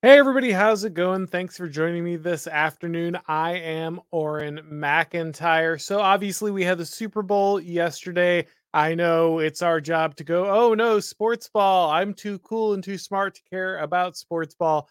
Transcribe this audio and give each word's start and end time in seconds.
Hey 0.00 0.16
everybody, 0.16 0.52
how's 0.52 0.84
it 0.84 0.94
going? 0.94 1.26
Thanks 1.26 1.56
for 1.56 1.68
joining 1.68 2.04
me 2.04 2.14
this 2.14 2.46
afternoon. 2.46 3.18
I 3.26 3.54
am 3.54 4.00
Auron 4.12 4.60
MacIntyre. 4.70 5.76
So 5.76 5.98
obviously 5.98 6.52
we 6.52 6.62
had 6.62 6.78
the 6.78 6.86
Super 6.86 7.20
Bowl 7.20 7.58
yesterday. 7.58 8.46
I 8.72 8.94
know 8.94 9.40
it's 9.40 9.60
our 9.60 9.80
job 9.80 10.14
to 10.14 10.22
go, 10.22 10.48
oh 10.48 10.72
no, 10.74 11.00
sports 11.00 11.48
ball. 11.52 11.90
I'm 11.90 12.14
too 12.14 12.38
cool 12.38 12.74
and 12.74 12.84
too 12.84 12.96
smart 12.96 13.34
to 13.34 13.42
care 13.50 13.78
about 13.78 14.16
sports 14.16 14.54
ball. 14.54 14.88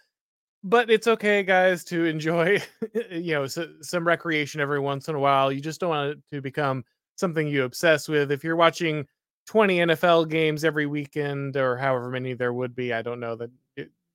But 0.61 0.89
it's 0.89 1.07
okay, 1.07 1.41
guys, 1.41 1.85
to 1.85 2.03
enjoy, 2.03 2.61
you 3.09 3.31
know, 3.31 3.47
so, 3.47 3.69
some 3.81 4.05
recreation 4.05 4.59
every 4.59 4.81
once 4.81 5.07
in 5.07 5.15
a 5.15 5.19
while. 5.19 5.53
You 5.53 5.61
just 5.61 5.79
don't 5.79 5.89
want 5.91 6.11
it 6.11 6.19
to 6.33 6.41
become 6.41 6.83
something 7.15 7.47
you 7.47 7.63
obsess 7.63 8.09
with. 8.09 8.29
If 8.29 8.43
you're 8.43 8.57
watching 8.57 9.07
20 9.45 9.77
NFL 9.77 10.27
games 10.27 10.65
every 10.65 10.85
weekend 10.85 11.55
or 11.55 11.77
however 11.77 12.09
many 12.09 12.33
there 12.33 12.51
would 12.51 12.75
be, 12.75 12.91
I 12.91 13.01
don't 13.01 13.21
know 13.21 13.37
that 13.37 13.51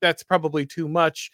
that's 0.02 0.22
probably 0.22 0.66
too 0.66 0.88
much, 0.88 1.30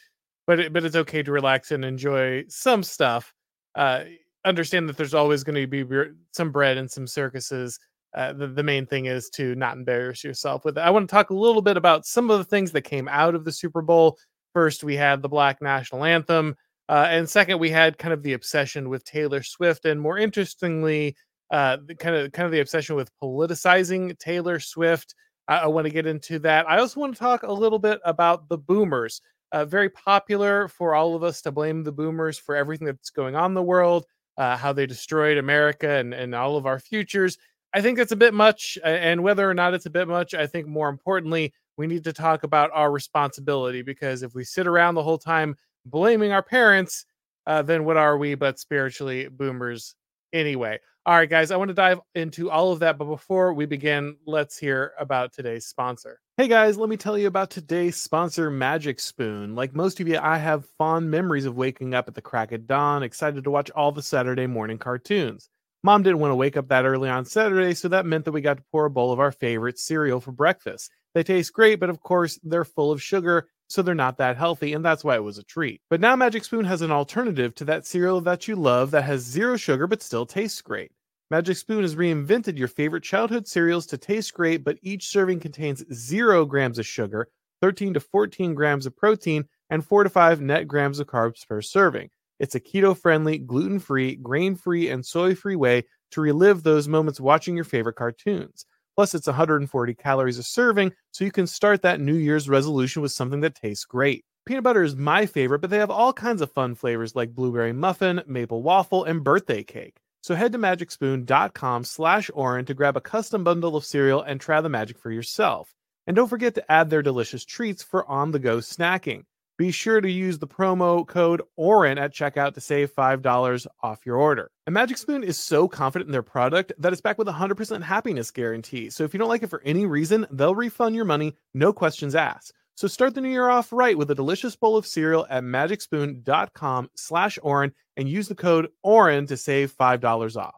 but 0.47 0.61
it, 0.61 0.73
but 0.73 0.85
it's 0.85 0.95
okay 0.95 1.23
to 1.25 1.33
relax 1.33 1.73
and 1.73 1.85
enjoy 1.85 2.45
some 2.49 2.85
stuff. 2.85 3.35
Uh, 3.75 4.05
understand 4.45 4.89
that 4.89 4.97
there's 4.97 5.15
always 5.15 5.43
going 5.43 5.57
to 5.57 5.67
be 5.67 5.85
some 6.33 6.53
bread 6.53 6.77
and 6.77 6.91
some 6.91 7.07
circuses. 7.07 7.81
Uh, 8.15 8.33
the, 8.33 8.47
the 8.47 8.63
main 8.63 8.87
thing 8.87 9.07
is 9.07 9.29
to 9.31 9.55
not 9.57 9.77
embarrass 9.77 10.25
yourself 10.25 10.65
with 10.65 10.79
it. 10.79 10.81
I 10.81 10.91
want 10.91 11.09
to 11.09 11.13
talk 11.13 11.31
a 11.31 11.35
little 11.35 11.63
bit 11.63 11.77
about 11.77 12.07
some 12.07 12.31
of 12.31 12.39
the 12.39 12.45
things 12.45 12.73
that 12.73 12.83
came 12.83 13.09
out 13.09 13.35
of 13.35 13.45
the 13.45 13.53
Super 13.53 13.83
Bowl. 13.83 14.17
First, 14.55 14.85
we 14.85 14.97
had 14.97 15.21
the 15.21 15.29
Black 15.29 15.61
National 15.61 16.05
Anthem. 16.05 16.57
Uh, 16.89 17.07
and 17.11 17.29
second, 17.29 17.59
we 17.59 17.71
had 17.71 17.99
kind 17.99 18.15
of 18.15 18.23
the 18.23 18.33
obsession 18.33 18.89
with 18.89 19.05
Taylor 19.05 19.43
Swift, 19.43 19.85
and 19.85 20.01
more 20.01 20.17
interestingly, 20.17 21.15
uh, 21.51 21.77
kind 21.99 22.17
of 22.17 22.33
kind 22.33 22.47
of 22.47 22.53
the 22.53 22.61
obsession 22.61 22.97
with 22.97 23.11
politicizing 23.23 24.19
Taylor 24.19 24.59
Swift. 24.59 25.15
I, 25.49 25.59
I 25.59 25.67
want 25.67 25.87
to 25.87 25.93
get 25.93 26.07
into 26.07 26.39
that. 26.41 26.69
I 26.69 26.79
also 26.79 27.01
want 27.01 27.15
to 27.15 27.19
talk 27.19 27.43
a 27.43 27.53
little 27.53 27.79
bit 27.79 28.01
about 28.05 28.49
the 28.49 28.59
boomers. 28.59 29.21
Uh, 29.51 29.65
very 29.65 29.89
popular 29.89 30.69
for 30.69 30.95
all 30.95 31.15
of 31.15 31.23
us 31.23 31.41
to 31.43 31.51
blame 31.51 31.83
the 31.83 31.93
boomers 31.93 32.39
for 32.39 32.55
everything 32.55 32.87
that's 32.87 33.11
going 33.11 33.35
on 33.35 33.53
in 33.53 33.55
the 33.55 33.63
world, 33.63 34.05
uh, 34.37 34.57
how 34.57 34.73
they 34.73 34.87
destroyed 34.87 35.39
America 35.39 35.89
and, 35.89 36.13
and 36.13 36.35
all 36.35 36.57
of 36.57 36.67
our 36.67 36.79
futures. 36.79 37.39
I 37.73 37.81
think 37.81 37.97
that's 37.97 38.13
a 38.13 38.17
bit 38.17 38.35
much. 38.35 38.79
And 38.85 39.23
whether 39.23 39.49
or 39.49 39.55
not 39.55 39.75
it's 39.75 39.87
a 39.87 39.91
bit 39.91 40.07
much, 40.07 40.35
I 40.35 40.47
think 40.47 40.67
more 40.67 40.89
importantly, 40.89 41.53
we 41.79 41.87
need 41.87 42.05
to 42.05 42.13
talk 42.13 42.43
about 42.43 42.71
our 42.75 42.91
responsibility 42.91 43.83
because 43.83 44.23
if 44.23 44.35
we 44.35 44.45
sit 44.45 44.67
around 44.67 44.95
the 44.95 45.03
whole 45.03 45.19
time 45.19 45.57
blaming 45.87 46.33
our 46.33 46.43
parents, 46.43 47.07
uh, 47.47 47.63
then 47.63 47.85
what 47.85 47.97
are 47.97 48.19
we 48.19 48.35
but 48.35 48.59
spiritually 48.59 49.29
boomers 49.29 49.95
anyway? 50.33 50.79
All 51.07 51.15
right, 51.15 51.31
guys, 51.31 51.51
I 51.51 51.57
want 51.57 51.69
to 51.69 51.75
dive 51.75 52.01
into 52.15 52.51
all 52.51 52.73
of 52.73 52.81
that. 52.81 52.99
But 52.99 53.07
before 53.07 53.55
we 53.55 53.65
begin, 53.65 54.17
let's 54.27 54.59
hear 54.59 54.93
about 54.99 55.33
today's 55.33 55.67
sponsor. 55.67 56.21
Hey 56.37 56.49
guys, 56.49 56.77
let 56.77 56.89
me 56.89 56.97
tell 56.97 57.19
you 57.19 57.27
about 57.27 57.51
today's 57.51 57.97
sponsor, 57.97 58.51
Magic 58.51 59.01
Spoon. 59.01 59.55
Like 59.55 59.75
most 59.75 60.01
of 60.01 60.07
you, 60.07 60.19
I 60.19 60.39
have 60.39 60.69
fond 60.77 61.11
memories 61.11 61.47
of 61.47 61.57
waking 61.57 61.95
up 61.95 62.09
at 62.09 62.15
the 62.15 62.23
crack 62.23 62.53
of 62.53 62.67
dawn, 62.67 63.03
excited 63.03 63.43
to 63.43 63.51
watch 63.51 63.71
all 63.71 63.91
the 63.91 64.03
Saturday 64.03 64.47
morning 64.47 64.79
cartoons. 64.79 65.49
Mom 65.83 66.03
didn't 66.03 66.19
want 66.19 66.33
to 66.33 66.37
wake 66.37 66.57
up 66.57 66.69
that 66.69 66.85
early 66.85 67.09
on 67.09 67.25
Saturday, 67.25 67.75
so 67.75 67.89
that 67.89 68.07
meant 68.07 68.25
that 68.25 68.33
we 68.33 68.41
got 68.41 68.59
to 68.59 68.65
pour 68.71 68.85
a 68.85 68.91
bowl 68.91 69.13
of 69.13 69.21
our 69.21 69.33
favorite 69.33 69.79
cereal 69.79 70.21
for 70.21 70.33
breakfast. 70.33 70.91
They 71.15 71.23
taste 71.23 71.53
great, 71.53 71.81
but 71.81 71.91
of 71.91 72.01
course, 72.01 72.39
they're 72.43 72.65
full 72.65 72.93
of 72.93 73.03
sugar, 73.03 73.49
so 73.69 73.83
they're 73.83 73.95
not 73.95 74.19
that 74.19 74.37
healthy, 74.37 74.73
and 74.73 74.85
that's 74.85 75.05
why 75.05 75.15
it 75.15 75.23
was 75.23 75.39
a 75.39 75.45
treat. 75.45 75.81
But 75.91 76.01
now 76.01 76.17
Magic 76.17 76.45
Spoon 76.45 76.65
has 76.65 76.83
an 76.83 76.91
alternative 76.91 77.55
to 77.57 77.65
that 77.67 77.87
cereal 77.87 78.21
that 78.23 78.49
you 78.49 78.57
love 78.57 78.91
that 78.91 79.05
has 79.05 79.21
zero 79.23 79.57
sugar 79.57 79.87
but 79.87 80.03
still 80.03 80.27
tastes 80.27 80.61
great. 80.63 80.91
Magic 81.31 81.59
Spoon 81.59 81.83
has 81.83 81.95
reinvented 81.95 82.57
your 82.57 82.69
favorite 82.69 83.03
childhood 83.03 83.47
cereals 83.47 83.87
to 83.89 83.99
taste 83.99 84.33
great, 84.33 84.65
but 84.65 84.79
each 84.81 85.09
serving 85.09 85.41
contains 85.41 85.85
0 85.93 86.47
grams 86.47 86.79
of 86.79 86.87
sugar, 86.87 87.29
13 87.61 87.93
to 87.95 88.01
14 88.01 88.55
grams 88.55 88.87
of 88.87 88.97
protein, 88.97 89.45
and 89.69 89.85
4 89.85 90.05
to 90.05 90.11
5 90.11 90.41
net 90.41 90.67
grams 90.67 91.01
of 91.01 91.07
carbs 91.07 91.47
per 91.47 91.61
serving. 91.61 92.09
It's 92.39 92.55
a 92.55 92.61
keto 92.61 92.97
friendly, 92.97 93.37
gluten 93.37 93.79
free, 93.79 94.17
grain 94.17 94.55
free, 94.55 94.89
and 94.89 95.05
soy 95.05 95.35
free 95.35 95.57
way 95.57 95.85
to 96.13 96.23
relive 96.23 96.63
those 96.63 96.89
moments 96.89 97.21
watching 97.21 97.57
your 97.57 97.65
favorite 97.65 97.97
cartoons. 97.97 98.65
Plus, 98.99 99.15
it's 99.15 99.29
140 99.29 99.95
calories 99.95 100.39
a 100.39 100.43
serving, 100.43 100.93
so 101.13 101.25
you 101.25 101.31
can 101.31 101.47
start 101.47 101.83
that 101.83 102.01
New 102.01 102.17
Year's 102.17 102.49
resolution 102.49 103.01
with 103.01 103.13
something 103.13 103.43
that 103.43 103.55
tastes 103.55 103.85
great. 103.85 104.25
Peanut 104.45 104.65
butter 104.65 104.83
is 104.83 104.97
my 104.97 105.25
favorite, 105.25 105.61
but 105.61 105.71
they 105.71 105.79
have 105.79 105.89
all 105.89 106.13
kinds 106.13 106.43
of 106.43 106.51
fun 106.51 106.75
flavors 106.75 107.15
like 107.15 107.33
blueberry 107.33 107.73
muffin, 107.73 108.21
maple 108.27 108.61
waffle, 108.61 109.05
and 109.05 109.23
birthday 109.23 109.63
cake. 109.63 109.99
So 110.25 110.35
head 110.35 110.51
to 110.51 110.59
magicspoon.com 110.59 111.85
slash 111.85 112.29
Auron 112.35 112.65
to 112.65 112.75
grab 112.75 112.97
a 112.97 113.01
custom 113.01 113.45
bundle 113.45 113.77
of 113.77 113.85
cereal 113.85 114.21
and 114.21 114.41
try 114.41 114.61
the 114.61 114.69
magic 114.69 114.99
for 114.99 115.13
yourself. 115.13 115.73
And 116.09 116.17
don't 116.17 116.27
forget 116.27 116.57
to 116.57 116.69
add 116.69 116.91
their 116.91 117.03
delicious 117.03 117.45
treats 117.45 117.85
for 117.85 118.05
on-the-go 118.11 118.59
snacking. 118.59 119.23
Be 119.59 119.73
sure 119.73 120.01
to 120.01 120.09
use 120.09 120.39
the 120.39 120.47
promo 120.47 121.05
code 121.05 121.43
AURON 121.57 121.99
at 121.99 122.15
checkout 122.15 122.55
to 122.55 122.61
save 122.61 122.95
$5 122.95 123.67
off 123.83 124.07
your 124.07 124.15
order. 124.15 124.53
And 124.69 124.73
Magic 124.73 124.97
Spoon 124.99 125.25
is 125.25 125.37
so 125.37 125.67
confident 125.67 126.07
in 126.07 126.13
their 126.13 126.23
product 126.23 126.73
that 126.79 126.93
it's 126.93 127.03
back 127.03 127.19
with 127.19 127.27
a 127.27 127.33
100% 127.33 127.83
happiness 127.83 128.31
guarantee. 128.31 128.89
So 128.89 129.03
if 129.03 129.13
you 129.13 129.19
don't 129.19 129.29
like 129.29 129.43
it 129.43 129.51
for 129.51 129.61
any 129.65 129.85
reason, 129.85 130.29
they'll 130.31 130.55
refund 130.55 130.95
your 130.95 131.05
money, 131.05 131.35
no 131.55 131.73
questions 131.73 132.15
asked. 132.15 132.53
So 132.77 132.87
start 132.87 133.17
the 133.17 133.21
new 133.21 133.31
year 133.31 133.49
off 133.49 133.73
right 133.73 133.99
with 133.99 134.13
a 134.13 134.15
delicious 134.15 134.55
bowl 134.55 134.77
of 134.77 134.87
cereal 134.87 135.27
at 135.29 135.43
magicspoon.com 135.43 136.91
slash 136.95 137.37
Auron 137.43 137.73
and 137.97 138.09
use 138.09 138.29
the 138.29 138.37
code 138.37 138.69
AURON 138.85 139.27
to 139.27 139.37
save 139.37 139.77
$5 139.77 140.37
off. 140.37 140.55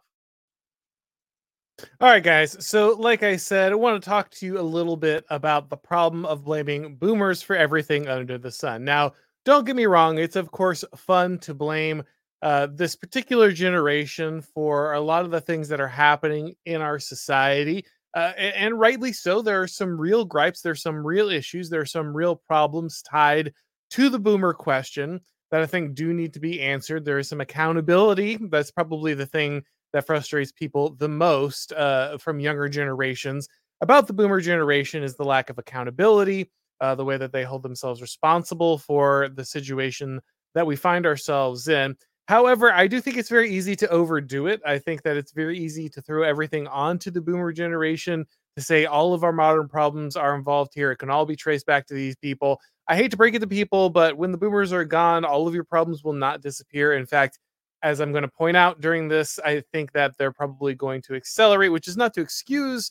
All 2.00 2.08
right, 2.08 2.22
guys. 2.22 2.56
So, 2.66 2.96
like 2.98 3.22
I 3.22 3.36
said, 3.36 3.72
I 3.72 3.74
want 3.74 4.02
to 4.02 4.08
talk 4.08 4.30
to 4.30 4.46
you 4.46 4.58
a 4.58 4.62
little 4.62 4.96
bit 4.96 5.24
about 5.30 5.68
the 5.68 5.76
problem 5.76 6.24
of 6.24 6.44
blaming 6.44 6.96
boomers 6.96 7.42
for 7.42 7.56
everything 7.56 8.08
under 8.08 8.38
the 8.38 8.50
sun. 8.50 8.84
Now, 8.84 9.12
don't 9.44 9.64
get 9.64 9.76
me 9.76 9.86
wrong, 9.86 10.18
it's 10.18 10.36
of 10.36 10.50
course 10.50 10.84
fun 10.96 11.38
to 11.38 11.54
blame 11.54 12.02
uh, 12.42 12.68
this 12.72 12.96
particular 12.96 13.52
generation 13.52 14.40
for 14.40 14.92
a 14.94 15.00
lot 15.00 15.24
of 15.24 15.30
the 15.30 15.40
things 15.40 15.68
that 15.68 15.80
are 15.80 15.88
happening 15.88 16.54
in 16.64 16.80
our 16.80 16.98
society 16.98 17.84
uh, 18.14 18.32
and, 18.36 18.54
and, 18.54 18.80
rightly 18.80 19.12
so. 19.12 19.40
There 19.40 19.62
are 19.62 19.68
some 19.68 20.00
real 20.00 20.24
gripes. 20.24 20.62
There's 20.62 20.82
some 20.82 21.06
real 21.06 21.30
issues. 21.30 21.70
There 21.70 21.80
are 21.80 21.86
some 21.86 22.14
real 22.14 22.34
problems 22.34 23.02
tied 23.02 23.52
to 23.90 24.08
the 24.08 24.18
boomer 24.18 24.52
question 24.52 25.20
that 25.50 25.62
I 25.62 25.66
think 25.66 25.94
do 25.94 26.12
need 26.12 26.34
to 26.34 26.40
be 26.40 26.60
answered. 26.60 27.04
There 27.04 27.18
is 27.18 27.28
some 27.28 27.40
accountability. 27.40 28.38
That's 28.50 28.70
probably 28.70 29.14
the 29.14 29.26
thing 29.26 29.62
that 29.92 30.06
frustrates 30.06 30.52
people 30.52 30.90
the 30.90 31.08
most 31.08 31.72
uh, 31.72 32.18
from 32.18 32.40
younger 32.40 32.68
generations 32.68 33.48
about 33.80 34.06
the 34.06 34.12
boomer 34.12 34.40
generation 34.40 35.02
is 35.02 35.16
the 35.16 35.24
lack 35.24 35.48
of 35.48 35.58
accountability, 35.58 36.50
uh, 36.80 36.94
the 36.94 37.04
way 37.04 37.16
that 37.16 37.32
they 37.32 37.44
hold 37.44 37.62
themselves 37.62 38.02
responsible 38.02 38.78
for 38.78 39.30
the 39.34 39.44
situation 39.44 40.20
that 40.54 40.66
we 40.66 40.76
find 40.76 41.06
ourselves 41.06 41.68
in. 41.68 41.96
However, 42.28 42.72
I 42.72 42.86
do 42.86 43.00
think 43.00 43.16
it's 43.16 43.28
very 43.28 43.50
easy 43.50 43.74
to 43.76 43.88
overdo 43.88 44.46
it. 44.46 44.60
I 44.64 44.78
think 44.78 45.02
that 45.02 45.16
it's 45.16 45.32
very 45.32 45.58
easy 45.58 45.88
to 45.88 46.02
throw 46.02 46.22
everything 46.22 46.68
onto 46.68 47.10
the 47.10 47.20
boomer 47.20 47.52
generation 47.52 48.26
to 48.56 48.62
say 48.62 48.84
all 48.84 49.14
of 49.14 49.24
our 49.24 49.32
modern 49.32 49.68
problems 49.68 50.14
are 50.14 50.36
involved 50.36 50.72
here. 50.74 50.92
It 50.92 50.98
can 50.98 51.10
all 51.10 51.26
be 51.26 51.36
traced 51.36 51.66
back 51.66 51.86
to 51.86 51.94
these 51.94 52.16
people. 52.16 52.60
I 52.86 52.96
hate 52.96 53.10
to 53.12 53.16
break 53.16 53.34
it 53.34 53.40
to 53.40 53.46
people, 53.46 53.90
but 53.90 54.16
when 54.16 54.30
the 54.30 54.38
boomers 54.38 54.72
are 54.72 54.84
gone, 54.84 55.24
all 55.24 55.48
of 55.48 55.54
your 55.54 55.64
problems 55.64 56.04
will 56.04 56.12
not 56.12 56.42
disappear. 56.42 56.92
In 56.92 57.06
fact, 57.06 57.38
as 57.82 58.00
I'm 58.00 58.12
going 58.12 58.22
to 58.22 58.28
point 58.28 58.56
out 58.56 58.80
during 58.80 59.08
this, 59.08 59.38
I 59.44 59.62
think 59.72 59.92
that 59.92 60.16
they're 60.18 60.32
probably 60.32 60.74
going 60.74 61.02
to 61.02 61.14
accelerate, 61.14 61.72
which 61.72 61.88
is 61.88 61.96
not 61.96 62.14
to 62.14 62.20
excuse 62.20 62.90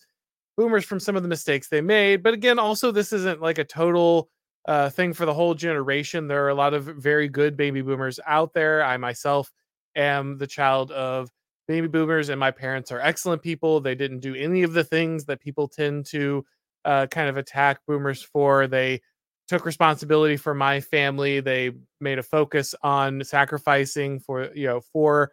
boomers 0.57 0.85
from 0.85 0.99
some 0.99 1.15
of 1.15 1.23
the 1.23 1.29
mistakes 1.29 1.69
they 1.69 1.81
made. 1.81 2.23
But 2.23 2.33
again, 2.33 2.59
also, 2.59 2.91
this 2.91 3.13
isn't 3.13 3.41
like 3.41 3.57
a 3.57 3.63
total 3.63 4.29
uh, 4.67 4.89
thing 4.89 5.13
for 5.13 5.25
the 5.25 5.33
whole 5.33 5.53
generation. 5.53 6.27
There 6.27 6.43
are 6.43 6.49
a 6.49 6.55
lot 6.55 6.73
of 6.73 6.83
very 6.83 7.29
good 7.29 7.55
baby 7.55 7.81
boomers 7.81 8.19
out 8.25 8.53
there. 8.53 8.83
I 8.83 8.97
myself 8.97 9.51
am 9.95 10.37
the 10.37 10.47
child 10.47 10.91
of 10.91 11.29
baby 11.67 11.87
boomers, 11.87 12.29
and 12.29 12.39
my 12.39 12.51
parents 12.51 12.91
are 12.91 12.99
excellent 12.99 13.41
people. 13.41 13.79
They 13.79 13.95
didn't 13.95 14.19
do 14.19 14.35
any 14.35 14.63
of 14.63 14.73
the 14.73 14.83
things 14.83 15.25
that 15.25 15.39
people 15.39 15.67
tend 15.67 16.05
to 16.07 16.45
uh, 16.83 17.07
kind 17.07 17.29
of 17.29 17.37
attack 17.37 17.79
boomers 17.87 18.21
for. 18.21 18.67
They 18.67 19.01
took 19.49 19.65
responsibility 19.65 20.37
for 20.37 20.53
my 20.53 20.79
family. 20.79 21.39
They 21.39 21.71
made 21.99 22.19
a 22.19 22.23
focus 22.23 22.75
on 22.83 23.23
sacrificing 23.23 24.19
for 24.19 24.53
you 24.53 24.67
know 24.67 24.81
for 24.93 25.31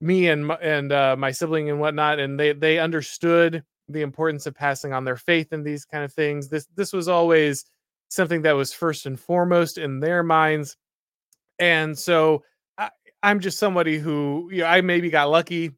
me 0.00 0.28
and 0.28 0.50
and 0.62 0.92
uh, 0.92 1.16
my 1.18 1.32
sibling 1.32 1.68
and 1.68 1.80
whatnot, 1.80 2.20
and 2.20 2.38
they 2.38 2.52
they 2.52 2.78
understood 2.78 3.64
the 3.88 4.02
importance 4.02 4.46
of 4.46 4.54
passing 4.54 4.92
on 4.92 5.04
their 5.04 5.16
faith 5.16 5.52
and 5.52 5.64
these 5.64 5.84
kind 5.84 6.04
of 6.04 6.12
things. 6.12 6.48
This 6.48 6.66
this 6.76 6.92
was 6.92 7.08
always 7.08 7.64
something 8.08 8.42
that 8.42 8.52
was 8.52 8.72
first 8.72 9.06
and 9.06 9.18
foremost 9.18 9.76
in 9.76 10.00
their 10.00 10.22
minds. 10.22 10.76
And 11.58 11.98
so 11.98 12.44
I, 12.78 12.90
I, 13.22 13.30
am 13.30 13.40
just 13.40 13.58
somebody 13.58 13.98
who, 13.98 14.48
you 14.52 14.60
know, 14.60 14.66
I 14.66 14.80
maybe 14.80 15.10
got 15.10 15.30
lucky. 15.30 15.72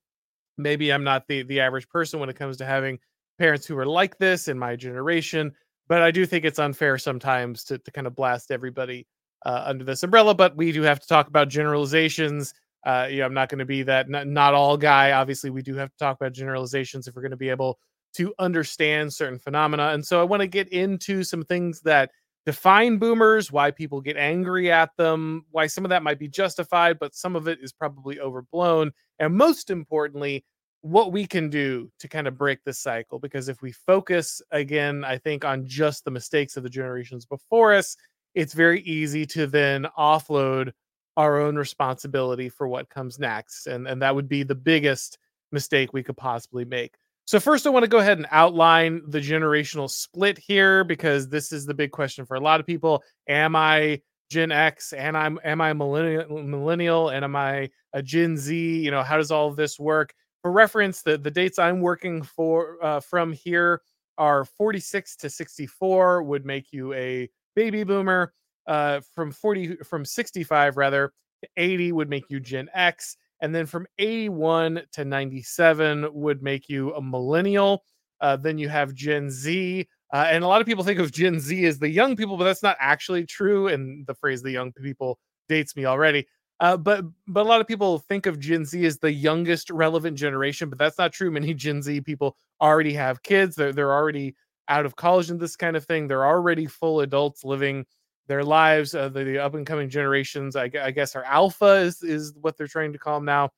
Maybe 0.59 0.93
I'm 0.93 1.05
not 1.05 1.27
the 1.29 1.43
the 1.43 1.61
average 1.61 1.89
person 1.89 2.21
when 2.21 2.29
it 2.29 2.37
comes 2.37 2.59
to 2.59 2.67
having 2.67 2.99
parents 3.39 3.67
who 3.67 3.79
are 3.79 3.87
like 3.87 4.19
this 4.19 4.49
in 4.49 4.59
my 4.59 4.77
generation, 4.77 5.53
but 5.89 6.03
I 6.03 6.11
do 6.11 6.27
think 6.27 6.45
it's 6.45 6.59
unfair 6.59 6.99
sometimes 6.99 7.65
to, 7.65 7.79
to 7.79 7.91
kind 7.91 8.07
of 8.07 8.15
blast 8.15 8.51
everybody 8.51 9.07
uh, 9.45 9.63
under 9.67 9.85
this 9.85 10.03
umbrella. 10.03 10.35
But 10.35 10.57
we 10.57 10.73
do 10.73 10.83
have 10.83 11.01
to 11.01 11.07
talk 11.07 11.29
about 11.29 11.49
generalizations. 11.49 12.55
Uh, 12.85 13.09
you 13.11 13.19
know, 13.19 13.27
I'm 13.27 13.35
not 13.35 13.49
going 13.49 13.59
to 13.59 13.65
be 13.65 13.83
that 13.85 14.09
not, 14.09 14.27
not 14.27 14.55
all 14.55 14.77
guy. 14.77 15.13
Obviously, 15.13 15.51
we 15.51 15.63
do 15.63 15.75
have 15.77 15.91
to 15.91 15.99
talk 15.99 16.17
about 16.21 16.33
generalizations 16.33 17.09
if 17.09 17.15
we're 17.15 17.23
going 17.23 17.31
to 17.31 17.37
be 17.37 17.49
able 17.49 17.79
to 18.15 18.35
understand 18.39 19.13
certain 19.13 19.39
phenomena. 19.39 19.89
And 19.89 20.05
so 20.05 20.21
I 20.21 20.25
want 20.25 20.41
to 20.41 20.47
get 20.47 20.69
into 20.71 21.23
some 21.23 21.43
things 21.43 21.81
that 21.83 22.11
define 22.47 22.97
boomers, 22.97 23.51
why 23.51 23.73
people 23.73 24.01
get 24.01 24.17
angry 24.17 24.71
at 24.71 24.91
them, 24.97 25.45
why 25.51 25.67
some 25.67 25.85
of 25.85 25.89
that 25.91 26.05
might 26.05 26.19
be 26.19 26.29
justified, 26.29 26.99
but 26.99 27.15
some 27.15 27.37
of 27.37 27.49
it 27.49 27.59
is 27.61 27.73
probably 27.73 28.21
overblown. 28.21 28.93
And 29.19 29.35
most 29.35 29.69
importantly, 29.69 30.45
what 30.87 31.11
we 31.11 31.27
can 31.27 31.51
do 31.51 31.91
to 31.99 32.09
kind 32.09 32.29
of 32.29 32.39
break 32.39 32.63
this 32.65 32.79
cycle. 32.79 33.19
Because 33.19 33.49
if 33.49 33.61
we 33.61 33.73
focus 33.73 34.41
again, 34.53 35.05
I 35.05 35.19
think, 35.19 35.45
on 35.45 35.67
just 35.67 36.05
the 36.05 36.11
mistakes 36.11 36.57
of 36.57 36.63
the 36.63 36.71
generations 36.71 37.27
before 37.27 37.75
us, 37.75 37.97
it's 38.35 38.55
very 38.55 38.83
easy 38.83 39.27
to 39.27 39.47
then 39.47 39.87
offload 39.99 40.73
our 41.17 41.41
own 41.41 41.57
responsibility 41.57 42.49
for 42.49 42.69
what 42.69 42.89
comes 42.89 43.19
next. 43.19 43.67
And, 43.67 43.89
and 43.89 44.01
that 44.03 44.15
would 44.15 44.29
be 44.29 44.43
the 44.43 44.55
biggest 44.55 45.19
mistake 45.51 45.93
we 45.93 46.03
could 46.03 46.17
possibly 46.17 46.65
make. 46.65 46.95
So 47.25 47.41
first 47.41 47.67
I 47.67 47.71
want 47.71 47.83
to 47.83 47.89
go 47.89 47.99
ahead 47.99 48.19
and 48.19 48.27
outline 48.31 49.03
the 49.09 49.19
generational 49.19 49.91
split 49.91 50.39
here 50.39 50.85
because 50.85 51.29
this 51.29 51.51
is 51.51 51.67
the 51.67 51.75
big 51.75 51.91
question 51.91 52.25
for 52.25 52.37
a 52.37 52.41
lot 52.41 52.61
of 52.61 52.67
people. 52.67 53.03
Am 53.29 53.57
I 53.57 54.01
Gen 54.31 54.53
X 54.53 54.93
and 54.93 55.17
I'm 55.17 55.41
am 55.43 55.61
I 55.61 55.73
millennial 55.73 56.43
millennial 56.43 57.09
and 57.09 57.25
am 57.25 57.35
I 57.35 57.71
a 57.93 58.03
Gen 58.03 58.37
Z? 58.37 58.55
You 58.85 58.91
know, 58.93 59.03
how 59.03 59.17
does 59.17 59.33
all 59.33 59.53
this 59.53 59.81
work? 59.81 60.15
For 60.47 60.53
reference, 60.53 61.03
the, 61.03 61.19
the 61.19 61.29
dates 61.29 61.59
I'm 61.59 61.81
working 61.81 62.23
for 62.23 62.77
uh, 62.81 63.01
from 63.01 63.33
here 63.33 63.83
are 64.17 64.45
46 64.45 65.17
to 65.17 65.29
64 65.29 66.23
would 66.23 66.47
make 66.47 66.73
you 66.73 66.93
a 66.93 67.29
baby 67.57 67.83
boomer. 67.83 68.33
Uh, 68.69 69.01
from 69.13 69.33
40 69.33 69.79
from 69.79 70.05
65 70.05 70.77
rather 70.77 71.13
to 71.43 71.49
80 71.57 71.91
would 71.91 72.09
make 72.09 72.27
you 72.29 72.39
Gen 72.39 72.69
X 72.75 73.17
and 73.41 73.53
then 73.53 73.67
from 73.67 73.89
81 73.99 74.83
to 74.93 75.05
97 75.05 76.07
would 76.13 76.45
make 76.45 76.69
you 76.69 76.95
a 76.95 77.03
millennial. 77.03 77.83
Uh, 78.21 78.37
then 78.37 78.57
you 78.57 78.69
have 78.69 78.95
Gen 78.95 79.29
Z. 79.33 79.85
Uh, 80.13 80.27
and 80.31 80.45
a 80.45 80.47
lot 80.47 80.61
of 80.61 80.67
people 80.69 80.85
think 80.85 81.01
of 81.01 81.11
Gen 81.11 81.41
Z 81.41 81.65
as 81.67 81.81
the 81.81 81.91
young 81.91 82.15
people, 82.15 82.37
but 82.37 82.45
that's 82.45 82.63
not 82.63 82.77
actually 82.79 83.27
true. 83.27 83.67
And 83.67 84.07
the 84.07 84.15
phrase 84.15 84.43
"the 84.43 84.53
young 84.53 84.73
people" 84.75 85.19
dates 85.49 85.75
me 85.75 85.87
already. 85.87 86.25
Uh, 86.59 86.77
but 86.77 87.05
but 87.29 87.45
a 87.45 87.49
lot 87.49 87.61
of 87.61 87.67
people 87.67 87.99
think 87.99 88.27
of 88.27 88.39
Gen 88.41 88.65
Z 88.65 88.85
as 88.87 88.99
the 88.99 89.13
youngest 89.13 89.71
relevant 89.71 90.17
generation, 90.17 90.71
but 90.71 90.79
that's 90.79 90.99
not 90.99 91.13
true. 91.13 91.31
Many 91.31 91.53
Gen 91.53 91.83
Z 91.83 92.01
people 92.03 92.37
already 92.61 92.95
have 92.95 93.23
kids. 93.23 93.57
They're 93.57 93.73
they're 93.73 93.93
already 93.93 94.35
out 94.69 94.87
of 94.87 94.97
college 94.97 95.31
and 95.31 95.39
this 95.39 95.57
kind 95.57 95.77
of 95.77 95.85
thing. 95.85 96.09
They're 96.09 96.27
already 96.27 96.67
full 96.67 97.01
adults 97.01 97.45
living 97.45 97.85
their 98.27 98.43
lives. 98.43 98.95
Uh, 98.95 99.09
the, 99.09 99.25
the 99.25 99.39
up 99.39 99.55
and 99.55 99.67
coming 99.67 99.89
generations, 99.89 100.57
I, 100.57 100.71
I, 100.83 100.91
guess, 100.91 101.15
are 101.15 101.25
alpha 101.25 101.75
is 101.77 102.03
is 102.03 102.35
what 102.41 102.57
they're 102.57 102.67
trying 102.67 102.93
to 102.93 102.99
call 102.99 103.19
them 103.19 103.27
now. 103.27 103.51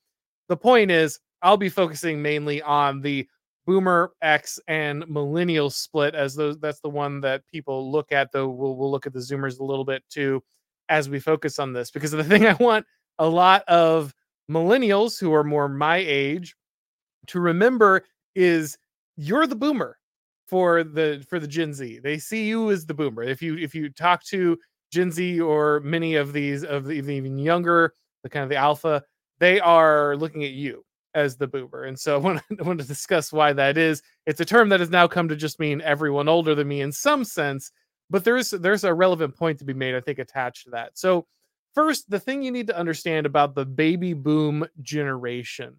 The 0.49 0.57
point 0.57 0.91
is, 0.91 1.21
I'll 1.41 1.57
be 1.57 1.69
focusing 1.69 2.21
mainly 2.21 2.63
on 2.63 3.01
the 3.01 3.29
boomer 3.65 4.13
X 4.23 4.59
and 4.67 5.05
millennial 5.09 5.71
split, 5.71 6.17
as 6.17 6.35
those 6.35 6.59
that's 6.59 6.81
the 6.81 6.89
one 6.91 7.21
that 7.21 7.47
people 7.47 7.93
look 7.93 8.11
at. 8.11 8.33
Though 8.33 8.49
we'll 8.49 8.75
we'll 8.75 8.91
look 8.91 9.07
at 9.07 9.13
the 9.13 9.21
Zoomers 9.21 9.61
a 9.61 9.65
little 9.65 9.85
bit 9.85 10.03
too 10.11 10.43
as 10.89 11.09
we 11.09 11.21
focus 11.21 11.59
on 11.59 11.73
this, 11.73 11.91
because 11.91 12.11
the 12.11 12.25
thing 12.25 12.47
I 12.47 12.55
want 12.55 12.87
a 13.19 13.29
lot 13.29 13.63
of 13.69 14.15
millennials 14.51 15.21
who 15.21 15.33
are 15.35 15.45
more 15.45 15.69
my 15.69 15.97
age 15.97 16.55
to 17.27 17.41
remember 17.41 18.05
is 18.35 18.79
you're 19.17 19.47
the 19.47 19.57
boomer 19.57 19.99
for 20.47 20.85
the 20.85 21.25
for 21.29 21.39
the 21.39 21.49
Gen 21.49 21.75
Z. 21.75 22.01
They 22.03 22.19
see 22.19 22.47
you 22.47 22.71
as 22.71 22.87
the 22.87 22.95
boomer. 22.95 23.23
If 23.23 23.43
you 23.43 23.59
if 23.59 23.75
you 23.75 23.91
talk 23.91 24.25
to 24.25 24.59
Gen 24.91 25.11
Z 25.11 25.41
or 25.41 25.81
many 25.81 26.15
of 26.15 26.33
these 26.33 26.65
of 26.65 26.85
the 26.85 26.93
even 26.93 27.39
younger, 27.39 27.93
the 28.23 28.31
kind 28.31 28.43
of 28.43 28.49
the 28.49 28.57
alpha, 28.57 29.03
they 29.39 29.61
are 29.61 30.17
looking 30.17 30.45
at 30.45 30.53
you 30.53 30.85
as 31.15 31.37
the 31.37 31.47
boomer. 31.47 31.85
And 31.85 31.99
so 31.99 32.15
I 32.15 32.19
want, 32.23 32.43
I 32.59 32.63
want 32.63 32.81
to 32.81 32.87
discuss 32.87 33.33
why 33.33 33.53
that 33.53 33.77
is. 33.77 34.03
It's 34.27 34.41
a 34.41 34.45
term 34.45 34.69
that 34.71 34.81
has 34.81 34.91
now 34.91 35.07
come 35.07 35.29
to 35.29 35.37
just 35.37 35.61
mean 35.61 35.81
everyone 35.83 36.29
older 36.29 36.55
than 36.55 36.69
me 36.69 36.81
in 36.81 36.93
some 36.93 37.25
sense, 37.25 37.71
but 38.11 38.25
there's 38.25 38.51
there's 38.51 38.85
a 38.85 38.95
relevant 38.95 39.37
point 39.37 39.59
to 39.59 39.65
be 39.65 39.75
made, 39.75 39.95
I 39.95 40.01
think, 40.01 40.19
attached 40.19 40.65
to 40.65 40.71
that. 40.71 40.99
So 40.99 41.27
first, 41.75 42.09
the 42.11 42.21
thing 42.21 42.43
you 42.43 42.51
need 42.51 42.67
to 42.69 42.79
understand 42.79 43.27
about 43.27 43.55
the 43.55 43.67
baby 43.67 44.13
boom 44.13 44.67
generation 44.83 45.77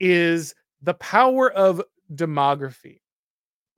is 0.00 0.54
the 0.82 0.94
power 0.94 1.50
of 1.52 1.82
demography 2.14 3.00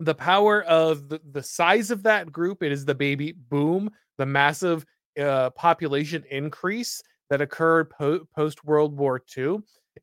the 0.01 0.15
power 0.15 0.63
of 0.63 1.11
the, 1.11 1.21
the 1.33 1.43
size 1.43 1.91
of 1.91 2.03
that 2.03 2.33
group 2.33 2.63
it 2.63 2.73
is 2.73 2.85
the 2.85 2.95
baby 2.95 3.33
boom 3.33 3.91
the 4.19 4.27
massive 4.27 4.85
uh, 5.21 5.51
population 5.51 6.25
increase 6.31 7.03
that 7.29 7.41
occurred 7.41 7.91
po- 7.91 8.27
post 8.35 8.65
world 8.65 8.97
war 8.97 9.23
ii 9.37 9.59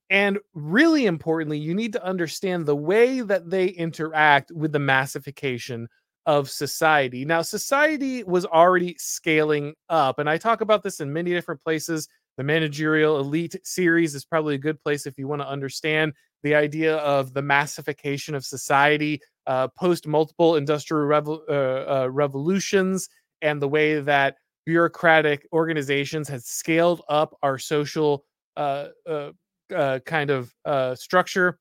and 0.10 0.38
really 0.54 1.06
importantly 1.08 1.58
you 1.58 1.74
need 1.74 1.94
to 1.94 2.06
understand 2.06 2.66
the 2.66 2.76
way 2.76 3.22
that 3.22 3.50
they 3.50 3.68
interact 3.68 4.52
with 4.52 4.72
the 4.72 4.80
massification 4.80 5.88
of 6.28 6.50
society 6.50 7.26
now 7.26 7.42
society 7.42 8.24
was 8.24 8.46
already 8.46 8.96
scaling 9.00 9.74
up 9.90 10.20
and 10.20 10.30
i 10.30 10.38
talk 10.38 10.62
about 10.62 10.84
this 10.84 11.00
in 11.00 11.12
many 11.12 11.32
different 11.32 11.62
places 11.64 12.08
the 12.38 12.44
managerial 12.44 13.20
elite 13.20 13.56
series 13.64 14.14
is 14.14 14.24
probably 14.24 14.54
a 14.54 14.60
good 14.60 14.80
place 14.84 15.08
if 15.08 15.18
you 15.18 15.28
want 15.28 15.42
to 15.42 15.48
understand 15.48 16.14
the 16.44 16.54
idea 16.54 16.98
of 16.98 17.34
the 17.34 17.42
massification 17.42 18.36
of 18.36 18.46
society 18.46 19.20
uh, 19.48 19.68
post 19.70 20.06
multiple 20.06 20.58
industrial 20.58 21.08
revo- 21.08 21.42
uh, 21.50 22.04
uh, 22.04 22.08
revolutions 22.12 23.10
and 23.42 23.62
the 23.62 23.68
way 23.68 24.00
that 24.00 24.36
bureaucratic 24.66 25.48
organizations 25.54 26.28
had 26.28 26.44
scaled 26.44 27.02
up 27.10 27.36
our 27.42 27.58
social 27.58 28.26
uh, 28.58 28.88
uh, 29.10 29.32
uh, 29.74 30.00
kind 30.06 30.30
of 30.30 30.54
structure. 31.00 31.60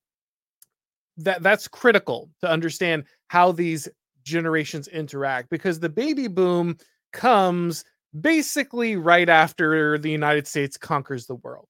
That 1.19 1.43
that's 1.43 1.69
critical 1.69 2.31
to 2.41 2.51
understand 2.51 3.05
how 3.29 3.53
these 3.53 3.89
generations 4.27 4.89
interact 4.89 5.49
because 5.49 5.81
the 5.81 5.89
baby 5.89 6.29
boom 6.29 6.77
comes 7.13 7.85
basically 8.21 8.97
right 8.97 9.29
after 9.29 9.97
the 9.97 10.11
United 10.11 10.47
States 10.47 10.77
conquers 10.77 11.27
the 11.27 11.37
world. 11.37 11.67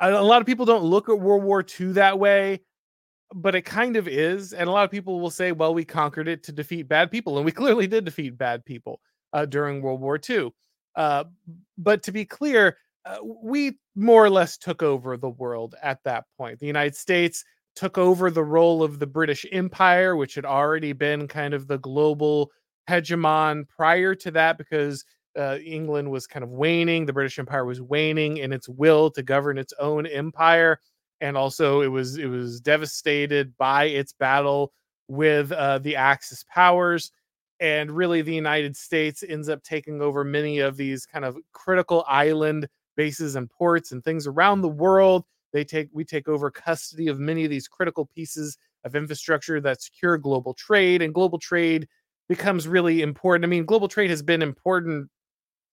A 0.00 0.22
lot 0.22 0.40
of 0.40 0.46
people 0.46 0.66
don't 0.66 0.84
look 0.84 1.08
at 1.08 1.18
World 1.18 1.42
War 1.42 1.64
II 1.78 1.92
that 1.92 2.18
way 2.18 2.60
but 3.34 3.54
it 3.54 3.62
kind 3.62 3.96
of 3.96 4.06
is. 4.06 4.52
And 4.52 4.68
a 4.68 4.72
lot 4.72 4.84
of 4.84 4.90
people 4.90 5.20
will 5.20 5.30
say, 5.30 5.52
well, 5.52 5.74
we 5.74 5.84
conquered 5.84 6.28
it 6.28 6.42
to 6.44 6.52
defeat 6.52 6.88
bad 6.88 7.10
people. 7.10 7.36
And 7.36 7.44
we 7.44 7.52
clearly 7.52 7.86
did 7.86 8.04
defeat 8.04 8.38
bad 8.38 8.64
people 8.64 9.00
uh, 9.32 9.46
during 9.46 9.82
World 9.82 10.00
War 10.00 10.18
II. 10.28 10.50
Uh, 10.94 11.24
but 11.76 12.02
to 12.04 12.12
be 12.12 12.24
clear, 12.24 12.78
uh, 13.04 13.18
we 13.22 13.78
more 13.94 14.24
or 14.24 14.30
less 14.30 14.56
took 14.56 14.82
over 14.82 15.16
the 15.16 15.28
world 15.28 15.74
at 15.82 16.02
that 16.04 16.24
point. 16.38 16.58
The 16.58 16.66
United 16.66 16.96
States 16.96 17.44
took 17.76 17.98
over 17.98 18.30
the 18.30 18.44
role 18.44 18.82
of 18.82 18.98
the 18.98 19.06
British 19.06 19.46
Empire, 19.52 20.16
which 20.16 20.34
had 20.34 20.44
already 20.44 20.92
been 20.92 21.28
kind 21.28 21.54
of 21.54 21.68
the 21.68 21.78
global 21.78 22.50
hegemon 22.88 23.68
prior 23.68 24.14
to 24.14 24.30
that 24.32 24.58
because 24.58 25.04
uh, 25.38 25.58
England 25.64 26.10
was 26.10 26.26
kind 26.26 26.42
of 26.42 26.50
waning. 26.50 27.06
The 27.06 27.12
British 27.12 27.38
Empire 27.38 27.64
was 27.64 27.80
waning 27.80 28.38
in 28.38 28.52
its 28.52 28.68
will 28.68 29.10
to 29.12 29.22
govern 29.22 29.58
its 29.58 29.74
own 29.78 30.06
empire 30.06 30.80
and 31.20 31.36
also 31.36 31.80
it 31.80 31.88
was 31.88 32.16
it 32.18 32.26
was 32.26 32.60
devastated 32.60 33.56
by 33.56 33.84
its 33.84 34.12
battle 34.12 34.72
with 35.08 35.52
uh, 35.52 35.78
the 35.78 35.96
Axis 35.96 36.44
powers, 36.52 37.12
and 37.60 37.90
really 37.90 38.22
the 38.22 38.34
United 38.34 38.76
States 38.76 39.22
ends 39.26 39.48
up 39.48 39.62
taking 39.62 40.02
over 40.02 40.24
many 40.24 40.58
of 40.58 40.76
these 40.76 41.06
kind 41.06 41.24
of 41.24 41.36
critical 41.52 42.04
island 42.08 42.68
bases 42.96 43.36
and 43.36 43.50
ports 43.50 43.92
and 43.92 44.02
things 44.04 44.26
around 44.26 44.60
the 44.62 44.68
world. 44.68 45.24
They 45.52 45.64
take 45.64 45.88
we 45.92 46.04
take 46.04 46.28
over 46.28 46.50
custody 46.50 47.08
of 47.08 47.18
many 47.18 47.44
of 47.44 47.50
these 47.50 47.68
critical 47.68 48.06
pieces 48.06 48.58
of 48.84 48.94
infrastructure 48.94 49.60
that 49.60 49.82
secure 49.82 50.18
global 50.18 50.54
trade, 50.54 51.02
and 51.02 51.14
global 51.14 51.38
trade 51.38 51.88
becomes 52.28 52.68
really 52.68 53.02
important. 53.02 53.44
I 53.44 53.48
mean, 53.48 53.64
global 53.64 53.88
trade 53.88 54.10
has 54.10 54.22
been 54.22 54.42
important 54.42 55.08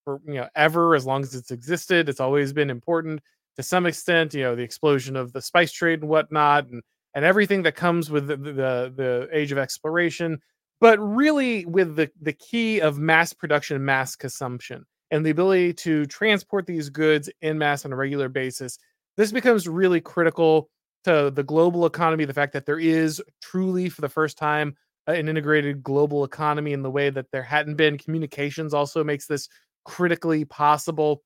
for 0.04 0.20
you 0.26 0.36
know 0.36 0.48
ever 0.56 0.96
as 0.96 1.06
long 1.06 1.22
as 1.22 1.36
it's 1.36 1.52
existed. 1.52 2.10
It's 2.10 2.20
always 2.20 2.54
been 2.54 2.70
important 2.70 3.22
to 3.56 3.64
some 3.64 3.86
extent, 3.86 4.34
you 4.34 4.42
know, 4.44 4.56
the 4.56 4.64
explosion 4.64 5.16
of 5.16 5.34
the 5.34 5.42
spice 5.42 5.72
trade 5.72 6.02
and 6.02 6.10
whatnot, 6.10 6.68
and 6.68 6.82
and 7.16 7.26
everything 7.26 7.64
that 7.64 7.76
comes 7.76 8.10
with 8.10 8.28
the 8.28 8.38
the, 8.38 8.94
the 8.96 9.30
age 9.32 9.52
of 9.52 9.58
exploration, 9.58 10.40
but 10.80 11.00
really 11.00 11.66
with 11.66 11.96
the 11.96 12.10
the 12.22 12.34
key 12.34 12.80
of 12.80 12.98
mass 12.98 13.34
production, 13.34 13.84
mass 13.84 14.16
consumption, 14.16 14.86
and 15.12 15.26
the 15.26 15.30
ability 15.30 15.74
to 15.74 16.06
transport 16.08 16.66
these 16.66 16.90
goods 16.90 17.30
in 17.42 17.58
mass 17.58 17.86
on 17.86 17.94
a 17.94 17.96
regular 17.96 18.30
basis. 18.30 18.78
This 19.18 19.32
becomes 19.32 19.68
really 19.68 20.02
critical 20.02 20.70
to 21.04 21.32
the 21.34 21.44
global 21.44 21.86
economy. 21.86 22.26
The 22.26 22.34
fact 22.34 22.54
that 22.54 22.66
there 22.66 22.80
is 22.80 23.22
truly, 23.42 23.90
for 23.90 24.02
the 24.02 24.10
first 24.10 24.38
time, 24.38 24.76
an 25.08 25.28
integrated 25.28 25.84
global 25.84 26.24
economy 26.24 26.74
in 26.74 26.82
the 26.82 26.92
way 26.92 27.10
that 27.10 27.28
there 27.32 27.44
hadn't 27.44 27.76
been. 27.76 27.98
Communications 27.98 28.74
also 28.74 29.04
makes 29.04 29.28
this 29.28 29.50
critically 29.86 30.46
possible 30.46 31.24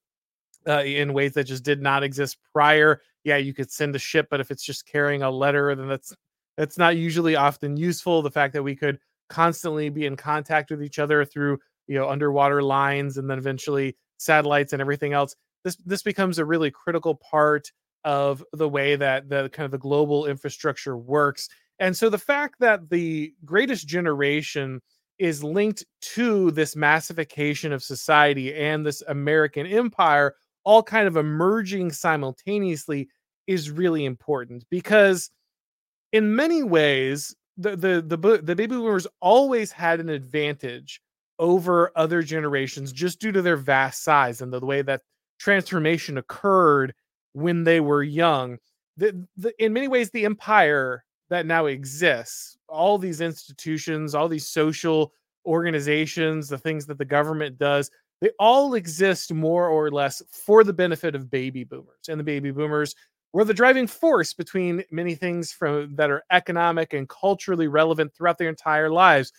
uh, 0.68 0.84
in 0.84 1.14
ways 1.14 1.34
that 1.34 1.46
just 1.46 1.64
did 1.64 1.82
not 1.82 2.04
exist 2.04 2.38
prior. 2.54 3.02
Yeah, 3.24 3.38
you 3.38 3.54
could 3.54 3.72
send 3.72 3.96
a 3.96 4.00
ship, 4.00 4.28
but 4.30 4.40
if 4.40 4.52
it's 4.52 4.64
just 4.64 4.86
carrying 4.86 5.22
a 5.22 5.32
letter, 5.32 5.74
then 5.76 5.88
that's 5.88 6.14
that's 6.58 6.78
not 6.78 6.98
usually 6.98 7.36
often 7.36 7.78
useful. 7.78 8.22
The 8.22 8.32
fact 8.32 8.54
that 8.54 8.64
we 8.64 8.76
could 8.76 9.00
constantly 9.30 9.90
be 9.90 10.06
in 10.06 10.16
contact 10.16 10.72
with 10.72 10.82
each 10.82 11.00
other 11.00 11.26
through 11.26 11.60
you 11.88 11.98
know 11.98 12.10
underwater 12.10 12.64
lines 12.64 13.18
and 13.18 13.30
then 13.30 13.38
eventually 13.38 13.96
satellites 14.18 14.74
and 14.74 14.82
everything 14.82 15.14
else 15.14 15.36
this 15.64 15.76
this 15.86 16.04
becomes 16.04 16.40
a 16.40 16.46
really 16.46 16.72
critical 16.72 17.16
part 17.16 17.72
of 18.04 18.44
the 18.54 18.70
way 18.70 18.96
that 18.96 19.30
the 19.30 19.50
kind 19.50 19.66
of 19.66 19.72
the 19.72 19.78
global 19.78 20.26
infrastructure 20.26 20.98
works. 20.98 21.50
And 21.80 21.96
so 21.96 22.10
the 22.10 22.18
fact 22.18 22.56
that 22.60 22.90
the 22.90 23.34
greatest 23.46 23.88
generation 23.88 24.82
is 25.20 25.44
linked 25.44 25.84
to 26.02 26.52
this 26.52 26.76
massification 26.76 27.74
of 27.74 27.84
society 27.84 28.54
and 28.54 28.86
this 28.86 29.02
American 29.08 29.66
empire 29.66 30.36
all 30.64 30.84
kind 30.84 31.08
of 31.08 31.18
emerging 31.18 31.92
simultaneously 31.92 33.10
is 33.48 33.72
really 33.72 34.06
important 34.06 34.66
because 34.70 35.32
in 36.12 36.36
many 36.36 36.64
ways 36.64 37.36
the 37.58 37.76
the 37.76 38.04
the, 38.06 38.18
the 38.44 38.56
baby 38.56 38.76
boomers 38.76 39.08
always 39.22 39.72
had 39.72 40.00
an 40.00 40.10
advantage 40.10 41.02
over 41.40 41.92
other 41.96 42.22
generations 42.22 42.92
just 42.92 43.20
due 43.20 43.32
to 43.32 43.42
their 43.42 43.58
vast 43.58 44.04
size 44.04 44.42
and 44.42 44.52
the, 44.52 44.60
the 44.60 44.66
way 44.66 44.82
that 44.82 45.02
transformation 45.38 46.18
occurred 46.18 46.94
when 47.34 47.64
they 47.64 47.80
were 47.80 48.04
young. 48.04 48.58
The, 48.98 49.26
the, 49.38 49.54
in 49.64 49.74
many 49.74 49.88
ways 49.88 50.10
the 50.10 50.26
empire 50.26 51.04
that 51.30 51.46
now 51.46 51.66
exists 51.66 52.58
all 52.68 52.98
these 52.98 53.22
institutions 53.22 54.16
all 54.16 54.28
these 54.28 54.48
social 54.48 55.14
organizations 55.46 56.50
the 56.50 56.58
things 56.58 56.86
that 56.86 56.98
the 56.98 57.06
government 57.06 57.58
does 57.58 57.92
they 58.22 58.32
all 58.40 58.74
exist 58.74 59.34
more 59.34 59.68
or 59.68 59.92
less 59.92 60.22
for 60.32 60.64
the 60.64 60.74
benefit 60.74 61.16
of 61.16 61.30
baby 61.30 61.64
boomers. 61.64 62.10
And 62.10 62.20
the 62.20 62.24
baby 62.24 62.52
boomers 62.52 62.96
were 63.34 63.44
the 63.44 63.54
driving 63.54 63.88
force 63.88 64.34
between 64.34 64.84
many 64.92 65.14
things 65.14 65.52
from 65.52 65.96
that 65.96 66.10
are 66.10 66.24
economic 66.32 66.94
and 66.94 67.08
culturally 67.08 67.68
relevant 67.68 68.14
throughout 68.14 68.38
their 68.38 68.50
entire 68.50 68.90
lives 68.90 69.32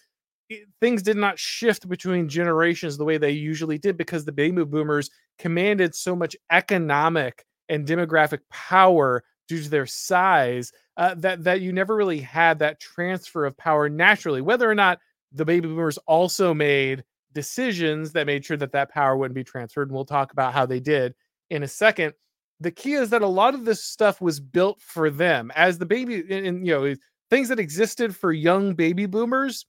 things 0.81 1.03
did 1.03 1.17
not 1.17 1.39
shift 1.39 1.89
between 1.89 2.29
generations 2.29 2.97
the 2.97 3.05
way 3.05 3.19
they 3.19 3.31
usually 3.31 3.79
did 3.79 3.97
because 3.97 4.25
the 4.25 4.33
baby 4.33 4.65
boomers 4.65 5.11
commanded 5.39 5.95
so 5.95 6.17
much 6.17 6.37
economic 6.51 7.45
and 7.69 7.87
demographic 7.87 8.41
power 8.51 9.23
due 9.47 9.63
to 9.63 9.69
their 9.69 9.87
size 9.87 10.73
uh, 10.97 11.15
that 11.17 11.45
that 11.45 11.61
you 11.61 11.73
never 11.73 11.97
really 11.97 12.21
had 12.21 12.59
that 12.59 12.81
transfer 12.81 13.45
of 13.45 13.57
power 13.57 13.89
naturally 13.89 14.41
whether 14.41 14.71
or 14.71 14.75
not 14.75 14.99
the 15.33 15.45
baby 15.45 15.69
boomers 15.69 15.99
also 16.07 16.55
made 16.55 17.05
decisions 17.35 18.13
that 18.13 18.27
made 18.27 18.45
sure 18.45 18.57
that 18.57 18.73
that 18.73 18.91
power 18.91 19.17
wouldn't 19.17 19.35
be 19.35 19.45
transferred 19.45 19.89
and 19.89 19.95
we'll 19.95 20.05
talk 20.05 20.33
about 20.33 20.53
how 20.53 20.67
they 20.67 20.81
did 20.81 21.15
in 21.51 21.63
a 21.63 21.69
second. 21.69 22.13
The 22.61 22.71
key 22.71 22.95
is 22.95 23.11
that 23.11 23.23
a 23.23 23.27
lot 23.27 23.55
of 23.55 23.65
this 23.65 23.85
stuff 23.85 24.21
was 24.21 24.41
built 24.41 24.81
for 24.81 25.11
them. 25.11 25.53
As 25.55 25.79
the 25.79 25.87
baby 25.87 26.25
and 26.31 26.67
you 26.67 26.73
know 26.73 26.95
things 27.31 27.49
that 27.49 27.61
existed 27.61 28.17
for 28.17 28.33
young 28.33 28.75
baby 28.75 29.07
boomers 29.07 29.67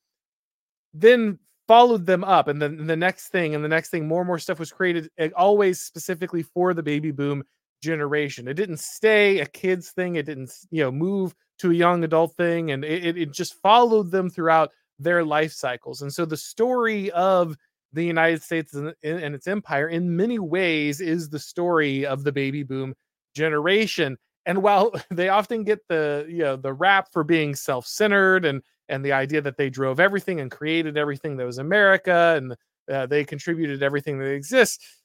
then 0.93 1.37
followed 1.67 2.05
them 2.05 2.23
up 2.23 2.47
and 2.47 2.61
then 2.61 2.87
the 2.87 2.95
next 2.95 3.27
thing 3.27 3.53
and 3.53 3.63
the 3.63 3.69
next 3.69 3.89
thing 3.89 4.07
more 4.07 4.21
and 4.21 4.27
more 4.27 4.39
stuff 4.39 4.59
was 4.59 4.71
created 4.71 5.09
eh, 5.19 5.29
always 5.37 5.79
specifically 5.79 6.41
for 6.41 6.73
the 6.73 6.81
baby 6.81 7.11
boom 7.11 7.43
generation 7.83 8.47
it 8.47 8.55
didn't 8.55 8.79
stay 8.79 9.39
a 9.39 9.45
kids 9.45 9.91
thing 9.91 10.15
it 10.15 10.25
didn't 10.25 10.51
you 10.71 10.83
know 10.83 10.91
move 10.91 11.33
to 11.59 11.69
a 11.69 11.75
young 11.75 12.03
adult 12.03 12.35
thing 12.35 12.71
and 12.71 12.83
it, 12.83 13.17
it 13.17 13.31
just 13.31 13.53
followed 13.61 14.09
them 14.09 14.29
throughout 14.29 14.71
their 14.99 15.23
life 15.23 15.53
cycles. 15.53 16.01
And 16.01 16.13
so 16.13 16.25
the 16.25 16.37
story 16.37 17.09
of 17.11 17.55
the 17.93 18.03
United 18.03 18.43
States 18.43 18.73
and, 18.73 18.93
and 19.01 19.33
its 19.33 19.47
empire, 19.47 19.87
in 19.87 20.15
many 20.15 20.37
ways, 20.37 21.01
is 21.01 21.29
the 21.29 21.39
story 21.39 22.05
of 22.05 22.23
the 22.23 22.31
baby 22.31 22.63
boom 22.63 22.93
generation. 23.33 24.17
And 24.45 24.61
while 24.61 24.91
they 25.09 25.29
often 25.29 25.63
get 25.63 25.79
the 25.87 26.25
you 26.29 26.39
know 26.39 26.55
the 26.57 26.73
rap 26.73 27.07
for 27.11 27.23
being 27.23 27.55
self-centered 27.55 28.45
and 28.45 28.61
and 28.89 29.03
the 29.05 29.11
idea 29.13 29.41
that 29.41 29.57
they 29.57 29.69
drove 29.69 29.99
everything 29.99 30.39
and 30.41 30.51
created 30.51 30.97
everything 30.97 31.37
that 31.37 31.45
was 31.45 31.57
America 31.59 32.33
and 32.37 32.55
uh, 32.91 33.05
they 33.05 33.23
contributed 33.23 33.83
everything 33.83 34.19
that 34.19 34.25
exists, 34.31 34.99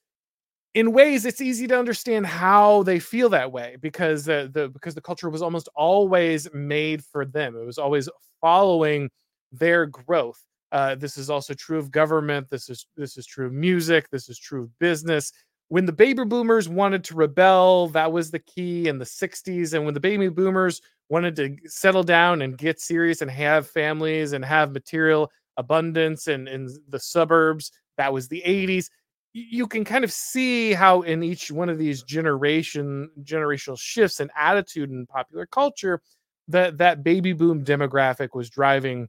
in 0.74 0.92
ways 0.92 1.24
it's 1.24 1.40
easy 1.40 1.66
to 1.68 1.78
understand 1.78 2.26
how 2.26 2.82
they 2.82 2.98
feel 2.98 3.28
that 3.28 3.52
way 3.52 3.76
because 3.80 4.24
the, 4.24 4.50
the 4.52 4.68
because 4.70 4.94
the 4.94 5.00
culture 5.00 5.30
was 5.30 5.42
almost 5.42 5.68
always 5.76 6.52
made 6.52 7.04
for 7.04 7.24
them. 7.24 7.56
It 7.56 7.64
was 7.64 7.78
always 7.78 8.08
following 8.40 9.10
their 9.52 9.86
growth. 9.86 10.40
Uh, 10.72 10.96
this 10.96 11.16
is 11.16 11.30
also 11.30 11.54
true 11.54 11.78
of 11.78 11.92
government. 11.92 12.48
This 12.50 12.68
is 12.68 12.86
this 12.96 13.16
is 13.16 13.26
true 13.26 13.46
of 13.46 13.52
music. 13.52 14.10
This 14.10 14.28
is 14.28 14.38
true 14.38 14.64
of 14.64 14.78
business. 14.80 15.32
When 15.68 15.86
the 15.86 15.92
baby 15.92 16.24
boomers 16.24 16.68
wanted 16.68 17.04
to 17.04 17.14
rebel, 17.14 17.88
that 17.88 18.12
was 18.12 18.30
the 18.30 18.38
key 18.38 18.88
in 18.88 18.98
the 18.98 19.06
60s. 19.06 19.74
And 19.74 19.84
when 19.84 19.94
the 19.94 20.00
baby 20.00 20.28
boomers 20.28 20.80
wanted 21.08 21.36
to 21.36 21.56
settle 21.66 22.02
down 22.02 22.42
and 22.42 22.56
get 22.56 22.80
serious 22.80 23.22
and 23.22 23.30
have 23.30 23.66
families 23.68 24.32
and 24.32 24.44
have 24.44 24.72
material 24.72 25.30
abundance 25.56 26.26
and 26.28 26.48
in 26.48 26.68
the 26.88 27.00
suburbs, 27.00 27.72
that 27.96 28.12
was 28.12 28.28
the 28.28 28.42
80s. 28.44 28.90
You 29.32 29.66
can 29.66 29.84
kind 29.84 30.04
of 30.04 30.12
see 30.12 30.74
how 30.74 31.02
in 31.02 31.22
each 31.24 31.50
one 31.50 31.68
of 31.68 31.78
these 31.78 32.02
generation 32.04 33.10
generational 33.22 33.78
shifts 33.78 34.20
and 34.20 34.30
attitude 34.36 34.90
in 34.90 35.06
popular 35.06 35.46
culture 35.46 36.00
that 36.48 36.78
that 36.78 37.02
baby 37.02 37.32
boom 37.32 37.64
demographic 37.64 38.28
was 38.34 38.48
driving 38.50 39.08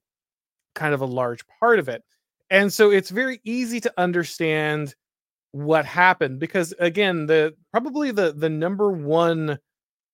kind 0.75 0.93
of 0.93 1.01
a 1.01 1.05
large 1.05 1.41
part 1.59 1.79
of 1.79 1.89
it. 1.89 2.03
And 2.49 2.71
so 2.71 2.91
it's 2.91 3.09
very 3.09 3.39
easy 3.43 3.79
to 3.81 3.93
understand 3.97 4.95
what 5.55 5.85
happened 5.85 6.37
because 6.37 6.73
again, 6.79 7.27
the 7.27 7.55
probably 7.71 8.11
the 8.11 8.33
the 8.33 8.49
number 8.49 8.91
one 8.91 9.57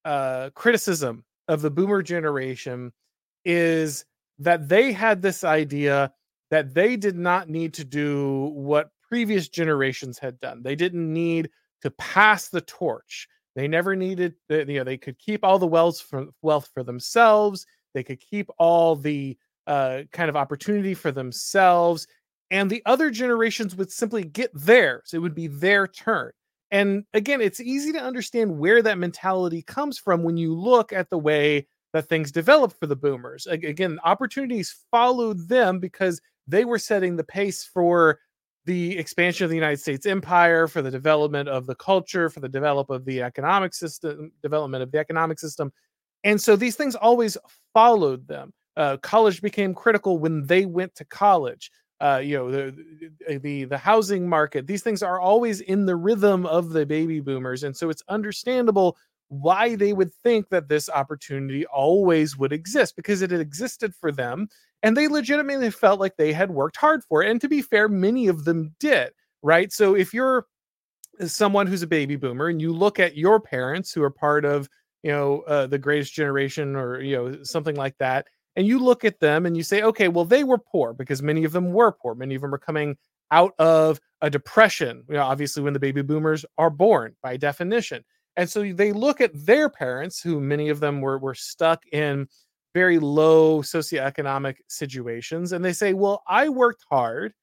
uh 0.05 0.51
criticism 0.53 1.23
of 1.47 1.63
the 1.63 1.71
boomer 1.71 2.03
generation 2.03 2.93
is 3.43 4.05
that 4.37 4.69
they 4.69 4.91
had 4.91 5.23
this 5.23 5.43
idea 5.43 6.13
that 6.51 6.75
they 6.75 6.95
did 6.95 7.15
not 7.17 7.49
need 7.49 7.73
to 7.73 7.83
do 7.83 8.51
what 8.53 8.91
previous 9.01 9.49
generations 9.49 10.19
had 10.19 10.39
done. 10.41 10.61
They 10.61 10.75
didn't 10.75 11.11
need 11.11 11.49
to 11.81 11.89
pass 11.89 12.49
the 12.49 12.61
torch. 12.61 13.27
They 13.55 13.67
never 13.67 13.95
needed, 13.95 14.35
you 14.47 14.65
know, 14.65 14.83
they 14.83 14.97
could 14.97 15.17
keep 15.17 15.43
all 15.43 15.57
the 15.57 15.65
wealth 15.65 16.01
for 16.01 16.27
wealth 16.43 16.69
for 16.71 16.83
themselves. 16.83 17.65
They 17.95 18.03
could 18.03 18.19
keep 18.19 18.47
all 18.59 18.95
the 18.95 19.37
uh, 19.65 20.03
kind 20.11 20.29
of 20.29 20.35
opportunity 20.35 20.93
for 20.93 21.11
themselves. 21.11 22.05
And 22.51 22.69
the 22.69 22.83
other 22.85 23.09
generations 23.09 23.75
would 23.75 23.91
simply 23.91 24.23
get 24.23 24.51
theirs. 24.53 25.11
It 25.13 25.19
would 25.19 25.33
be 25.33 25.47
their 25.47 25.87
turn. 25.87 26.31
And 26.69 27.05
again, 27.13 27.41
it's 27.41 27.59
easy 27.59 27.91
to 27.93 27.99
understand 27.99 28.59
where 28.59 28.81
that 28.81 28.97
mentality 28.97 29.61
comes 29.61 29.97
from 29.97 30.23
when 30.23 30.37
you 30.37 30.53
look 30.53 30.93
at 30.93 31.09
the 31.09 31.17
way 31.17 31.67
that 31.93 32.07
things 32.07 32.31
developed 32.31 32.79
for 32.79 32.87
the 32.87 32.95
boomers. 32.95 33.47
Again, 33.47 33.99
opportunities 34.03 34.85
followed 34.91 35.49
them 35.49 35.79
because 35.79 36.21
they 36.47 36.63
were 36.63 36.79
setting 36.79 37.15
the 37.15 37.23
pace 37.23 37.63
for 37.65 38.19
the 38.65 38.97
expansion 38.97 39.43
of 39.43 39.49
the 39.49 39.55
United 39.55 39.79
States 39.79 40.05
empire, 40.05 40.67
for 40.67 40.81
the 40.81 40.91
development 40.91 41.49
of 41.49 41.65
the 41.65 41.75
culture, 41.75 42.29
for 42.29 42.41
the 42.41 42.47
develop 42.47 42.89
of 42.89 43.03
the 43.05 43.21
economic 43.21 43.73
system, 43.73 44.31
development 44.43 44.83
of 44.83 44.91
the 44.91 44.99
economic 44.99 45.39
system. 45.39 45.73
And 46.23 46.39
so 46.39 46.55
these 46.55 46.75
things 46.75 46.95
always 46.95 47.37
followed 47.73 48.27
them 48.27 48.53
uh, 48.77 48.97
college 48.97 49.41
became 49.41 49.73
critical 49.73 50.17
when 50.17 50.45
they 50.45 50.65
went 50.65 50.95
to 50.95 51.05
college. 51.05 51.71
Uh, 52.01 52.17
you 52.17 52.35
know 52.35 52.49
the, 52.49 53.39
the 53.39 53.65
the 53.65 53.77
housing 53.77 54.27
market. 54.27 54.65
These 54.67 54.83
things 54.83 55.03
are 55.03 55.19
always 55.19 55.61
in 55.61 55.85
the 55.85 55.95
rhythm 55.95 56.45
of 56.45 56.69
the 56.71 56.85
baby 56.85 57.19
boomers, 57.19 57.63
and 57.63 57.75
so 57.75 57.89
it's 57.89 58.03
understandable 58.09 58.97
why 59.29 59.75
they 59.75 59.93
would 59.93 60.13
think 60.13 60.49
that 60.49 60.67
this 60.67 60.89
opportunity 60.89 61.65
always 61.67 62.37
would 62.37 62.51
exist 62.51 62.95
because 62.95 63.21
it 63.21 63.31
existed 63.31 63.93
for 63.95 64.11
them, 64.11 64.47
and 64.83 64.97
they 64.97 65.07
legitimately 65.07 65.69
felt 65.69 65.99
like 65.99 66.17
they 66.17 66.33
had 66.33 66.51
worked 66.51 66.77
hard 66.77 67.03
for 67.03 67.23
it. 67.23 67.29
And 67.29 67.39
to 67.41 67.47
be 67.47 67.61
fair, 67.61 67.87
many 67.87 68.27
of 68.27 68.45
them 68.45 68.75
did. 68.79 69.11
Right. 69.43 69.71
So 69.71 69.95
if 69.95 70.13
you're 70.13 70.45
someone 71.25 71.67
who's 71.67 71.83
a 71.83 71.87
baby 71.87 72.15
boomer 72.15 72.47
and 72.47 72.61
you 72.61 72.71
look 72.73 72.99
at 72.99 73.17
your 73.17 73.39
parents 73.39 73.91
who 73.93 74.01
are 74.03 74.09
part 74.09 74.45
of 74.45 74.67
you 75.03 75.11
know 75.11 75.41
uh, 75.41 75.67
the 75.67 75.77
greatest 75.77 76.13
generation 76.13 76.75
or 76.75 77.01
you 77.01 77.15
know 77.15 77.43
something 77.43 77.75
like 77.75 77.95
that 77.99 78.27
and 78.55 78.67
you 78.67 78.79
look 78.79 79.05
at 79.05 79.19
them 79.19 79.45
and 79.45 79.55
you 79.55 79.63
say, 79.63 79.81
okay, 79.81 80.07
well, 80.07 80.25
they 80.25 80.43
were 80.43 80.57
poor 80.57 80.93
because 80.93 81.21
many 81.21 81.43
of 81.43 81.51
them 81.51 81.71
were 81.71 81.91
poor. 81.91 82.15
Many 82.15 82.35
of 82.35 82.41
them 82.41 82.53
are 82.53 82.59
coming 82.59 82.97
out 83.31 83.53
of 83.59 83.99
a 84.21 84.29
depression, 84.29 85.03
you 85.07 85.15
know, 85.15 85.23
obviously, 85.23 85.63
when 85.63 85.73
the 85.73 85.79
baby 85.79 86.01
boomers 86.01 86.45
are 86.57 86.69
born 86.69 87.15
by 87.23 87.37
definition. 87.37 88.03
And 88.35 88.49
so 88.49 88.71
they 88.73 88.91
look 88.91 89.21
at 89.21 89.31
their 89.33 89.69
parents, 89.69 90.21
who 90.21 90.39
many 90.39 90.69
of 90.69 90.79
them 90.79 91.01
were, 91.01 91.17
were 91.17 91.35
stuck 91.35 91.85
in 91.91 92.27
very 92.73 92.99
low 92.99 93.61
socioeconomic 93.61 94.55
situations, 94.67 95.51
and 95.51 95.63
they 95.63 95.73
say, 95.73 95.93
well, 95.93 96.23
I 96.27 96.49
worked 96.49 96.85
hard 96.89 97.33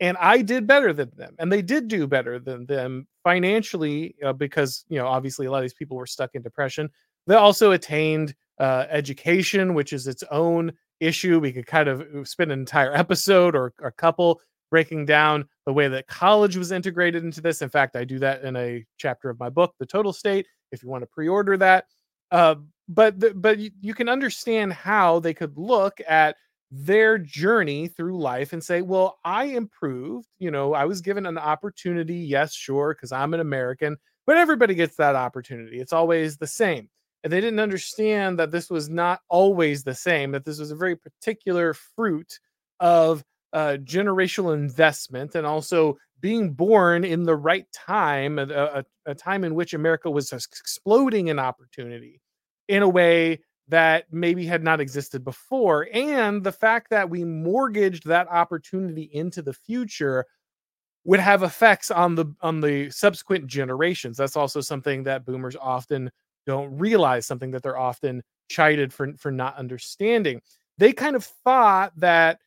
and 0.00 0.16
I 0.18 0.42
did 0.42 0.66
better 0.66 0.92
than 0.92 1.10
them. 1.16 1.34
And 1.38 1.50
they 1.50 1.62
did 1.62 1.88
do 1.88 2.06
better 2.06 2.38
than 2.38 2.66
them 2.66 3.06
financially 3.24 4.14
uh, 4.22 4.34
because, 4.34 4.84
you 4.88 4.98
know, 4.98 5.06
obviously 5.06 5.46
a 5.46 5.50
lot 5.50 5.58
of 5.58 5.64
these 5.64 5.74
people 5.74 5.96
were 5.96 6.06
stuck 6.06 6.34
in 6.34 6.42
depression. 6.42 6.90
They 7.26 7.34
also 7.34 7.72
attained 7.72 8.34
uh, 8.58 8.86
education, 8.88 9.74
which 9.74 9.92
is 9.92 10.06
its 10.06 10.22
own 10.30 10.72
issue. 11.00 11.38
We 11.38 11.52
could 11.52 11.66
kind 11.66 11.88
of 11.88 12.00
uh, 12.00 12.24
spend 12.24 12.52
an 12.52 12.58
entire 12.58 12.94
episode 12.94 13.54
or 13.54 13.72
a 13.82 13.92
couple 13.92 14.40
breaking 14.70 15.06
down 15.06 15.48
the 15.64 15.72
way 15.72 15.88
that 15.88 16.08
college 16.08 16.56
was 16.56 16.72
integrated 16.72 17.24
into 17.24 17.40
this. 17.40 17.62
In 17.62 17.68
fact, 17.68 17.96
I 17.96 18.04
do 18.04 18.18
that 18.18 18.42
in 18.42 18.56
a 18.56 18.84
chapter 18.98 19.30
of 19.30 19.38
my 19.38 19.48
book, 19.48 19.74
The 19.78 19.86
Total 19.86 20.12
State, 20.12 20.46
if 20.72 20.82
you 20.82 20.88
want 20.88 21.02
to 21.02 21.06
pre-order 21.06 21.56
that. 21.58 21.86
Uh, 22.30 22.56
but 22.88 23.18
the, 23.18 23.34
but 23.34 23.58
you, 23.58 23.70
you 23.80 23.94
can 23.94 24.08
understand 24.08 24.72
how 24.72 25.20
they 25.20 25.34
could 25.34 25.56
look 25.56 26.00
at 26.08 26.36
their 26.70 27.16
journey 27.18 27.88
through 27.88 28.18
life 28.18 28.52
and 28.52 28.62
say, 28.62 28.82
well, 28.82 29.18
I 29.24 29.44
improved. 29.44 30.28
You 30.38 30.50
know, 30.50 30.74
I 30.74 30.84
was 30.84 31.00
given 31.00 31.26
an 31.26 31.38
opportunity. 31.38 32.16
Yes, 32.16 32.52
sure, 32.54 32.94
because 32.94 33.12
I'm 33.12 33.34
an 33.34 33.40
American, 33.40 33.96
but 34.26 34.36
everybody 34.36 34.74
gets 34.74 34.96
that 34.96 35.14
opportunity. 35.14 35.78
It's 35.78 35.92
always 35.92 36.38
the 36.38 36.46
same 36.46 36.88
and 37.24 37.32
they 37.32 37.40
didn't 37.40 37.60
understand 37.60 38.38
that 38.38 38.50
this 38.50 38.70
was 38.70 38.88
not 38.88 39.20
always 39.28 39.82
the 39.82 39.94
same 39.94 40.32
that 40.32 40.44
this 40.44 40.58
was 40.58 40.70
a 40.70 40.76
very 40.76 40.96
particular 40.96 41.74
fruit 41.74 42.38
of 42.80 43.24
uh, 43.52 43.76
generational 43.82 44.54
investment 44.54 45.34
and 45.34 45.46
also 45.46 45.96
being 46.20 46.52
born 46.52 47.04
in 47.04 47.24
the 47.24 47.36
right 47.36 47.66
time, 47.72 48.38
a, 48.38 48.46
a, 48.46 48.84
a 49.06 49.14
time 49.14 49.44
in 49.44 49.54
which 49.54 49.74
America 49.74 50.10
was 50.10 50.32
exploding 50.32 51.28
in 51.28 51.38
opportunity 51.38 52.20
in 52.68 52.82
a 52.82 52.88
way 52.88 53.40
that 53.68 54.04
maybe 54.12 54.46
had 54.46 54.62
not 54.62 54.80
existed 54.80 55.24
before. 55.24 55.88
And 55.92 56.42
the 56.42 56.52
fact 56.52 56.90
that 56.90 57.10
we 57.10 57.24
mortgaged 57.24 58.06
that 58.06 58.28
opportunity 58.28 59.10
into 59.12 59.42
the 59.42 59.52
future 59.52 60.24
would 61.04 61.20
have 61.20 61.42
effects 61.42 61.90
on 61.90 62.14
the 62.14 62.26
on 62.40 62.60
the 62.60 62.90
subsequent 62.90 63.46
generations. 63.46 64.16
That's 64.16 64.36
also 64.36 64.60
something 64.60 65.04
that 65.04 65.24
boomers 65.24 65.56
often 65.56 66.10
don't 66.46 66.76
realize, 66.78 67.26
something 67.26 67.50
that 67.52 67.62
they're 67.62 67.78
often 67.78 68.22
chided 68.48 68.92
for 68.92 69.12
for 69.18 69.30
not 69.30 69.56
understanding. 69.56 70.40
They 70.78 70.92
kind 70.92 71.16
of 71.16 71.24
thought 71.24 71.92
that 71.98 72.38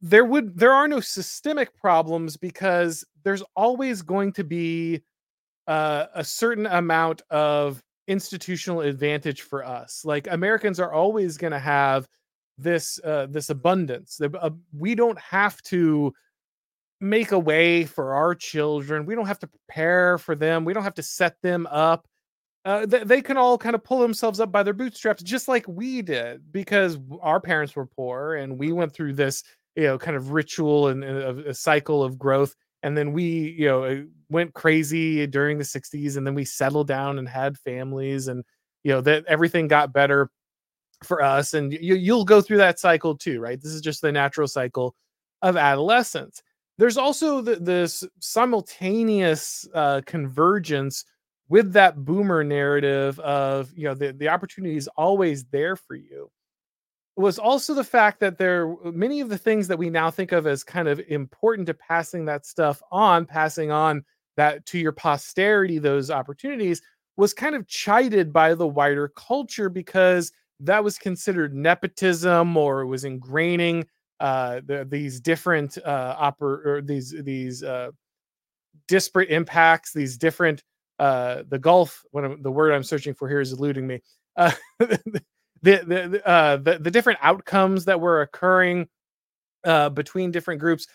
there 0.00 0.24
would 0.24 0.56
there 0.56 0.72
are 0.72 0.88
no 0.88 1.00
systemic 1.00 1.76
problems 1.76 2.36
because 2.36 3.04
there's 3.22 3.42
always 3.54 4.02
going 4.02 4.32
to 4.32 4.44
be 4.44 5.02
uh, 5.66 6.06
a 6.14 6.24
certain 6.24 6.66
amount 6.66 7.22
of 7.30 7.82
institutional 8.08 8.80
advantage 8.80 9.42
for 9.42 9.64
us. 9.64 10.04
Like 10.04 10.26
Americans 10.30 10.80
are 10.80 10.92
always 10.92 11.36
going 11.36 11.52
to 11.52 11.58
have 11.58 12.08
this 12.58 12.98
uh, 13.04 13.26
this 13.30 13.50
abundance. 13.50 14.20
Uh, 14.20 14.50
we 14.76 14.94
don't 14.94 15.18
have 15.18 15.62
to 15.62 16.12
make 17.00 17.32
a 17.32 17.38
way 17.38 17.84
for 17.84 18.14
our 18.14 18.34
children. 18.34 19.06
We 19.06 19.14
don't 19.14 19.26
have 19.26 19.38
to 19.40 19.46
prepare 19.46 20.18
for 20.18 20.34
them. 20.34 20.64
We 20.64 20.72
don't 20.72 20.82
have 20.82 20.94
to 20.94 21.02
set 21.02 21.36
them 21.42 21.66
up. 21.70 22.06
Uh, 22.64 22.86
th- 22.86 23.04
they 23.04 23.22
can 23.22 23.36
all 23.38 23.56
kind 23.56 23.74
of 23.74 23.82
pull 23.82 24.00
themselves 24.00 24.38
up 24.38 24.52
by 24.52 24.62
their 24.62 24.74
bootstraps, 24.74 25.22
just 25.22 25.48
like 25.48 25.66
we 25.66 26.02
did, 26.02 26.52
because 26.52 26.98
our 27.22 27.40
parents 27.40 27.74
were 27.74 27.86
poor 27.86 28.34
and 28.34 28.58
we 28.58 28.70
went 28.72 28.92
through 28.92 29.14
this, 29.14 29.42
you 29.76 29.84
know, 29.84 29.98
kind 29.98 30.16
of 30.16 30.32
ritual 30.32 30.88
and, 30.88 31.02
and 31.02 31.40
a 31.46 31.54
cycle 31.54 32.02
of 32.02 32.18
growth. 32.18 32.54
And 32.82 32.96
then 32.96 33.12
we 33.12 33.54
you 33.58 33.66
know 33.66 33.84
uh, 33.84 33.96
went 34.30 34.54
crazy 34.54 35.26
during 35.26 35.58
the 35.58 35.64
60s 35.64 36.16
and 36.16 36.26
then 36.26 36.34
we 36.34 36.44
settled 36.44 36.88
down 36.88 37.18
and 37.18 37.28
had 37.28 37.58
families 37.58 38.28
and 38.28 38.42
you 38.84 38.92
know 38.92 39.02
that 39.02 39.24
everything 39.26 39.68
got 39.68 39.92
better 39.92 40.30
for 41.04 41.22
us. 41.22 41.54
And 41.54 41.72
you, 41.72 41.94
you'll 41.94 42.24
go 42.24 42.40
through 42.40 42.58
that 42.58 42.78
cycle 42.78 43.16
too 43.16 43.40
right? 43.40 43.60
This 43.60 43.72
is 43.72 43.82
just 43.82 44.00
the 44.02 44.12
natural 44.12 44.48
cycle 44.48 44.94
of 45.42 45.56
adolescence. 45.56 46.42
There's 46.78 46.96
also 46.96 47.42
the, 47.42 47.56
this 47.56 48.04
simultaneous 48.20 49.68
uh, 49.74 50.00
convergence 50.06 51.04
with 51.50 51.72
that 51.74 52.04
boomer 52.04 52.42
narrative 52.42 53.20
of 53.20 53.70
you 53.76 53.84
know 53.84 53.94
the, 53.94 54.12
the 54.12 54.28
opportunity 54.28 54.76
is 54.76 54.88
always 54.96 55.44
there 55.46 55.76
for 55.76 55.96
you 55.96 56.30
was 57.16 57.38
also 57.38 57.74
the 57.74 57.84
fact 57.84 58.20
that 58.20 58.38
there 58.38 58.74
many 58.84 59.20
of 59.20 59.28
the 59.28 59.36
things 59.36 59.68
that 59.68 59.78
we 59.78 59.90
now 59.90 60.10
think 60.10 60.32
of 60.32 60.46
as 60.46 60.64
kind 60.64 60.88
of 60.88 61.00
important 61.08 61.66
to 61.66 61.74
passing 61.74 62.24
that 62.24 62.46
stuff 62.46 62.82
on, 62.90 63.26
passing 63.26 63.70
on 63.70 64.02
that 64.36 64.64
to 64.64 64.78
your 64.78 64.92
posterity, 64.92 65.78
those 65.78 66.10
opportunities 66.10 66.80
was 67.16 67.34
kind 67.34 67.54
of 67.54 67.66
chided 67.66 68.32
by 68.32 68.54
the 68.54 68.66
wider 68.66 69.08
culture 69.08 69.68
because 69.68 70.32
that 70.60 70.82
was 70.82 70.96
considered 70.96 71.54
nepotism 71.54 72.56
or 72.56 72.86
was 72.86 73.04
ingraining 73.04 73.84
uh, 74.20 74.60
the, 74.64 74.86
these 74.88 75.20
different 75.20 75.76
uh, 75.84 76.16
oper- 76.32 76.64
or 76.64 76.82
these 76.82 77.14
these 77.22 77.62
uh, 77.62 77.90
disparate 78.88 79.30
impacts, 79.30 79.92
these 79.92 80.16
different 80.16 80.62
uh, 81.00 81.44
the 81.48 81.58
gulf. 81.58 82.04
What 82.12 82.42
the 82.42 82.52
word 82.52 82.72
I'm 82.72 82.84
searching 82.84 83.14
for 83.14 83.28
here 83.28 83.40
is 83.40 83.52
eluding 83.52 83.86
me. 83.86 84.02
Uh, 84.36 84.52
the 84.78 85.22
the 85.62 86.22
uh, 86.24 86.58
the, 86.58 86.78
the 86.78 86.90
different 86.90 87.18
outcomes 87.22 87.86
that 87.86 88.00
were 88.00 88.20
occurring 88.20 88.86
uh, 89.64 89.88
between 89.88 90.30
different 90.30 90.60
groups, 90.60 90.86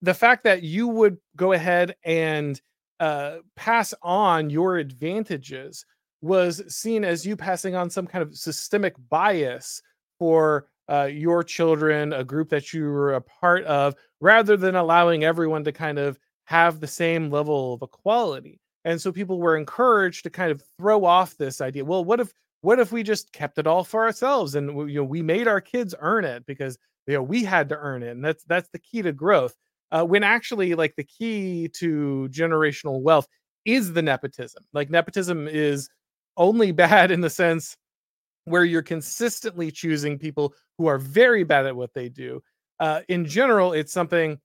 the 0.00 0.14
fact 0.14 0.44
that 0.44 0.62
you 0.62 0.86
would 0.86 1.18
go 1.36 1.52
ahead 1.52 1.96
and 2.04 2.60
uh, 3.00 3.38
pass 3.56 3.92
on 4.00 4.48
your 4.48 4.76
advantages 4.76 5.84
was 6.20 6.62
seen 6.72 7.04
as 7.04 7.26
you 7.26 7.36
passing 7.36 7.74
on 7.74 7.90
some 7.90 8.06
kind 8.06 8.22
of 8.22 8.36
systemic 8.36 8.94
bias 9.10 9.82
for 10.20 10.68
uh, 10.88 11.08
your 11.10 11.42
children, 11.42 12.12
a 12.12 12.22
group 12.22 12.48
that 12.48 12.72
you 12.72 12.84
were 12.84 13.14
a 13.14 13.20
part 13.20 13.64
of, 13.64 13.96
rather 14.20 14.56
than 14.56 14.76
allowing 14.76 15.24
everyone 15.24 15.64
to 15.64 15.72
kind 15.72 15.98
of 15.98 16.16
have 16.44 16.78
the 16.78 16.86
same 16.86 17.28
level 17.28 17.74
of 17.74 17.82
equality. 17.82 18.60
And 18.84 19.00
so 19.00 19.12
people 19.12 19.38
were 19.38 19.56
encouraged 19.56 20.24
to 20.24 20.30
kind 20.30 20.50
of 20.50 20.62
throw 20.76 21.04
off 21.04 21.36
this 21.36 21.60
idea. 21.60 21.84
Well, 21.84 22.04
what 22.04 22.20
if 22.20 22.32
what 22.62 22.78
if 22.78 22.90
we 22.92 23.02
just 23.02 23.32
kept 23.32 23.58
it 23.58 23.66
all 23.66 23.84
for 23.84 24.04
ourselves 24.04 24.54
and 24.54 24.90
you 24.90 24.96
know 24.96 25.04
we 25.04 25.20
made 25.20 25.46
our 25.46 25.60
kids 25.60 25.94
earn 26.00 26.24
it 26.24 26.46
because 26.46 26.78
you 27.06 27.14
know 27.14 27.22
we 27.22 27.44
had 27.44 27.68
to 27.68 27.76
earn 27.76 28.02
it 28.02 28.10
and 28.10 28.24
that's 28.24 28.42
that's 28.44 28.68
the 28.72 28.78
key 28.78 29.02
to 29.02 29.12
growth 29.12 29.54
uh, 29.90 30.02
when 30.02 30.22
actually 30.22 30.74
like 30.74 30.94
the 30.96 31.04
key 31.04 31.68
to 31.74 32.28
generational 32.30 33.02
wealth 33.02 33.26
is 33.64 33.92
the 33.92 34.02
nepotism 34.02 34.64
like 34.72 34.88
nepotism 34.90 35.46
is 35.46 35.88
only 36.36 36.72
bad 36.72 37.10
in 37.10 37.20
the 37.20 37.30
sense 37.30 37.76
where 38.44 38.64
you're 38.64 38.82
consistently 38.82 39.70
choosing 39.70 40.18
people 40.18 40.54
who 40.78 40.86
are 40.86 40.98
very 40.98 41.44
bad 41.44 41.66
at 41.66 41.76
what 41.76 41.92
they 41.94 42.08
do 42.08 42.42
uh, 42.80 43.00
in 43.08 43.26
general 43.26 43.72
it's 43.72 43.92
something 43.92 44.38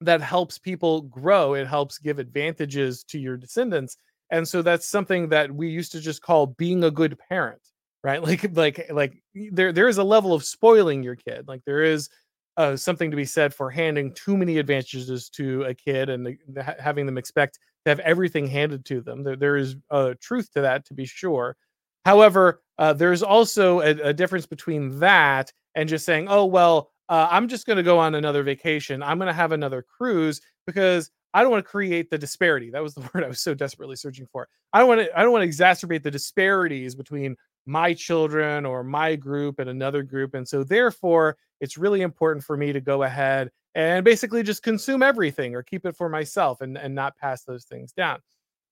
that 0.00 0.20
helps 0.20 0.58
people 0.58 1.02
grow 1.02 1.54
it 1.54 1.66
helps 1.66 1.98
give 1.98 2.18
advantages 2.18 3.04
to 3.04 3.18
your 3.18 3.36
descendants 3.36 3.96
and 4.30 4.46
so 4.46 4.62
that's 4.62 4.86
something 4.86 5.28
that 5.28 5.52
we 5.52 5.68
used 5.68 5.92
to 5.92 6.00
just 6.00 6.22
call 6.22 6.46
being 6.46 6.84
a 6.84 6.90
good 6.90 7.18
parent 7.28 7.60
right? 8.02 8.22
Like 8.30 8.56
like 8.56 8.90
like 8.90 9.22
there 9.34 9.72
there 9.72 9.88
is 9.88 9.98
a 9.98 10.04
level 10.04 10.32
of 10.32 10.44
spoiling 10.44 11.02
your 11.02 11.16
kid 11.16 11.48
like 11.48 11.62
there 11.64 11.82
is 11.82 12.08
uh, 12.56 12.76
something 12.76 13.10
to 13.10 13.16
be 13.16 13.24
said 13.24 13.54
for 13.54 13.70
handing 13.70 14.12
too 14.12 14.36
many 14.36 14.58
advantages 14.58 15.30
to 15.30 15.62
a 15.62 15.74
kid 15.74 16.10
and 16.10 16.26
the, 16.26 16.76
having 16.78 17.06
them 17.06 17.16
expect 17.16 17.58
to 17.84 17.90
have 17.90 18.00
everything 18.00 18.46
handed 18.46 18.84
to 18.84 19.00
them 19.00 19.22
there, 19.22 19.36
there 19.36 19.56
is 19.56 19.76
a 19.90 20.14
truth 20.20 20.50
to 20.52 20.60
that 20.60 20.84
to 20.86 20.94
be 20.94 21.06
sure. 21.06 21.56
However 22.04 22.62
uh, 22.78 22.92
there's 22.92 23.22
also 23.22 23.80
a, 23.80 23.90
a, 23.90 24.12
difference 24.12 24.46
between 24.46 24.98
that 25.00 25.52
and 25.74 25.88
just 25.88 26.06
saying 26.06 26.26
oh 26.28 26.46
well 26.46 26.90
uh, 27.10 27.28
i'm 27.30 27.46
just 27.46 27.66
going 27.66 27.76
to 27.76 27.82
go 27.82 27.98
on 27.98 28.14
another 28.14 28.42
vacation 28.42 29.02
i'm 29.02 29.18
going 29.18 29.26
to 29.28 29.34
have 29.34 29.52
another 29.52 29.82
cruise 29.82 30.40
because 30.66 31.10
I 31.32 31.42
don't 31.42 31.52
want 31.52 31.64
to 31.64 31.70
create 31.70 32.10
the 32.10 32.18
disparity. 32.18 32.70
That 32.70 32.82
was 32.82 32.94
the 32.94 33.00
word 33.14 33.24
I 33.24 33.28
was 33.28 33.40
so 33.40 33.54
desperately 33.54 33.96
searching 33.96 34.26
for. 34.26 34.48
I 34.72 34.78
don't 34.78 34.88
want 34.88 35.00
to 35.02 35.18
I 35.18 35.22
don't 35.22 35.32
want 35.32 35.42
to 35.42 35.48
exacerbate 35.48 36.02
the 36.02 36.10
disparities 36.10 36.94
between 36.94 37.36
my 37.66 37.94
children 37.94 38.66
or 38.66 38.82
my 38.82 39.16
group 39.16 39.58
and 39.58 39.70
another 39.70 40.02
group. 40.02 40.34
And 40.34 40.46
so 40.46 40.64
therefore, 40.64 41.36
it's 41.60 41.78
really 41.78 42.00
important 42.00 42.44
for 42.44 42.56
me 42.56 42.72
to 42.72 42.80
go 42.80 43.02
ahead 43.02 43.50
and 43.74 44.04
basically 44.04 44.42
just 44.42 44.62
consume 44.62 45.02
everything 45.02 45.54
or 45.54 45.62
keep 45.62 45.86
it 45.86 45.96
for 45.96 46.08
myself 46.08 46.60
and, 46.62 46.76
and 46.76 46.94
not 46.94 47.16
pass 47.16 47.44
those 47.44 47.64
things 47.64 47.92
down. 47.92 48.18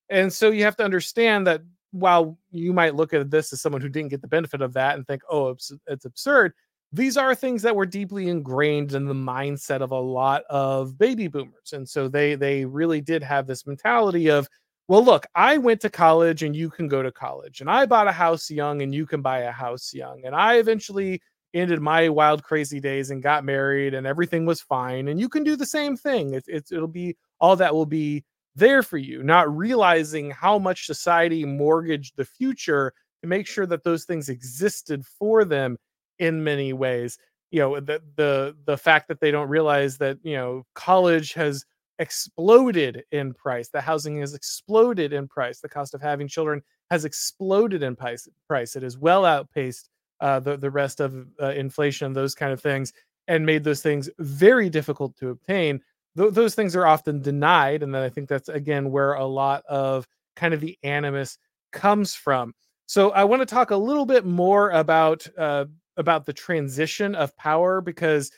And 0.09 0.33
so 0.33 0.51
you 0.51 0.65
have 0.65 0.77
to 0.77 0.85
understand 0.85 1.47
that 1.47 1.63
while 1.93 2.39
you 2.51 2.73
might 2.73 2.97
look 2.97 3.15
at 3.15 3.31
this 3.31 3.53
as 3.53 3.61
someone 3.61 3.83
who 3.83 3.89
didn't 3.89 4.11
get 4.11 4.21
the 4.21 4.29
benefit 4.29 4.63
of 4.63 4.73
that 4.73 4.97
and 4.97 5.07
think, 5.07 5.23
oh, 5.31 5.51
it's, 5.51 5.71
it's 5.87 6.05
absurd, 6.05 6.53
these 6.93 7.17
are 7.17 7.35
things 7.35 7.63
that 7.63 7.77
were 7.77 7.87
deeply 7.87 8.29
ingrained 8.29 8.95
in 8.95 9.05
the 9.05 9.15
mindset 9.15 9.83
of 9.83 9.91
a 9.91 10.01
lot 10.01 10.43
of 10.49 10.99
baby 10.99 11.29
boomers 11.29 11.73
and 11.73 11.89
so 11.89 12.09
they 12.09 12.35
they 12.35 12.65
really 12.65 13.01
did 13.01 13.23
have 13.23 13.47
this 13.47 13.67
mentality 13.67 14.29
of 14.29 14.49
well 14.89 15.05
look 15.05 15.27
i 15.35 15.59
went 15.59 15.81
to 15.81 15.91
college 15.91 16.43
and 16.43 16.57
you 16.57 16.71
can 16.71 16.89
go 16.89 17.03
to 17.03 17.13
college 17.13 17.61
and 17.61 17.71
i 17.71 17.85
bought 17.85 18.09
a 18.09 18.13
house 18.13 18.51
young 18.51 18.83
and 18.83 18.95
you 18.95 19.07
can 19.07 19.21
buy 19.21 19.41
a 19.41 19.53
house 19.53 19.93
young 19.93 20.25
and 20.25 20.35
i 20.35 20.57
eventually 20.57 21.21
ended 21.55 21.81
my 21.81 22.09
wild 22.09 22.43
crazy 22.43 22.81
days 22.81 23.11
and 23.11 23.23
got 23.23 23.45
married 23.45 23.95
and 23.95 24.07
everything 24.07 24.45
was 24.45 24.61
fine 24.61 25.09
and 25.09 25.19
you 25.19 25.29
can 25.29 25.45
do 25.45 25.57
the 25.57 25.67
same 25.67 25.97
thing. 25.97 26.35
It, 26.35 26.45
it, 26.47 26.69
it'll 26.71 26.89
be 26.89 27.17
all 27.41 27.57
that 27.57 27.75
will 27.75 27.87
be 27.87 28.25
there 28.55 28.83
for 28.83 28.99
you. 28.99 29.23
Not 29.23 29.55
realizing 29.55 30.31
how 30.31 30.59
much 30.59 30.87
society 30.87 31.45
mortgaged 31.45 32.17
the 32.17 32.25
future 32.25 32.93
to 33.23 33.29
make 33.29 33.47
sure 33.47 33.67
that 33.67 33.85
those 33.85 34.05
things 34.05 34.29
existed 34.29 35.05
for 35.19 35.45
them 35.45 35.77
in 36.19 36.43
many 36.45 36.73
ways 36.73 37.19
you 37.51 37.61
know 37.61 37.81
the 37.81 38.01
the 38.17 38.57
the 38.67 38.77
fact 38.77 39.09
that 39.09 39.21
they 39.21 39.31
don't 39.31 39.49
realize 39.49 39.99
that 39.99 40.19
you 40.23 40.35
know 40.35 40.65
college 40.75 41.33
has 41.33 41.65
exploded 41.99 43.03
in 43.11 43.35
price 43.35 43.69
the 43.71 43.81
housing 43.81 44.19
has 44.21 44.35
exploded 44.35 45.13
in 45.13 45.27
price 45.27 45.61
the 45.61 45.69
cost 45.69 45.95
of 45.95 46.01
having 46.01 46.29
children 46.29 46.63
has 46.91 47.05
exploded 47.05 47.83
in 47.83 47.95
price 47.97 48.29
price. 48.47 48.77
It 48.77 48.83
has 48.83 48.97
well 48.97 49.25
outpaced 49.25 49.89
uh, 50.21 50.41
the 50.41 50.57
the 50.57 50.71
rest 50.71 51.01
of 51.01 51.27
uh, 51.41 51.51
inflation 51.51 52.13
those 52.13 52.35
kind 52.35 52.53
of 52.53 52.61
things 52.61 52.93
and 53.27 53.45
made 53.45 53.65
those 53.65 53.83
things 53.83 54.09
very 54.19 54.71
difficult 54.71 55.17
to 55.19 55.29
obtain. 55.31 55.81
Th- 56.17 56.33
those 56.33 56.55
things 56.55 56.75
are 56.75 56.87
often 56.87 57.21
denied 57.21 57.83
and 57.83 57.95
then 57.95 58.03
i 58.03 58.09
think 58.09 58.29
that's 58.29 58.49
again 58.49 58.91
where 58.91 59.15
a 59.15 59.25
lot 59.27 59.65
of 59.67 60.07
kind 60.37 60.55
of 60.55 60.61
the 60.61 60.79
animus 60.83 61.39
comes 61.73 62.15
from. 62.15 62.55
So 62.87 63.11
i 63.11 63.25
want 63.25 63.43
to 63.43 63.47
talk 63.47 63.71
a 63.71 63.77
little 63.77 64.07
bit 64.07 64.25
more 64.25 64.71
about 64.71 65.27
uh, 65.37 65.67
about 65.99 66.25
the 66.25 66.33
transition 66.33 67.15
of 67.15 67.37
power 67.37 67.81
because 67.81 68.31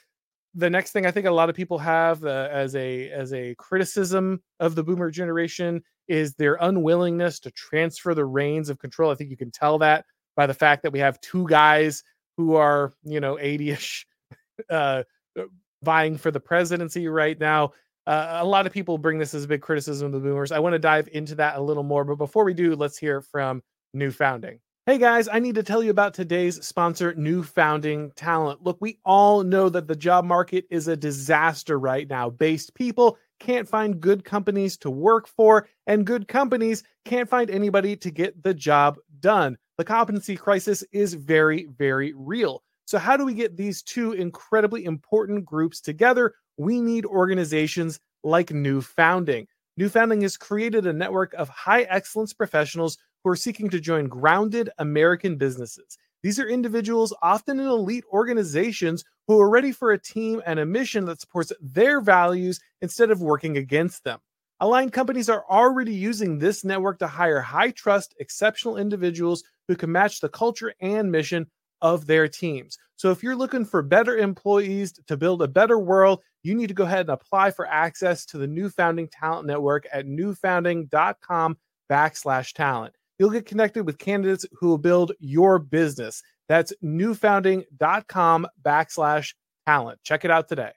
the 0.54 0.70
next 0.70 0.90
thing 0.90 1.06
I 1.06 1.12
think 1.12 1.26
a 1.26 1.30
lot 1.30 1.48
of 1.48 1.54
people 1.54 1.78
have 1.78 2.24
uh, 2.24 2.48
as 2.50 2.74
a 2.74 3.08
as 3.10 3.32
a 3.32 3.54
criticism 3.56 4.42
of 4.58 4.74
the 4.74 4.82
boomer 4.82 5.10
generation 5.10 5.82
is 6.08 6.34
their 6.34 6.56
unwillingness 6.60 7.38
to 7.40 7.52
transfer 7.52 8.14
the 8.14 8.24
reins 8.24 8.68
of 8.68 8.78
control. 8.78 9.12
I 9.12 9.14
think 9.14 9.30
you 9.30 9.36
can 9.36 9.52
tell 9.52 9.78
that 9.78 10.04
by 10.34 10.46
the 10.46 10.54
fact 10.54 10.82
that 10.82 10.92
we 10.92 10.98
have 10.98 11.20
two 11.20 11.46
guys 11.46 12.02
who 12.36 12.56
are, 12.56 12.92
you 13.04 13.20
know, 13.20 13.36
80ish 13.36 14.04
uh, 14.70 15.04
uh 15.38 15.42
vying 15.82 16.16
for 16.16 16.30
the 16.30 16.40
presidency 16.40 17.06
right 17.06 17.38
now. 17.38 17.72
Uh, 18.06 18.38
a 18.40 18.44
lot 18.44 18.66
of 18.66 18.72
people 18.72 18.98
bring 18.98 19.18
this 19.18 19.34
as 19.34 19.44
a 19.44 19.48
big 19.48 19.60
criticism 19.60 20.06
of 20.06 20.12
the 20.12 20.18
boomers. 20.18 20.50
I 20.50 20.58
want 20.58 20.72
to 20.72 20.78
dive 20.78 21.08
into 21.12 21.36
that 21.36 21.56
a 21.56 21.60
little 21.60 21.82
more, 21.82 22.04
but 22.04 22.16
before 22.16 22.44
we 22.44 22.54
do, 22.54 22.74
let's 22.74 22.98
hear 22.98 23.20
from 23.20 23.62
New 23.94 24.10
Founding. 24.10 24.58
Hey 24.86 24.96
guys, 24.96 25.28
I 25.28 25.40
need 25.40 25.56
to 25.56 25.62
tell 25.62 25.82
you 25.82 25.90
about 25.90 26.14
today's 26.14 26.66
sponsor, 26.66 27.14
New 27.14 27.42
Founding 27.42 28.12
Talent. 28.16 28.62
Look, 28.62 28.78
we 28.80 28.98
all 29.04 29.44
know 29.44 29.68
that 29.68 29.86
the 29.86 29.94
job 29.94 30.24
market 30.24 30.64
is 30.70 30.88
a 30.88 30.96
disaster 30.96 31.78
right 31.78 32.08
now. 32.08 32.30
Based 32.30 32.74
people 32.74 33.18
can't 33.40 33.68
find 33.68 34.00
good 34.00 34.24
companies 34.24 34.78
to 34.78 34.90
work 34.90 35.28
for, 35.28 35.68
and 35.86 36.06
good 36.06 36.28
companies 36.28 36.82
can't 37.04 37.28
find 37.28 37.50
anybody 37.50 37.94
to 37.94 38.10
get 38.10 38.42
the 38.42 38.54
job 38.54 38.96
done. 39.20 39.58
The 39.76 39.84
competency 39.84 40.34
crisis 40.34 40.82
is 40.92 41.12
very, 41.12 41.66
very 41.76 42.14
real. 42.16 42.62
So, 42.86 42.96
how 42.96 43.18
do 43.18 43.26
we 43.26 43.34
get 43.34 43.58
these 43.58 43.82
two 43.82 44.12
incredibly 44.12 44.86
important 44.86 45.44
groups 45.44 45.82
together? 45.82 46.32
We 46.56 46.80
need 46.80 47.04
organizations 47.04 48.00
like 48.24 48.50
New 48.50 48.80
Founding. 48.80 49.46
New 49.76 49.90
Founding 49.90 50.22
has 50.22 50.38
created 50.38 50.86
a 50.86 50.92
network 50.92 51.34
of 51.34 51.50
high 51.50 51.82
excellence 51.82 52.32
professionals 52.32 52.96
who 53.22 53.30
are 53.30 53.36
seeking 53.36 53.68
to 53.70 53.80
join 53.80 54.08
grounded 54.08 54.70
American 54.78 55.36
businesses. 55.36 55.98
These 56.22 56.38
are 56.38 56.48
individuals, 56.48 57.14
often 57.22 57.58
in 57.60 57.66
elite 57.66 58.04
organizations, 58.12 59.04
who 59.26 59.40
are 59.40 59.48
ready 59.48 59.72
for 59.72 59.92
a 59.92 59.98
team 59.98 60.42
and 60.44 60.58
a 60.58 60.66
mission 60.66 61.06
that 61.06 61.20
supports 61.20 61.52
their 61.60 62.00
values 62.00 62.60
instead 62.82 63.10
of 63.10 63.22
working 63.22 63.56
against 63.56 64.04
them. 64.04 64.18
Aligned 64.62 64.92
companies 64.92 65.30
are 65.30 65.44
already 65.48 65.94
using 65.94 66.38
this 66.38 66.64
network 66.64 66.98
to 66.98 67.06
hire 67.06 67.40
high 67.40 67.70
trust, 67.70 68.14
exceptional 68.20 68.76
individuals 68.76 69.42
who 69.68 69.76
can 69.76 69.90
match 69.90 70.20
the 70.20 70.28
culture 70.28 70.74
and 70.80 71.10
mission 71.10 71.46
of 71.80 72.06
their 72.06 72.28
teams. 72.28 72.76
So 72.96 73.10
if 73.10 73.22
you're 73.22 73.36
looking 73.36 73.64
for 73.64 73.80
better 73.80 74.18
employees 74.18 74.92
to 75.06 75.16
build 75.16 75.40
a 75.40 75.48
better 75.48 75.78
world, 75.78 76.20
you 76.42 76.54
need 76.54 76.66
to 76.66 76.74
go 76.74 76.84
ahead 76.84 77.00
and 77.00 77.10
apply 77.10 77.52
for 77.52 77.66
access 77.66 78.26
to 78.26 78.38
the 78.38 78.46
New 78.46 78.68
Founding 78.68 79.08
Talent 79.08 79.46
Network 79.46 79.86
at 79.90 80.06
newfounding.com 80.06 81.56
backslash 81.90 82.52
talent. 82.52 82.94
You'll 83.20 83.28
get 83.28 83.44
connected 83.44 83.84
with 83.84 83.98
candidates 83.98 84.46
who 84.54 84.68
will 84.68 84.78
build 84.78 85.12
your 85.20 85.58
business. 85.58 86.22
That's 86.48 86.72
newfounding.com 86.80 88.46
backslash 88.62 89.34
talent. 89.66 90.00
Check 90.02 90.24
it 90.24 90.30
out 90.30 90.48
today. 90.48 90.72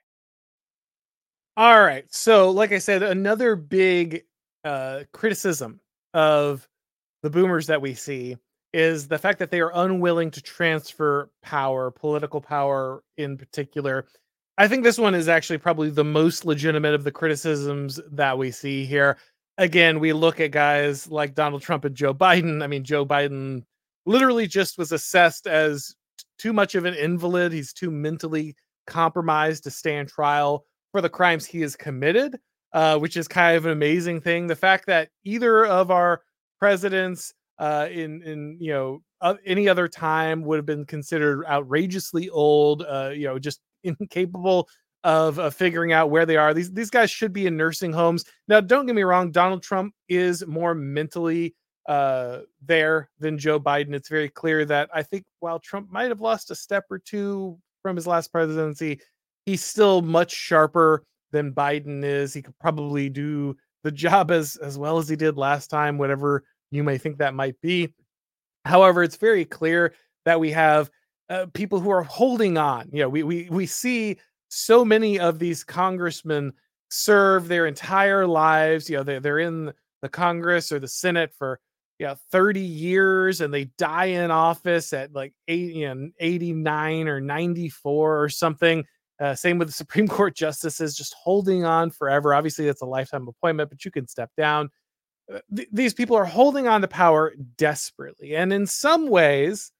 All 1.55 1.81
right. 1.81 2.03
So, 2.09 2.51
like 2.51 2.73
I 2.73 2.79
said, 2.79 3.01
another 3.01 3.55
big 3.55 4.23
uh, 4.65 5.03
criticism 5.13 5.79
of 6.13 6.67
the 7.21 7.29
boomers 7.29 7.67
that 7.67 7.81
we 7.81 7.93
see 7.93 8.35
is 8.73 9.07
the 9.07 9.17
fact 9.17 9.39
that 9.39 9.49
they 9.49 9.61
are 9.61 9.71
unwilling 9.73 10.29
to 10.31 10.41
transfer 10.41 11.29
power, 11.43 11.91
political 11.91 12.41
power 12.41 13.03
in 13.15 13.37
particular. 13.37 14.05
I 14.57 14.67
think 14.67 14.83
this 14.83 14.97
one 14.99 15.15
is 15.15 15.29
actually 15.29 15.59
probably 15.59 15.89
the 15.89 16.03
most 16.03 16.43
legitimate 16.43 16.93
of 16.93 17.05
the 17.05 17.11
criticisms 17.11 18.01
that 18.11 18.37
we 18.37 18.51
see 18.51 18.83
here. 18.83 19.17
Again, 19.57 19.99
we 19.99 20.13
look 20.13 20.39
at 20.39 20.51
guys 20.51 21.09
like 21.09 21.35
Donald 21.35 21.61
Trump 21.61 21.85
and 21.85 21.95
Joe 21.95 22.13
Biden. 22.13 22.63
I 22.63 22.67
mean, 22.67 22.83
Joe 22.83 23.05
Biden 23.05 23.63
literally 24.05 24.47
just 24.47 24.77
was 24.77 24.91
assessed 24.91 25.47
as 25.47 25.93
too 26.39 26.53
much 26.53 26.75
of 26.75 26.85
an 26.85 26.95
invalid. 26.95 27.51
He's 27.51 27.73
too 27.73 27.91
mentally 27.91 28.55
compromised 28.87 29.63
to 29.63 29.71
stand 29.71 30.09
trial 30.09 30.65
for 30.91 31.01
the 31.01 31.09
crimes 31.09 31.45
he 31.45 31.61
has 31.61 31.75
committed, 31.75 32.39
uh, 32.73 32.97
which 32.97 33.15
is 33.15 33.27
kind 33.27 33.55
of 33.55 33.65
an 33.65 33.71
amazing 33.71 34.21
thing. 34.21 34.47
The 34.47 34.55
fact 34.55 34.87
that 34.87 35.09
either 35.23 35.65
of 35.65 35.91
our 35.91 36.21
presidents 36.59 37.33
uh, 37.59 37.87
in 37.91 38.23
in 38.23 38.57
you 38.59 38.71
know 38.73 39.03
uh, 39.21 39.35
any 39.45 39.69
other 39.69 39.87
time 39.87 40.43
would 40.43 40.57
have 40.57 40.65
been 40.65 40.85
considered 40.85 41.45
outrageously 41.45 42.29
old, 42.29 42.83
uh, 42.83 43.11
you 43.13 43.25
know, 43.25 43.39
just 43.39 43.61
incapable 43.83 44.67
of 45.03 45.53
figuring 45.53 45.91
out 45.91 46.09
where 46.09 46.25
they 46.25 46.37
are. 46.37 46.53
These 46.53 46.71
these 46.71 46.89
guys 46.89 47.11
should 47.11 47.33
be 47.33 47.47
in 47.47 47.57
nursing 47.57 47.91
homes. 47.93 48.25
Now, 48.47 48.61
don't 48.61 48.85
get 48.85 48.95
me 48.95 49.03
wrong, 49.03 49.31
Donald 49.31 49.63
Trump 49.63 49.93
is 50.09 50.45
more 50.47 50.73
mentally 50.73 51.55
uh 51.87 52.39
there 52.65 53.09
than 53.19 53.37
Joe 53.37 53.59
Biden. 53.59 53.93
It's 53.93 54.07
very 54.07 54.29
clear 54.29 54.63
that 54.65 54.89
I 54.93 55.03
think 55.03 55.25
while 55.41 55.59
Trump 55.59 55.91
might 55.91 56.09
have 56.09 56.21
lost 56.21 56.51
a 56.51 56.55
step 56.55 56.85
or 56.89 56.99
two 56.99 57.59
from 57.81 57.97
his 57.97 58.07
last 58.07 58.31
presidency, 58.31 59.01
he's 59.45 59.63
still 59.63 60.01
much 60.01 60.31
sharper 60.31 61.03
than 61.31 61.53
Biden 61.53 62.03
is. 62.03 62.33
He 62.33 62.41
could 62.41 62.57
probably 62.59 63.09
do 63.09 63.57
the 63.83 63.91
job 63.91 64.31
as 64.31 64.55
as 64.57 64.77
well 64.77 64.97
as 64.97 65.09
he 65.09 65.17
did 65.17 65.37
last 65.37 65.67
time, 65.67 65.97
whatever 65.97 66.43
you 66.71 66.83
may 66.83 66.97
think 66.97 67.17
that 67.17 67.33
might 67.33 67.59
be. 67.61 67.93
However, 68.65 69.03
it's 69.03 69.17
very 69.17 69.43
clear 69.43 69.93
that 70.23 70.39
we 70.39 70.51
have 70.51 70.89
uh, 71.29 71.47
people 71.53 71.79
who 71.79 71.89
are 71.89 72.03
holding 72.03 72.57
on. 72.57 72.89
You 72.93 73.01
know, 73.01 73.09
we 73.09 73.23
we 73.23 73.49
we 73.49 73.65
see 73.65 74.17
so 74.53 74.85
many 74.85 75.19
of 75.19 75.39
these 75.39 75.63
congressmen 75.63 76.53
serve 76.89 77.47
their 77.47 77.65
entire 77.65 78.27
lives. 78.27 78.89
You 78.89 78.97
know, 78.97 79.03
they're 79.03 79.19
they're 79.19 79.39
in 79.39 79.73
the 80.01 80.09
Congress 80.09 80.71
or 80.71 80.79
the 80.79 80.87
Senate 80.87 81.33
for 81.37 81.59
you 81.99 82.07
know 82.07 82.15
30 82.31 82.59
years 82.59 83.41
and 83.41 83.53
they 83.53 83.65
die 83.77 84.05
in 84.05 84.31
office 84.31 84.93
at 84.93 85.13
like 85.13 85.33
eight, 85.47 85.73
you 85.73 85.93
know, 85.93 86.09
89 86.19 87.07
or 87.07 87.19
94 87.19 88.23
or 88.23 88.29
something. 88.29 88.85
Uh, 89.19 89.35
same 89.35 89.57
with 89.57 89.69
the 89.69 89.73
Supreme 89.83 90.07
Court 90.07 90.35
justices, 90.35 90.95
just 90.95 91.15
holding 91.21 91.65
on 91.65 91.89
forever. 91.89 92.33
Obviously, 92.33 92.65
that's 92.65 92.81
a 92.81 92.85
lifetime 92.85 93.27
appointment, 93.27 93.69
but 93.69 93.85
you 93.85 93.91
can 93.91 94.07
step 94.07 94.31
down. 94.37 94.69
Uh, 95.33 95.39
th- 95.55 95.69
these 95.71 95.93
people 95.93 96.15
are 96.15 96.25
holding 96.25 96.67
on 96.67 96.81
to 96.81 96.87
power 96.87 97.33
desperately. 97.57 98.35
And 98.35 98.51
in 98.51 98.67
some 98.67 99.07
ways, 99.07 99.71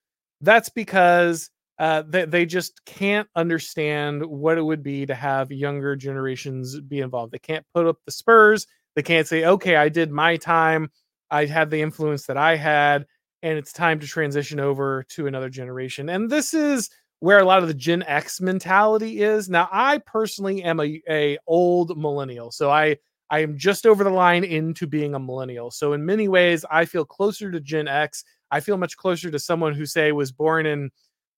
that's 0.42 0.70
because 0.70 1.50
uh, 1.80 2.04
they, 2.08 2.26
they 2.26 2.46
just 2.46 2.84
can't 2.86 3.28
understand 3.36 4.26
what 4.26 4.58
it 4.58 4.62
would 4.62 4.84
be 4.84 5.06
to 5.06 5.16
have 5.16 5.52
younger 5.52 5.96
generations 5.96 6.80
be 6.82 7.00
involved. 7.00 7.32
They 7.32 7.40
can't 7.40 7.66
put 7.74 7.88
up 7.88 7.98
the 8.06 8.12
spurs. 8.12 8.68
They 8.96 9.02
can't 9.02 9.28
say, 9.28 9.46
okay, 9.46 9.76
I 9.76 9.90
did 9.90 10.12
my 10.12 10.38
time. 10.38 10.92
I 11.32 11.46
had 11.46 11.72
the 11.72 11.82
influence 11.82 12.28
that 12.28 12.38
I 12.38 12.56
had, 12.56 13.06
and 13.42 13.58
it's 13.58 13.74
time 13.74 14.00
to 14.00 14.08
transition 14.08 14.60
over 14.60 15.04
to 15.10 15.26
another 15.26 15.50
generation. 15.50 16.10
And 16.10 16.30
this 16.30 16.54
is 16.54 16.90
where 17.22 17.40
a 17.40 17.46
lot 17.46 17.64
of 17.64 17.68
the 17.68 17.74
Gen 17.74 18.04
X 18.04 18.40
mentality 18.40 19.24
is. 19.24 19.50
Now, 19.50 19.68
I 19.72 20.00
personally 20.06 20.62
am 20.62 20.80
a, 20.80 21.02
a 21.10 21.38
old 21.48 21.98
millennial, 21.98 22.52
so 22.52 22.70
I 22.70 22.98
I 23.30 23.40
am 23.40 23.58
just 23.58 23.88
over 23.88 24.04
the 24.04 24.12
line 24.12 24.44
into 24.44 24.86
being 24.86 25.16
a 25.16 25.20
millennial. 25.20 25.72
So 25.72 25.94
in 25.94 26.06
many 26.06 26.28
ways, 26.28 26.66
I 26.70 26.86
feel 26.86 27.04
closer 27.04 27.50
to 27.50 27.60
Gen 27.60 27.88
X. 27.88 28.24
I 28.52 28.60
feel 28.60 28.78
much 28.78 28.96
closer 28.96 29.32
to 29.32 29.40
someone 29.40 29.74
who 29.74 29.88
say 29.88 30.12
was 30.12 30.32
born 30.32 30.68
in 30.68 30.92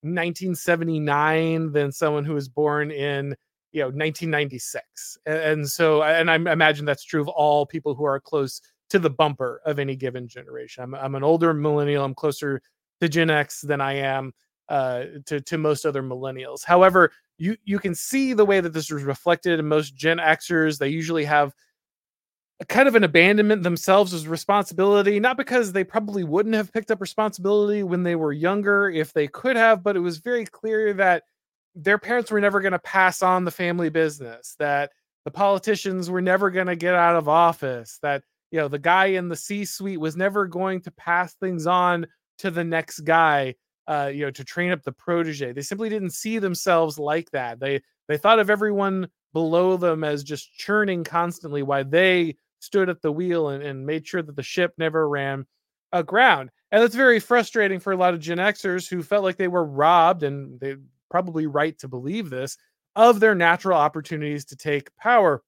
1979 0.06 1.72
than 1.72 1.92
someone 1.92 2.26
who 2.26 2.34
was 2.34 2.48
born 2.48 2.92
in 2.92 3.36
you 3.72 3.82
know 3.82 3.88
1996. 3.88 5.18
And 5.26 5.70
so 5.70 6.04
and 6.04 6.30
I 6.30 6.36
imagine 6.36 6.86
that's 6.86 7.04
true 7.04 7.22
of 7.22 7.28
all 7.28 7.66
people 7.66 7.96
who 7.96 8.06
are 8.06 8.20
close 8.20 8.62
to 8.90 9.00
the 9.00 9.10
bumper 9.10 9.62
of 9.66 9.80
any 9.80 9.96
given 9.96 10.28
generation. 10.28 10.84
I'm, 10.84 10.96
I'm 10.96 11.16
an 11.16 11.24
older 11.24 11.54
millennial. 11.54 12.06
I'm 12.06 12.16
closer 12.16 12.62
to 13.02 13.10
Gen 13.10 13.30
X 13.30 13.62
than 13.62 13.82
I 13.82 13.94
am 13.94 14.34
uh, 14.70 15.04
to 15.26 15.42
to 15.42 15.58
most 15.58 15.86
other 15.86 16.04
millennials. 16.04 16.64
However, 16.64 17.12
you 17.38 17.58
you 17.66 17.80
can 17.80 17.96
see 17.96 18.34
the 18.34 18.46
way 18.46 18.62
that 18.62 18.74
this 18.74 18.92
is 18.92 19.04
reflected 19.04 19.60
in 19.60 19.68
most 19.68 19.96
Gen 19.96 20.18
Xers. 20.18 20.78
They 20.78 20.90
usually 20.90 21.26
have 21.26 21.54
kind 22.70 22.88
of 22.88 22.96
an 22.96 23.04
abandonment 23.04 23.64
themselves 23.64 24.14
as 24.14 24.28
responsibility, 24.28 25.20
not 25.20 25.36
because 25.36 25.74
they 25.74 25.84
probably 25.84 26.24
wouldn't 26.24 26.56
have 26.56 26.72
picked 26.72 26.90
up 26.90 27.02
responsibility 27.02 27.84
when 27.84 28.04
they 28.04 28.16
were 28.16 28.32
younger 28.32 28.90
if 28.90 29.12
they 29.12 29.28
could 29.28 29.58
have, 29.58 29.84
but 29.84 29.98
it 29.98 30.00
was 30.00 30.20
very 30.20 30.46
clear 30.46 30.94
that 30.94 31.24
their 31.76 31.98
parents 31.98 32.32
were 32.32 32.40
never 32.40 32.62
going 32.62 32.72
to 32.72 32.80
pass 32.80 33.22
on 33.22 33.44
the 33.44 33.52
family 33.52 33.90
business, 33.90 34.56
that 34.58 34.92
the 35.26 35.32
politicians 35.32 36.10
were 36.10 36.22
never 36.22 36.50
going 36.50 36.68
to 36.68 36.78
get 36.78 36.96
out 36.96 37.18
of 37.18 37.28
office, 37.28 38.00
that 38.02 38.24
you 38.52 38.60
know 38.60 38.70
the 38.70 38.80
guy 38.80 39.08
in 39.08 39.28
the 39.28 39.36
C-suite 39.36 40.00
was 40.00 40.16
never 40.16 40.48
going 40.48 40.80
to 40.82 40.92
pass 40.92 41.34
things 41.36 41.68
on 41.68 42.08
to 42.38 42.52
the 42.52 42.64
next 42.64 43.02
guy, 43.02 43.56
uh, 43.88 44.10
you 44.14 44.24
know, 44.24 44.32
to 44.32 44.46
train 44.46 44.72
up 44.72 44.84
the 44.84 44.94
protege. 44.94 45.52
They 45.52 45.62
simply 45.62 45.90
didn't 45.90 46.12
see 46.12 46.40
themselves 46.40 46.98
like 46.98 47.30
that. 47.32 47.60
They 47.60 47.82
they 48.08 48.18
thought 48.18 48.40
of 48.40 48.50
everyone 48.50 49.10
below 49.34 49.76
them 49.76 50.06
as 50.06 50.24
just 50.24 50.54
churning 50.54 51.04
constantly 51.04 51.62
while 51.62 51.84
they 51.84 52.38
stood 52.66 52.90
at 52.90 53.02
the 53.02 53.12
wheel 53.12 53.50
and, 53.50 53.64
and 53.64 53.86
made 53.86 54.08
sure 54.08 54.22
that 54.22 54.36
the 54.36 54.44
ship 54.44 54.74
never 54.78 55.08
ran 55.08 55.46
aground. 55.92 56.50
And 56.72 56.82
that's 56.82 56.96
very 56.96 57.20
frustrating 57.20 57.80
for 57.80 57.94
a 57.94 57.98
lot 57.98 58.14
of 58.14 58.20
Gen 58.20 58.38
Xers 58.38 58.90
who 58.90 59.02
felt 59.02 59.24
like 59.24 59.38
they 59.38 59.48
were 59.48 59.66
robbed, 59.66 60.24
and 60.24 60.60
they 60.60 60.76
probably 61.10 61.48
right 61.48 61.78
to 61.80 61.88
believe 61.88 62.30
this, 62.30 62.58
of 62.96 63.20
their 63.20 63.36
natural 63.36 63.78
opportunities 63.78 64.46
to 64.46 64.56
take 64.56 64.96
power. 64.98 65.42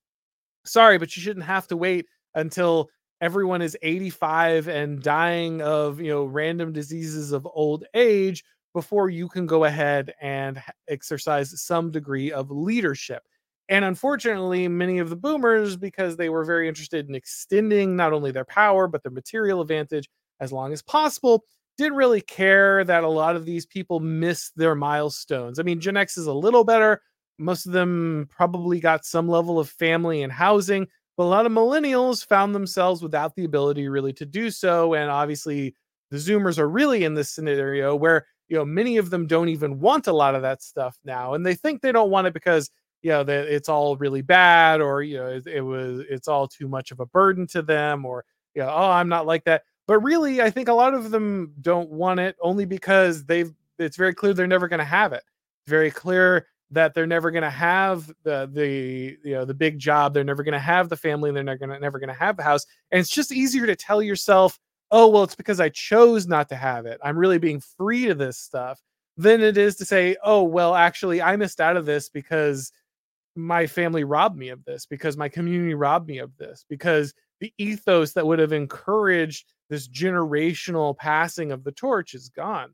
Sorry, 0.65 0.97
but 0.97 1.15
you 1.15 1.21
shouldn't 1.21 1.45
have 1.45 1.67
to 1.67 1.77
wait 1.77 2.05
until 2.35 2.89
everyone 3.21 3.61
is 3.61 3.75
85 3.81 4.67
and 4.67 5.01
dying 5.01 5.61
of 5.61 5.99
you 5.99 6.09
know 6.09 6.25
random 6.25 6.71
diseases 6.71 7.31
of 7.31 7.47
old 7.51 7.85
age 7.93 8.43
before 8.73 9.09
you 9.09 9.27
can 9.27 9.47
go 9.47 9.63
ahead 9.63 10.13
and 10.21 10.61
exercise 10.87 11.59
some 11.61 11.89
degree 11.89 12.31
of 12.31 12.51
leadership 12.51 13.23
and 13.69 13.83
unfortunately, 13.85 14.67
many 14.67 14.99
of 14.99 15.09
the 15.09 15.15
boomers, 15.15 15.75
because 15.77 16.15
they 16.17 16.29
were 16.29 16.45
very 16.45 16.67
interested 16.67 17.07
in 17.09 17.15
extending 17.15 17.95
not 17.95 18.13
only 18.13 18.31
their 18.31 18.45
power, 18.45 18.87
but 18.87 19.03
their 19.03 19.11
material 19.11 19.61
advantage 19.61 20.09
as 20.39 20.51
long 20.51 20.71
as 20.71 20.81
possible, 20.81 21.43
didn't 21.77 21.97
really 21.97 22.21
care 22.21 22.83
that 22.83 23.03
a 23.03 23.09
lot 23.09 23.35
of 23.35 23.45
these 23.45 23.65
people 23.65 23.99
missed 23.99 24.55
their 24.55 24.75
milestones. 24.75 25.59
I 25.59 25.63
mean, 25.63 25.79
Gen 25.79 25.97
X 25.97 26.17
is 26.17 26.27
a 26.27 26.33
little 26.33 26.63
better, 26.63 27.01
most 27.39 27.65
of 27.65 27.71
them 27.71 28.27
probably 28.31 28.79
got 28.79 29.05
some 29.05 29.27
level 29.27 29.59
of 29.59 29.69
family 29.69 30.23
and 30.23 30.31
housing, 30.31 30.87
but 31.15 31.23
a 31.23 31.25
lot 31.25 31.45
of 31.45 31.51
millennials 31.51 32.25
found 32.25 32.53
themselves 32.55 33.01
without 33.01 33.35
the 33.35 33.45
ability 33.45 33.87
really 33.89 34.13
to 34.13 34.25
do 34.25 34.49
so. 34.49 34.93
And 34.93 35.09
obviously, 35.09 35.75
the 36.11 36.17
Zoomers 36.17 36.57
are 36.57 36.69
really 36.69 37.03
in 37.03 37.13
this 37.13 37.29
scenario 37.29 37.95
where 37.95 38.25
you 38.47 38.57
know 38.57 38.65
many 38.65 38.97
of 38.97 39.09
them 39.09 39.27
don't 39.27 39.49
even 39.49 39.79
want 39.79 40.07
a 40.07 40.13
lot 40.13 40.35
of 40.35 40.41
that 40.43 40.61
stuff 40.63 40.97
now, 41.03 41.33
and 41.33 41.45
they 41.45 41.55
think 41.55 41.81
they 41.81 41.91
don't 41.91 42.09
want 42.09 42.27
it 42.27 42.33
because 42.33 42.69
you 43.01 43.11
know 43.11 43.23
that 43.23 43.47
it's 43.47 43.69
all 43.69 43.97
really 43.97 44.21
bad, 44.21 44.81
or 44.81 45.01
you 45.03 45.17
know 45.17 45.27
it, 45.27 45.47
it 45.47 45.61
was 45.61 46.01
it's 46.09 46.27
all 46.27 46.47
too 46.47 46.67
much 46.67 46.91
of 46.91 46.99
a 46.99 47.05
burden 47.05 47.47
to 47.47 47.61
them, 47.61 48.05
or 48.05 48.25
you 48.55 48.61
know 48.61 48.69
oh 48.69 48.91
I'm 48.91 49.09
not 49.09 49.25
like 49.25 49.43
that. 49.45 49.63
But 49.87 49.99
really, 49.99 50.41
I 50.41 50.49
think 50.49 50.67
a 50.67 50.73
lot 50.73 50.93
of 50.93 51.11
them 51.11 51.53
don't 51.61 51.89
want 51.89 52.19
it 52.19 52.35
only 52.41 52.65
because 52.65 53.25
they've 53.25 53.53
it's 53.79 53.97
very 53.97 54.13
clear 54.13 54.33
they're 54.33 54.47
never 54.47 54.67
going 54.67 54.79
to 54.79 54.85
have 54.85 55.13
it. 55.13 55.23
It's 55.63 55.69
very 55.69 55.91
clear 55.91 56.47
that 56.71 56.93
they're 56.93 57.07
never 57.07 57.31
going 57.31 57.43
to 57.43 57.49
have 57.49 58.07
the 58.23 58.49
the 58.51 59.17
you 59.23 59.33
know 59.33 59.45
the 59.45 59.53
big 59.53 59.79
job 59.79 60.13
they're 60.13 60.23
never 60.23 60.43
going 60.43 60.53
to 60.53 60.59
have 60.59 60.89
the 60.89 60.97
family 60.97 61.31
they're 61.31 61.43
never 61.43 61.57
going 61.57 61.69
to 61.69 61.79
never 61.79 61.99
going 61.99 62.09
to 62.09 62.13
have 62.13 62.35
the 62.35 62.43
house 62.43 62.65
and 62.91 62.99
it's 62.99 63.09
just 63.09 63.31
easier 63.31 63.65
to 63.65 63.75
tell 63.75 64.01
yourself 64.01 64.59
oh 64.91 65.07
well 65.07 65.23
it's 65.23 65.35
because 65.35 65.59
i 65.59 65.69
chose 65.69 66.27
not 66.27 66.49
to 66.49 66.55
have 66.55 66.85
it 66.85 66.99
i'm 67.03 67.17
really 67.17 67.37
being 67.37 67.61
free 67.61 68.05
to 68.05 68.13
this 68.13 68.37
stuff 68.37 68.81
than 69.15 69.41
it 69.41 69.57
is 69.57 69.75
to 69.77 69.85
say 69.85 70.15
oh 70.23 70.43
well 70.43 70.75
actually 70.75 71.21
i 71.21 71.35
missed 71.35 71.61
out 71.61 71.77
of 71.77 71.85
this 71.85 72.09
because 72.09 72.71
my 73.37 73.67
family 73.67 74.03
robbed 74.03 74.37
me 74.37 74.49
of 74.49 74.65
this 74.65 74.85
because 74.85 75.15
my 75.15 75.29
community 75.29 75.75
robbed 75.75 76.07
me 76.07 76.17
of 76.17 76.35
this 76.37 76.65
because 76.69 77.13
the 77.39 77.53
ethos 77.59 78.13
that 78.13 78.25
would 78.25 78.39
have 78.39 78.51
encouraged 78.51 79.53
this 79.69 79.87
generational 79.87 80.97
passing 80.97 81.51
of 81.51 81.63
the 81.63 81.71
torch 81.71 82.15
is 82.15 82.29
gone. 82.29 82.73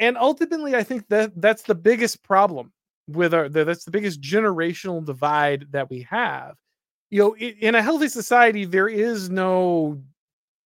And 0.00 0.18
ultimately 0.18 0.74
i 0.74 0.82
think 0.82 1.08
that 1.08 1.32
that's 1.40 1.62
the 1.62 1.74
biggest 1.74 2.22
problem 2.24 2.72
with 3.08 3.32
our 3.32 3.48
that's 3.48 3.84
the 3.84 3.90
biggest 3.90 4.20
generational 4.20 5.04
divide 5.04 5.66
that 5.70 5.88
we 5.90 6.02
have. 6.02 6.56
You 7.10 7.20
know 7.20 7.36
in 7.36 7.74
a 7.74 7.82
healthy 7.82 8.08
society 8.08 8.64
there 8.64 8.88
is 8.88 9.30
no 9.30 10.02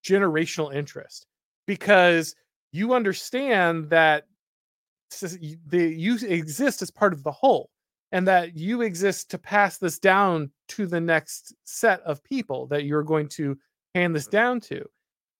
generational 0.05 0.73
interest 0.73 1.27
because 1.67 2.35
you 2.71 2.93
understand 2.93 3.89
that 3.89 4.25
the 5.67 5.93
you 5.93 6.15
exist 6.15 6.81
as 6.81 6.91
part 6.91 7.13
of 7.13 7.23
the 7.23 7.31
whole 7.31 7.70
and 8.11 8.27
that 8.27 8.57
you 8.57 8.81
exist 8.81 9.31
to 9.31 9.37
pass 9.37 9.77
this 9.77 9.99
down 9.99 10.51
to 10.69 10.85
the 10.85 10.99
next 10.99 11.53
set 11.63 12.01
of 12.01 12.23
people 12.23 12.67
that 12.67 12.83
you're 12.83 13.03
going 13.03 13.27
to 13.27 13.57
hand 13.95 14.15
this 14.15 14.25
mm-hmm. 14.25 14.37
down 14.37 14.59
to. 14.59 14.85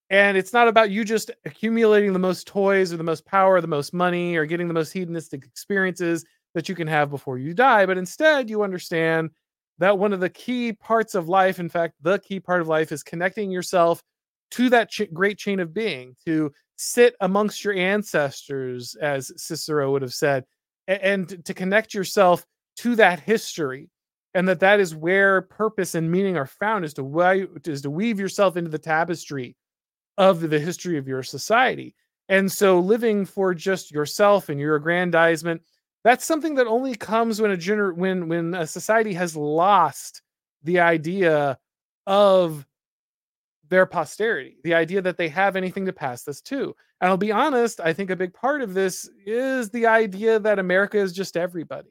And 0.09 0.37
it's 0.37 0.53
not 0.53 0.67
about 0.67 0.91
you 0.91 1.05
just 1.05 1.31
accumulating 1.45 2.11
the 2.11 2.19
most 2.19 2.47
toys 2.47 2.91
or 2.91 2.97
the 2.97 3.03
most 3.03 3.25
power 3.25 3.55
or 3.55 3.61
the 3.61 3.67
most 3.67 3.93
money 3.93 4.35
or 4.35 4.45
getting 4.45 4.67
the 4.67 4.73
most 4.73 4.91
hedonistic 4.91 5.45
experiences 5.45 6.25
that 6.53 6.67
you 6.67 6.75
can 6.75 6.87
have 6.87 7.09
before 7.09 7.37
you 7.37 7.53
die 7.53 7.85
but 7.85 7.97
instead 7.97 8.49
you 8.49 8.61
understand 8.61 9.29
that 9.77 9.97
one 9.97 10.11
of 10.11 10.19
the 10.19 10.29
key 10.29 10.73
parts 10.73 11.15
of 11.15 11.29
life 11.29 11.59
in 11.59 11.69
fact 11.69 11.93
the 12.01 12.19
key 12.19 12.41
part 12.41 12.59
of 12.59 12.67
life 12.67 12.91
is 12.91 13.03
connecting 13.03 13.49
yourself 13.49 14.03
to 14.51 14.69
that 14.69 14.89
ch- 14.89 15.11
great 15.13 15.37
chain 15.37 15.59
of 15.59 15.73
being, 15.73 16.15
to 16.25 16.51
sit 16.75 17.15
amongst 17.21 17.63
your 17.63 17.73
ancestors, 17.73 18.95
as 18.95 19.31
Cicero 19.37 19.91
would 19.91 20.01
have 20.01 20.13
said, 20.13 20.45
and, 20.87 21.01
and 21.01 21.45
to 21.45 21.53
connect 21.53 21.93
yourself 21.93 22.45
to 22.81 22.95
that 22.95 23.19
history, 23.19 23.89
and 24.33 24.47
that 24.47 24.59
that 24.61 24.79
is 24.79 24.95
where 24.95 25.41
purpose 25.41 25.95
and 25.95 26.11
meaning 26.11 26.37
are 26.37 26.45
found, 26.45 26.85
is 26.85 26.93
to 26.95 27.03
why 27.03 27.45
is 27.65 27.81
to 27.81 27.89
weave 27.89 28.19
yourself 28.19 28.57
into 28.57 28.69
the 28.69 28.79
tapestry 28.79 29.55
of 30.17 30.41
the 30.41 30.59
history 30.59 30.97
of 30.97 31.07
your 31.07 31.23
society. 31.23 31.95
And 32.29 32.51
so, 32.51 32.79
living 32.79 33.25
for 33.25 33.53
just 33.53 33.91
yourself 33.91 34.49
and 34.49 34.59
your 34.59 34.75
aggrandizement, 34.75 35.61
that's 36.03 36.25
something 36.25 36.55
that 36.55 36.67
only 36.67 36.95
comes 36.95 37.41
when 37.41 37.51
a 37.51 37.57
gener- 37.57 37.95
when 37.95 38.27
when 38.27 38.53
a 38.53 38.65
society 38.67 39.13
has 39.13 39.35
lost 39.35 40.21
the 40.63 40.79
idea 40.79 41.57
of 42.07 42.65
their 43.69 43.85
posterity, 43.85 44.57
the 44.63 44.73
idea 44.73 45.01
that 45.01 45.17
they 45.17 45.29
have 45.29 45.55
anything 45.55 45.85
to 45.85 45.93
pass 45.93 46.23
this 46.23 46.41
to. 46.41 46.75
And 46.99 47.09
I'll 47.09 47.17
be 47.17 47.31
honest, 47.31 47.79
I 47.79 47.93
think 47.93 48.09
a 48.09 48.15
big 48.15 48.33
part 48.33 48.61
of 48.61 48.73
this 48.73 49.09
is 49.25 49.69
the 49.69 49.87
idea 49.87 50.39
that 50.39 50.59
America 50.59 50.97
is 50.97 51.13
just 51.13 51.37
everybody, 51.37 51.89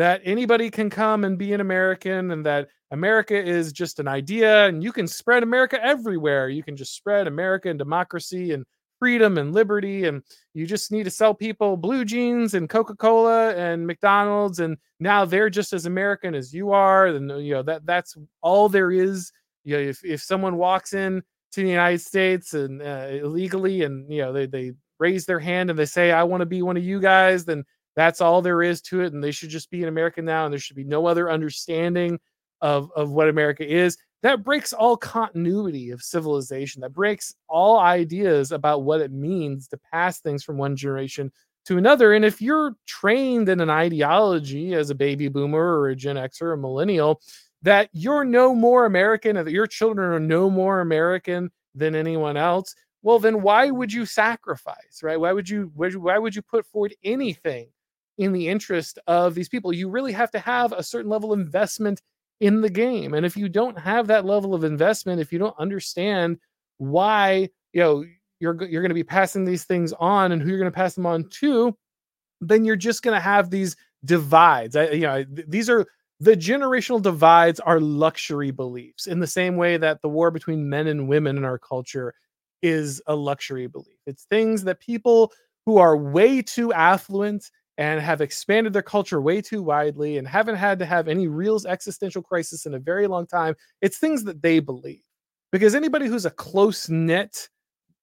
that 0.00 0.22
anybody 0.24 0.70
can 0.70 0.90
come 0.90 1.24
and 1.24 1.36
be 1.38 1.52
an 1.52 1.60
American, 1.60 2.30
and 2.30 2.44
that 2.46 2.68
America 2.90 3.36
is 3.36 3.72
just 3.72 4.00
an 4.00 4.08
idea, 4.08 4.66
and 4.66 4.82
you 4.82 4.92
can 4.92 5.06
spread 5.06 5.42
America 5.42 5.78
everywhere. 5.84 6.48
You 6.48 6.62
can 6.62 6.76
just 6.76 6.96
spread 6.96 7.26
America 7.26 7.68
and 7.68 7.78
democracy 7.78 8.52
and 8.52 8.64
freedom 8.98 9.38
and 9.38 9.52
liberty, 9.52 10.06
and 10.06 10.22
you 10.54 10.66
just 10.66 10.90
need 10.90 11.04
to 11.04 11.10
sell 11.10 11.34
people 11.34 11.76
blue 11.76 12.04
jeans 12.04 12.54
and 12.54 12.68
Coca 12.68 12.96
Cola 12.96 13.54
and 13.54 13.86
McDonald's, 13.86 14.60
and 14.60 14.76
now 14.98 15.24
they're 15.24 15.50
just 15.50 15.72
as 15.72 15.86
American 15.86 16.34
as 16.34 16.52
you 16.52 16.70
are. 16.70 17.06
And 17.06 17.30
you 17.44 17.54
know 17.54 17.62
that 17.62 17.84
that's 17.86 18.16
all 18.42 18.68
there 18.68 18.90
is 18.90 19.30
you 19.64 19.76
know, 19.76 19.82
if, 19.82 20.04
if 20.04 20.22
someone 20.22 20.56
walks 20.56 20.94
in 20.94 21.22
to 21.52 21.62
the 21.62 21.68
United 21.68 22.00
States 22.00 22.54
and 22.54 22.80
uh, 22.80 23.08
illegally 23.10 23.82
and 23.82 24.10
you 24.10 24.22
know 24.22 24.32
they, 24.32 24.46
they 24.46 24.72
raise 24.98 25.26
their 25.26 25.40
hand 25.40 25.70
and 25.70 25.78
they 25.78 25.86
say 25.86 26.12
I 26.12 26.22
want 26.22 26.40
to 26.40 26.46
be 26.46 26.62
one 26.62 26.76
of 26.76 26.84
you 26.84 27.00
guys, 27.00 27.44
then 27.44 27.64
that's 27.96 28.20
all 28.20 28.42
there 28.42 28.62
is 28.62 28.80
to 28.82 29.02
it, 29.02 29.12
and 29.12 29.22
they 29.22 29.32
should 29.32 29.50
just 29.50 29.70
be 29.70 29.82
an 29.82 29.88
American 29.88 30.24
now, 30.24 30.44
and 30.44 30.52
there 30.52 30.60
should 30.60 30.76
be 30.76 30.84
no 30.84 31.06
other 31.06 31.30
understanding 31.30 32.18
of 32.60 32.90
of 32.94 33.10
what 33.10 33.28
America 33.28 33.66
is. 33.66 33.96
That 34.22 34.44
breaks 34.44 34.72
all 34.72 34.96
continuity 34.96 35.90
of 35.90 36.02
civilization. 36.02 36.82
That 36.82 36.92
breaks 36.92 37.34
all 37.48 37.78
ideas 37.78 38.52
about 38.52 38.82
what 38.82 39.00
it 39.00 39.12
means 39.12 39.66
to 39.68 39.78
pass 39.92 40.20
things 40.20 40.44
from 40.44 40.58
one 40.58 40.76
generation 40.76 41.32
to 41.66 41.78
another. 41.78 42.12
And 42.12 42.24
if 42.24 42.42
you're 42.42 42.74
trained 42.86 43.48
in 43.48 43.60
an 43.60 43.70
ideology 43.70 44.74
as 44.74 44.90
a 44.90 44.94
baby 44.94 45.28
boomer 45.28 45.78
or 45.80 45.88
a 45.88 45.96
Gen 45.96 46.16
Xer 46.16 46.42
or 46.42 46.52
a 46.52 46.58
millennial, 46.58 47.20
that 47.62 47.88
you're 47.92 48.24
no 48.24 48.54
more 48.54 48.86
American 48.86 49.36
and 49.36 49.46
that 49.46 49.52
your 49.52 49.66
children 49.66 50.12
are 50.12 50.20
no 50.20 50.50
more 50.50 50.80
American 50.80 51.50
than 51.74 51.94
anyone 51.94 52.36
else, 52.36 52.74
well, 53.02 53.18
then 53.18 53.42
why 53.42 53.70
would 53.70 53.92
you 53.92 54.04
sacrifice, 54.04 55.02
right? 55.02 55.18
Why 55.18 55.32
would 55.32 55.48
you 55.48 55.72
why 55.74 56.18
would 56.18 56.34
you 56.34 56.42
put 56.42 56.66
forward 56.66 56.94
anything 57.02 57.68
in 58.18 58.32
the 58.32 58.48
interest 58.48 58.98
of 59.06 59.34
these 59.34 59.48
people? 59.48 59.72
You 59.72 59.88
really 59.88 60.12
have 60.12 60.30
to 60.32 60.38
have 60.38 60.72
a 60.72 60.82
certain 60.82 61.10
level 61.10 61.32
of 61.32 61.40
investment 61.40 62.02
in 62.40 62.60
the 62.60 62.70
game. 62.70 63.14
And 63.14 63.24
if 63.24 63.36
you 63.36 63.48
don't 63.48 63.78
have 63.78 64.06
that 64.06 64.24
level 64.24 64.54
of 64.54 64.64
investment, 64.64 65.20
if 65.20 65.32
you 65.32 65.38
don't 65.38 65.58
understand 65.58 66.38
why, 66.78 67.48
you 67.72 67.80
know, 67.80 68.04
you're 68.40 68.62
you're 68.64 68.82
going 68.82 68.90
to 68.90 68.94
be 68.94 69.04
passing 69.04 69.44
these 69.44 69.64
things 69.64 69.92
on 69.94 70.32
and 70.32 70.40
who 70.40 70.48
you're 70.48 70.58
going 70.58 70.70
to 70.70 70.74
pass 70.76 70.94
them 70.94 71.06
on 71.06 71.28
to, 71.40 71.76
then 72.40 72.64
you're 72.64 72.76
just 72.76 73.02
going 73.02 73.14
to 73.14 73.20
have 73.20 73.50
these 73.50 73.76
divides. 74.04 74.76
I, 74.76 74.90
you 74.90 75.02
know, 75.02 75.24
these 75.28 75.68
are 75.68 75.86
the 76.20 76.36
generational 76.36 77.00
divides 77.00 77.60
are 77.60 77.80
luxury 77.80 78.50
beliefs 78.50 79.06
in 79.06 79.20
the 79.20 79.26
same 79.26 79.56
way 79.56 79.76
that 79.76 80.02
the 80.02 80.08
war 80.08 80.30
between 80.30 80.68
men 80.68 80.86
and 80.86 81.08
women 81.08 81.36
in 81.36 81.44
our 81.44 81.58
culture 81.58 82.14
is 82.62 83.00
a 83.06 83.14
luxury 83.14 83.66
belief. 83.66 83.96
It's 84.06 84.24
things 84.24 84.64
that 84.64 84.80
people 84.80 85.32
who 85.64 85.78
are 85.78 85.96
way 85.96 86.42
too 86.42 86.72
affluent 86.72 87.50
and 87.78 88.00
have 88.00 88.20
expanded 88.20 88.72
their 88.72 88.82
culture 88.82 89.20
way 89.20 89.40
too 89.40 89.62
widely 89.62 90.18
and 90.18 90.28
haven't 90.28 90.56
had 90.56 90.78
to 90.78 90.86
have 90.86 91.08
any 91.08 91.28
real 91.28 91.58
existential 91.66 92.22
crisis 92.22 92.66
in 92.66 92.74
a 92.74 92.78
very 92.78 93.06
long 93.06 93.26
time. 93.26 93.54
It's 93.80 93.98
things 93.98 94.24
that 94.24 94.42
they 94.42 94.60
believe. 94.60 95.02
Because 95.52 95.74
anybody 95.74 96.06
who's 96.06 96.26
a 96.26 96.30
close 96.30 96.88
knit 96.88 97.48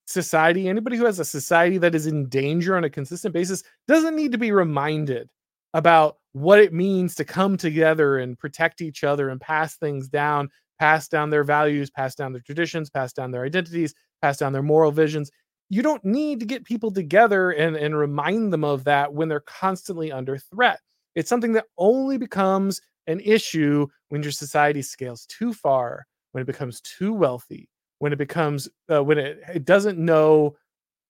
society, 0.06 0.68
anybody 0.68 0.98
who 0.98 1.06
has 1.06 1.20
a 1.20 1.26
society 1.26 1.78
that 1.78 1.96
is 1.96 2.08
in 2.08 2.28
danger 2.30 2.76
on 2.76 2.84
a 2.84 2.90
consistent 2.90 3.34
basis, 3.34 3.64
doesn't 3.88 4.16
need 4.16 4.32
to 4.32 4.38
be 4.38 4.52
reminded 4.52 5.30
about 5.74 6.18
what 6.34 6.60
it 6.60 6.74
means 6.74 7.16
to 7.16 7.26
come 7.26 7.58
together 7.58 8.18
and 8.18 8.40
protect 8.40 8.82
each 8.82 9.04
other 9.04 9.30
and 9.30 9.42
pass 9.42 9.76
things 9.78 10.08
down, 10.08 10.50
pass 10.80 11.08
down 11.08 11.30
their 11.30 11.44
values, 11.44 11.90
pass 11.90 12.16
down 12.16 12.32
their 12.32 12.42
traditions, 12.42 12.90
pass 12.90 13.14
down 13.14 13.32
their 13.32 13.44
identities, 13.44 13.94
pass 14.22 14.38
down 14.38 14.54
their 14.54 14.64
moral 14.64 14.92
visions. 14.92 15.32
You 15.70 15.82
don't 15.82 16.04
need 16.06 16.40
to 16.40 16.46
get 16.46 16.64
people 16.64 16.92
together 16.92 17.52
and, 17.52 17.76
and 17.76 17.98
remind 17.98 18.54
them 18.54 18.64
of 18.64 18.84
that 18.86 19.14
when 19.14 19.28
they're 19.28 19.42
constantly 19.42 20.12
under 20.12 20.38
threat. 20.38 20.80
It's 21.16 21.30
something 21.30 21.54
that 21.54 21.66
only 21.78 22.18
becomes 22.18 22.80
an 23.08 23.20
issue 23.22 23.88
when 24.10 24.24
your 24.24 24.32
society 24.32 24.82
scales 24.82 25.26
too 25.26 25.54
far, 25.54 26.06
when 26.32 26.42
it 26.42 26.46
becomes 26.46 26.82
too 26.82 27.14
wealthy, 27.14 27.70
when 28.00 28.14
it 28.14 28.18
becomes, 28.18 28.70
uh, 28.92 29.04
when 29.04 29.18
it, 29.18 29.40
it 29.54 29.66
doesn't 29.66 29.98
know 29.98 30.56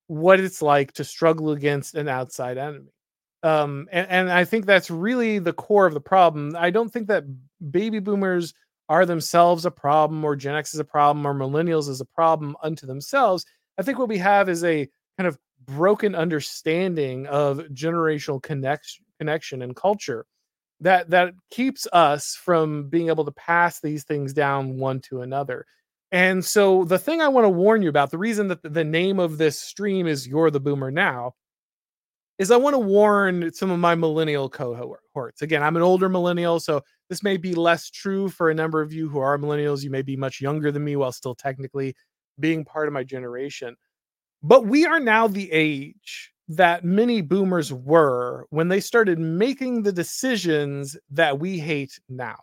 what 0.07 0.39
it's 0.39 0.61
like 0.61 0.93
to 0.93 1.03
struggle 1.03 1.51
against 1.51 1.95
an 1.95 2.07
outside 2.07 2.57
enemy. 2.57 2.91
Um 3.43 3.87
and, 3.91 4.07
and 4.09 4.31
i 4.31 4.43
think 4.43 4.65
that's 4.65 4.89
really 4.89 5.37
the 5.37 5.53
core 5.53 5.85
of 5.85 5.93
the 5.93 6.01
problem. 6.01 6.55
I 6.57 6.71
don't 6.71 6.89
think 6.89 7.07
that 7.07 7.23
baby 7.69 7.99
boomers 7.99 8.53
are 8.89 9.05
themselves 9.05 9.65
a 9.65 9.71
problem 9.71 10.23
or 10.23 10.35
gen 10.35 10.55
x 10.55 10.73
is 10.73 10.79
a 10.79 10.85
problem 10.85 11.25
or 11.27 11.35
millennials 11.35 11.89
is 11.89 12.01
a 12.01 12.05
problem 12.05 12.55
unto 12.63 12.87
themselves 12.87 13.45
i 13.77 13.83
think 13.83 13.99
what 13.99 14.09
we 14.09 14.17
have 14.17 14.49
is 14.49 14.63
a 14.63 14.87
kind 15.17 15.27
of 15.27 15.37
broken 15.65 16.15
understanding 16.15 17.25
of 17.27 17.59
generational 17.73 18.41
connection 18.41 19.05
connection 19.19 19.61
and 19.61 19.75
culture 19.75 20.25
that 20.79 21.09
that 21.09 21.33
keeps 21.49 21.87
us 21.91 22.35
from 22.35 22.87
being 22.89 23.09
able 23.09 23.25
to 23.25 23.31
pass 23.31 23.79
these 23.79 24.03
things 24.03 24.33
down 24.33 24.77
one 24.77 24.99
to 24.99 25.21
another 25.21 25.65
and 26.11 26.43
so 26.45 26.83
the 26.85 26.99
thing 26.99 27.21
i 27.21 27.27
want 27.27 27.45
to 27.45 27.49
warn 27.49 27.81
you 27.81 27.89
about 27.89 28.11
the 28.11 28.17
reason 28.17 28.47
that 28.47 28.61
the 28.61 28.83
name 28.83 29.19
of 29.19 29.37
this 29.37 29.59
stream 29.59 30.07
is 30.07 30.27
you're 30.27 30.51
the 30.51 30.59
boomer 30.59 30.91
now 30.91 31.33
is 32.37 32.51
I 32.51 32.57
want 32.57 32.75
to 32.75 32.79
warn 32.79 33.51
some 33.53 33.71
of 33.71 33.79
my 33.79 33.95
millennial 33.95 34.49
cohorts. 34.49 35.41
Again, 35.41 35.63
I'm 35.63 35.75
an 35.75 35.81
older 35.81 36.07
millennial, 36.07 36.59
so 36.59 36.81
this 37.09 37.23
may 37.23 37.37
be 37.37 37.55
less 37.55 37.89
true 37.89 38.29
for 38.29 38.49
a 38.49 38.53
number 38.53 38.81
of 38.81 38.93
you 38.93 39.09
who 39.09 39.19
are 39.19 39.37
millennials. 39.37 39.83
You 39.83 39.89
may 39.89 40.03
be 40.03 40.15
much 40.15 40.39
younger 40.39 40.71
than 40.71 40.83
me 40.83 40.95
while 40.95 41.11
still 41.11 41.33
technically 41.33 41.95
being 42.39 42.65
part 42.65 42.87
of 42.87 42.93
my 42.93 43.03
generation. 43.03 43.75
But 44.43 44.67
we 44.67 44.85
are 44.85 44.99
now 44.99 45.27
the 45.27 45.51
age 45.51 46.31
that 46.49 46.83
many 46.85 47.21
boomers 47.21 47.73
were 47.73 48.45
when 48.49 48.69
they 48.69 48.79
started 48.79 49.19
making 49.19 49.83
the 49.83 49.91
decisions 49.91 50.97
that 51.11 51.39
we 51.39 51.59
hate 51.59 51.99
now. 52.07 52.37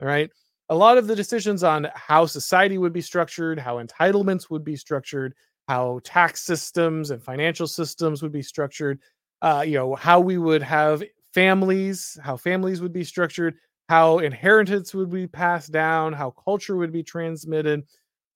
All 0.00 0.08
right. 0.08 0.30
A 0.70 0.74
lot 0.74 0.98
of 0.98 1.06
the 1.06 1.14
decisions 1.14 1.62
on 1.62 1.88
how 1.94 2.26
society 2.26 2.78
would 2.78 2.92
be 2.92 3.02
structured, 3.02 3.58
how 3.58 3.82
entitlements 3.82 4.50
would 4.50 4.64
be 4.64 4.76
structured, 4.76 5.34
how 5.68 6.00
tax 6.04 6.42
systems 6.42 7.10
and 7.10 7.22
financial 7.22 7.66
systems 7.66 8.22
would 8.22 8.32
be 8.32 8.42
structured, 8.42 8.98
uh, 9.42 9.62
you 9.66 9.74
know, 9.74 9.94
how 9.94 10.20
we 10.20 10.38
would 10.38 10.62
have 10.62 11.02
families, 11.32 12.18
how 12.22 12.36
families 12.36 12.80
would 12.80 12.92
be 12.92 13.04
structured, 13.04 13.56
how 13.88 14.18
inheritance 14.18 14.94
would 14.94 15.10
be 15.10 15.26
passed 15.26 15.70
down, 15.70 16.12
how 16.12 16.30
culture 16.30 16.76
would 16.76 16.92
be 16.92 17.02
transmitted. 17.02 17.82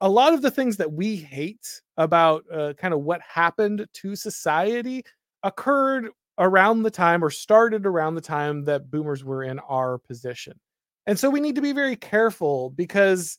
A 0.01 0.09
lot 0.09 0.33
of 0.33 0.43
the 0.43 0.51
things 0.51 0.77
that 0.77 0.93
we 0.93 1.17
hate 1.17 1.83
about 1.97 2.45
uh, 2.53 2.73
kind 2.75 2.95
of 2.95 3.01
what 3.01 3.21
happened 3.21 3.87
to 3.93 4.15
society 4.15 5.05
occurred 5.43 6.09
around 6.39 6.83
the 6.83 6.91
time 6.91 7.25
or 7.25 7.31
started 7.31 7.85
around 7.85 8.15
the 8.15 8.21
time 8.21 8.65
that 8.65 8.91
boomers 8.91 9.25
were 9.25 9.43
in 9.43 9.59
our 9.61 9.99
position. 9.99 10.59
And 11.07 11.19
so 11.19 11.31
we 11.31 11.41
need 11.41 11.57
to 11.57 11.61
be 11.61 11.73
very 11.73 11.97
careful 11.97 12.71
because 12.71 13.39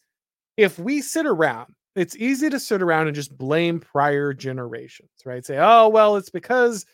if 0.57 0.77
we 0.77 1.01
sit 1.01 1.25
around 1.25 1.73
it's 1.95 2.15
easy 2.15 2.49
to 2.49 2.59
sit 2.59 2.81
around 2.81 3.07
and 3.07 3.15
just 3.15 3.37
blame 3.37 3.79
prior 3.79 4.31
generations, 4.31 5.09
right? 5.25 5.45
Say, 5.45 5.57
oh, 5.59 5.89
well, 5.89 6.15
it's 6.15 6.29
because 6.29 6.85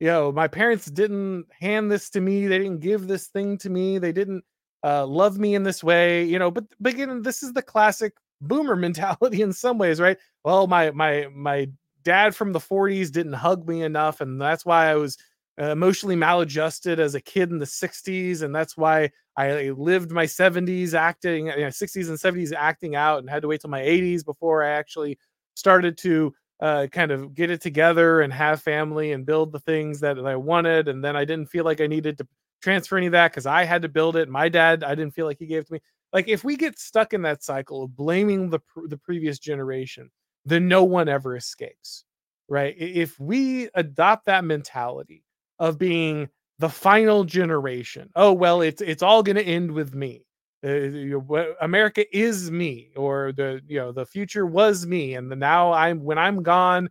you 0.00 0.08
know, 0.08 0.32
my 0.32 0.48
parents 0.48 0.86
didn't 0.86 1.46
hand 1.60 1.90
this 1.90 2.10
to 2.10 2.20
me. 2.20 2.46
They 2.46 2.58
didn't 2.58 2.80
give 2.80 3.06
this 3.06 3.28
thing 3.28 3.58
to 3.58 3.70
me. 3.70 3.98
They 3.98 4.12
didn't 4.12 4.44
uh, 4.82 5.06
love 5.06 5.38
me 5.38 5.54
in 5.54 5.62
this 5.62 5.84
way, 5.84 6.24
you 6.24 6.38
know. 6.38 6.50
But, 6.50 6.64
but 6.80 6.94
again, 6.94 7.22
this 7.22 7.42
is 7.42 7.52
the 7.52 7.62
classic 7.62 8.14
boomer 8.40 8.76
mentality 8.76 9.42
in 9.42 9.52
some 9.52 9.78
ways, 9.78 10.00
right? 10.00 10.18
Well, 10.44 10.66
my 10.66 10.90
my 10.92 11.28
my 11.34 11.68
dad 12.02 12.34
from 12.34 12.52
the 12.52 12.60
40s 12.60 13.10
didn't 13.10 13.32
hug 13.34 13.66
me 13.68 13.82
enough, 13.82 14.20
and 14.20 14.40
that's 14.40 14.64
why 14.66 14.88
I 14.90 14.94
was 14.96 15.18
uh, 15.60 15.70
emotionally 15.70 16.16
maladjusted 16.16 16.98
as 17.00 17.14
a 17.14 17.20
kid 17.20 17.50
in 17.50 17.58
the 17.58 17.66
60s, 17.66 18.42
and 18.42 18.54
that's 18.54 18.76
why 18.76 19.10
I 19.36 19.70
lived 19.70 20.10
my 20.10 20.26
70s 20.26 20.94
acting, 20.94 21.46
you 21.46 21.56
know, 21.56 21.70
60s 21.70 22.08
and 22.08 22.18
70s 22.18 22.52
acting 22.52 22.96
out, 22.96 23.20
and 23.20 23.30
had 23.30 23.42
to 23.42 23.48
wait 23.48 23.60
till 23.60 23.70
my 23.70 23.80
80s 23.82 24.24
before 24.24 24.62
I 24.64 24.70
actually 24.70 25.18
started 25.54 25.96
to 25.98 26.34
uh, 26.60 26.86
kind 26.90 27.10
of 27.10 27.34
get 27.34 27.50
it 27.50 27.60
together 27.60 28.20
and 28.20 28.32
have 28.32 28.62
family 28.62 29.12
and 29.12 29.26
build 29.26 29.52
the 29.52 29.60
things 29.60 30.00
that 30.00 30.18
I 30.18 30.36
wanted. 30.36 30.88
And 30.88 31.04
then 31.04 31.16
I 31.16 31.24
didn't 31.24 31.50
feel 31.50 31.64
like 31.64 31.80
I 31.80 31.86
needed 31.86 32.18
to 32.18 32.26
transfer 32.62 32.96
any 32.96 33.06
of 33.06 33.12
that 33.12 33.30
because 33.32 33.46
I 33.46 33.64
had 33.64 33.82
to 33.82 33.88
build 33.88 34.16
it. 34.16 34.28
My 34.28 34.48
dad, 34.48 34.82
I 34.84 34.94
didn't 34.94 35.14
feel 35.14 35.26
like 35.26 35.38
he 35.38 35.46
gave 35.46 35.66
to 35.66 35.72
me. 35.74 35.80
Like 36.14 36.28
if 36.28 36.44
we 36.44 36.56
get 36.56 36.78
stuck 36.78 37.14
in 37.14 37.22
that 37.24 37.44
cycle 37.44 37.84
of 37.84 37.96
blaming 37.96 38.50
the 38.50 38.60
the 38.88 38.98
previous 38.98 39.38
generation, 39.40 40.10
then 40.46 40.68
no 40.68 40.84
one 40.84 41.08
ever 41.10 41.36
escapes, 41.36 42.06
right? 42.48 42.74
If 42.78 43.20
we 43.20 43.68
adopt 43.74 44.26
that 44.26 44.44
mentality 44.44 45.24
of 45.58 45.78
being 45.78 46.30
the 46.60 46.70
final 46.70 47.24
generation, 47.24 48.10
oh 48.16 48.32
well, 48.32 48.62
it's 48.62 48.82
it's 48.82 49.02
all 49.02 49.22
going 49.24 49.36
to 49.36 49.44
end 49.44 49.72
with 49.72 49.94
me 49.94 50.24
uh, 50.64 51.54
America 51.60 52.04
is 52.16 52.50
me, 52.50 52.90
or 52.96 53.32
the 53.32 53.60
you 53.68 53.78
know 53.78 53.92
the 53.92 54.06
future 54.06 54.46
was 54.46 54.86
me, 54.86 55.14
and 55.14 55.30
the 55.30 55.36
now 55.36 55.72
I'm 55.72 56.02
when 56.04 56.18
I'm 56.18 56.42
gone, 56.42 56.88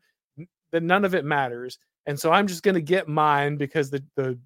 then 0.71 0.85
none 0.87 1.05
of 1.05 1.15
it 1.15 1.25
matters, 1.25 1.79
and 2.05 2.19
so 2.19 2.31
I'm 2.31 2.47
just 2.47 2.63
going 2.63 2.75
to 2.75 2.81
get 2.81 3.07
mine 3.07 3.57
because 3.57 3.89
the 3.89 4.03
the 4.15 4.37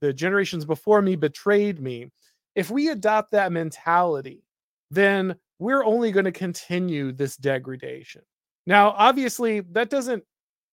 the 0.00 0.12
generations 0.12 0.64
before 0.64 1.02
me 1.02 1.16
betrayed 1.16 1.80
me. 1.80 2.10
If 2.56 2.70
we 2.70 2.88
adopt 2.88 3.30
that 3.30 3.52
mentality, 3.52 4.42
then 4.90 5.36
we're 5.60 5.84
only 5.84 6.10
going 6.10 6.24
to 6.24 6.32
continue 6.32 7.12
this 7.12 7.36
degradation. 7.36 8.22
Now, 8.66 8.90
obviously, 8.90 9.60
that 9.72 9.90
doesn't 9.90 10.24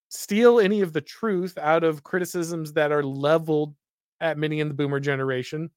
steal 0.10 0.60
any 0.60 0.82
of 0.82 0.94
the 0.94 1.02
truth 1.02 1.58
out 1.58 1.84
of 1.84 2.04
criticisms 2.04 2.74
that 2.74 2.92
are 2.92 3.04
leveled 3.04 3.76
at 4.22 4.38
many 4.38 4.62
in 4.62 4.70
the 4.70 4.74
boomer 4.74 5.00
generation 5.00 5.70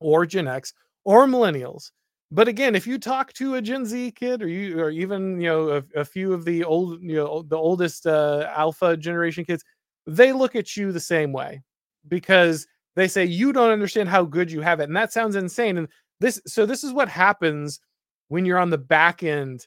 or 0.00 0.26
Gen 0.26 0.48
X 0.48 0.74
or 1.04 1.26
millennials. 1.26 1.92
But 2.32 2.48
again, 2.48 2.74
if 2.74 2.86
you 2.86 2.98
talk 2.98 3.32
to 3.34 3.54
a 3.54 3.62
Gen 3.62 3.86
Z 3.86 4.12
kid, 4.12 4.42
or 4.42 4.48
you, 4.48 4.80
or 4.80 4.90
even 4.90 5.40
you 5.40 5.48
know 5.48 5.68
a, 5.70 6.00
a 6.00 6.04
few 6.04 6.32
of 6.32 6.44
the 6.44 6.64
old, 6.64 7.00
you 7.00 7.14
know, 7.16 7.42
the 7.42 7.56
oldest 7.56 8.06
uh, 8.06 8.50
Alpha 8.54 8.96
generation 8.96 9.44
kids, 9.44 9.64
they 10.06 10.32
look 10.32 10.56
at 10.56 10.76
you 10.76 10.90
the 10.90 11.00
same 11.00 11.32
way 11.32 11.62
because 12.08 12.66
they 12.96 13.08
say 13.08 13.24
you 13.24 13.52
don't 13.52 13.70
understand 13.70 14.08
how 14.08 14.24
good 14.24 14.50
you 14.50 14.60
have 14.62 14.80
it, 14.80 14.84
and 14.84 14.96
that 14.96 15.12
sounds 15.12 15.36
insane. 15.36 15.78
And 15.78 15.88
this, 16.20 16.40
so 16.46 16.66
this 16.66 16.82
is 16.82 16.92
what 16.92 17.08
happens 17.08 17.80
when 18.28 18.44
you're 18.44 18.58
on 18.58 18.70
the 18.70 18.78
back 18.78 19.22
end 19.22 19.66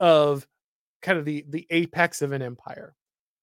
of 0.00 0.46
kind 1.02 1.18
of 1.18 1.24
the 1.24 1.44
the 1.50 1.66
apex 1.70 2.22
of 2.22 2.32
an 2.32 2.42
empire. 2.42 2.94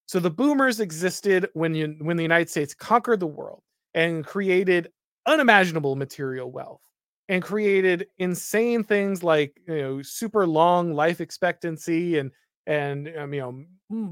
So 0.08 0.20
the 0.20 0.30
boomers 0.30 0.80
existed 0.80 1.50
when 1.54 1.76
you 1.76 1.96
when 2.00 2.18
the 2.18 2.24
United 2.24 2.50
States 2.50 2.74
conquered 2.74 3.20
the 3.20 3.28
world 3.28 3.62
and 3.94 4.26
created 4.26 4.92
unimaginable 5.26 5.96
material 5.96 6.52
wealth 6.52 6.82
and 7.30 7.42
created 7.42 8.08
insane 8.20 8.84
things 8.84 9.24
like 9.24 9.60
you 9.68 9.82
know 9.82 10.02
super 10.02 10.46
long 10.46 10.94
life 10.94 11.22
expectancy 11.22 12.20
and 12.20 12.32
and 12.68 13.12
um, 13.18 13.34
you 13.34 13.42
know 13.42 13.64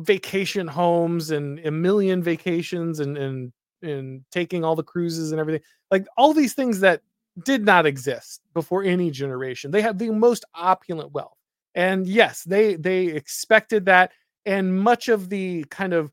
vacation 0.02 0.68
homes 0.68 1.32
and 1.32 1.60
a 1.60 1.72
million 1.72 2.24
vacations 2.24 3.00
and 3.00 3.18
and 3.18 3.54
and 3.84 4.24
taking 4.32 4.64
all 4.64 4.76
the 4.76 4.84
cruises 4.84 5.32
and 5.32 5.40
everything 5.40 5.62
like 5.92 6.06
all 6.18 6.34
these 6.34 6.54
things 6.54 6.80
that 6.80 7.02
did 7.44 7.66
not 7.66 7.86
exist 7.86 8.42
before 8.54 8.84
any 8.84 9.12
generation 9.12 9.72
they 9.72 9.82
had 9.82 10.00
the 10.00 10.10
most 10.10 10.46
opulent 10.56 11.12
wealth 11.12 11.38
and 11.76 12.08
yes 12.08 12.44
they 12.44 12.76
they 12.76 13.06
expected 13.06 13.86
that 13.86 14.12
and 14.46 14.80
much 14.80 15.08
of 15.08 15.30
the 15.30 15.64
kind 15.70 15.94
of 15.94 16.12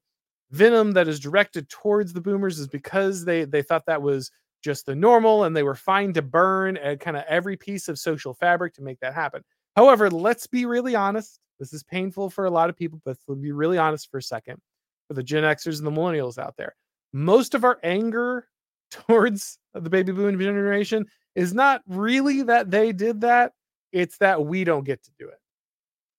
venom 0.51 0.93
that 0.93 1.09
is 1.09 1.21
directed 1.21 1.69
towards 1.69 2.13
the 2.13 2.21
boomers 2.21 2.59
is 2.59 2.69
because 2.69 3.25
they 3.25 3.45
they 3.45 3.63
thought 3.63 3.87
that 3.87 4.03
was 4.03 4.31
just 4.63 4.87
the 4.87 4.95
normal 4.95 5.45
and 5.45 5.57
they 5.57 5.63
were 5.63 5.75
fine 5.75 6.13
to 6.13 6.23
burn 6.23 6.77
and 6.77 7.01
kind 7.01 7.17
of 7.17 7.25
every 7.29 7.57
piece 7.57 7.89
of 7.89 7.99
social 7.99 8.35
fabric 8.35 8.75
to 8.75 8.83
make 8.83 9.01
that 9.01 9.15
happen. 9.15 9.43
However, 9.77 10.11
let's 10.11 10.47
be 10.47 10.67
really 10.67 10.95
honest. 10.95 11.39
This 11.59 11.73
is 11.73 11.83
painful 11.83 12.31
for 12.31 12.45
a 12.45 12.51
lot 12.51 12.69
of 12.69 12.77
people, 12.77 13.01
but 13.05 13.17
let's 13.27 13.41
be 13.41 13.53
really 13.53 13.79
honest 13.79 14.11
for 14.11 14.19
a 14.19 14.23
second 14.23 14.59
for 15.09 15.15
the 15.15 15.23
Gen 15.23 15.45
Xers 15.45 15.79
and 15.79 15.87
the 15.87 15.91
millennials 15.91 16.39
out 16.39 16.55
there. 16.57 16.75
Most 17.13 17.55
of 17.55 17.65
our 17.65 17.79
anger 17.83 18.47
towards 18.91 19.59
the 19.75 19.91
baby 19.91 20.13
boom 20.13 20.39
generation 20.39 21.07
is 21.35 21.55
not 21.55 21.83
really 21.87 22.43
that 22.43 22.71
they 22.71 22.93
did 22.93 23.21
that, 23.21 23.53
it's 23.93 24.19
that 24.19 24.45
we 24.45 24.65
don't 24.65 24.85
get 24.85 25.03
to 25.05 25.11
do 25.19 25.29
it. 25.29 25.39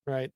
Right? 0.07 0.31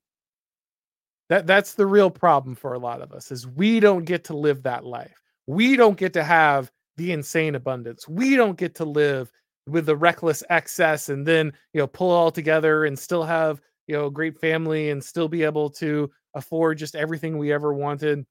That 1.29 1.47
that's 1.47 1.73
the 1.73 1.87
real 1.87 2.11
problem 2.11 2.55
for 2.55 2.73
a 2.73 2.79
lot 2.79 3.01
of 3.01 3.11
us 3.11 3.31
is 3.31 3.47
we 3.47 3.79
don't 3.79 4.05
get 4.05 4.25
to 4.25 4.37
live 4.37 4.63
that 4.63 4.85
life. 4.85 5.21
We 5.47 5.75
don't 5.75 5.97
get 5.97 6.13
to 6.13 6.23
have 6.23 6.71
the 6.97 7.11
insane 7.11 7.55
abundance. 7.55 8.07
We 8.07 8.35
don't 8.35 8.57
get 8.57 8.75
to 8.75 8.85
live 8.85 9.31
with 9.67 9.87
the 9.87 9.95
reckless 9.95 10.43
excess 10.49 11.09
and 11.09 11.25
then, 11.25 11.51
you 11.73 11.81
know, 11.81 11.87
pull 11.87 12.11
all 12.11 12.31
together 12.31 12.85
and 12.85 12.97
still 12.97 13.23
have, 13.23 13.59
you 13.87 13.95
know, 13.95 14.05
a 14.05 14.11
great 14.11 14.39
family 14.39 14.91
and 14.91 15.03
still 15.03 15.27
be 15.27 15.43
able 15.43 15.69
to 15.71 16.11
afford 16.35 16.77
just 16.77 16.95
everything 16.95 17.37
we 17.37 17.51
ever 17.51 17.73
wanted 17.73 18.25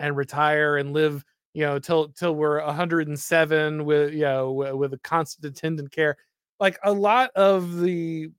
and 0.00 0.16
retire 0.16 0.76
and 0.76 0.92
live, 0.92 1.24
you 1.54 1.62
know, 1.62 1.78
till 1.78 2.08
till 2.10 2.34
we're 2.34 2.64
107 2.64 3.84
with, 3.84 4.12
you 4.14 4.22
know, 4.22 4.52
with 4.52 4.92
a 4.94 4.98
constant 4.98 5.46
attendant 5.46 5.92
care. 5.92 6.16
Like 6.60 6.78
a 6.84 6.92
lot 6.92 7.30
of 7.36 7.80
the 7.80 8.30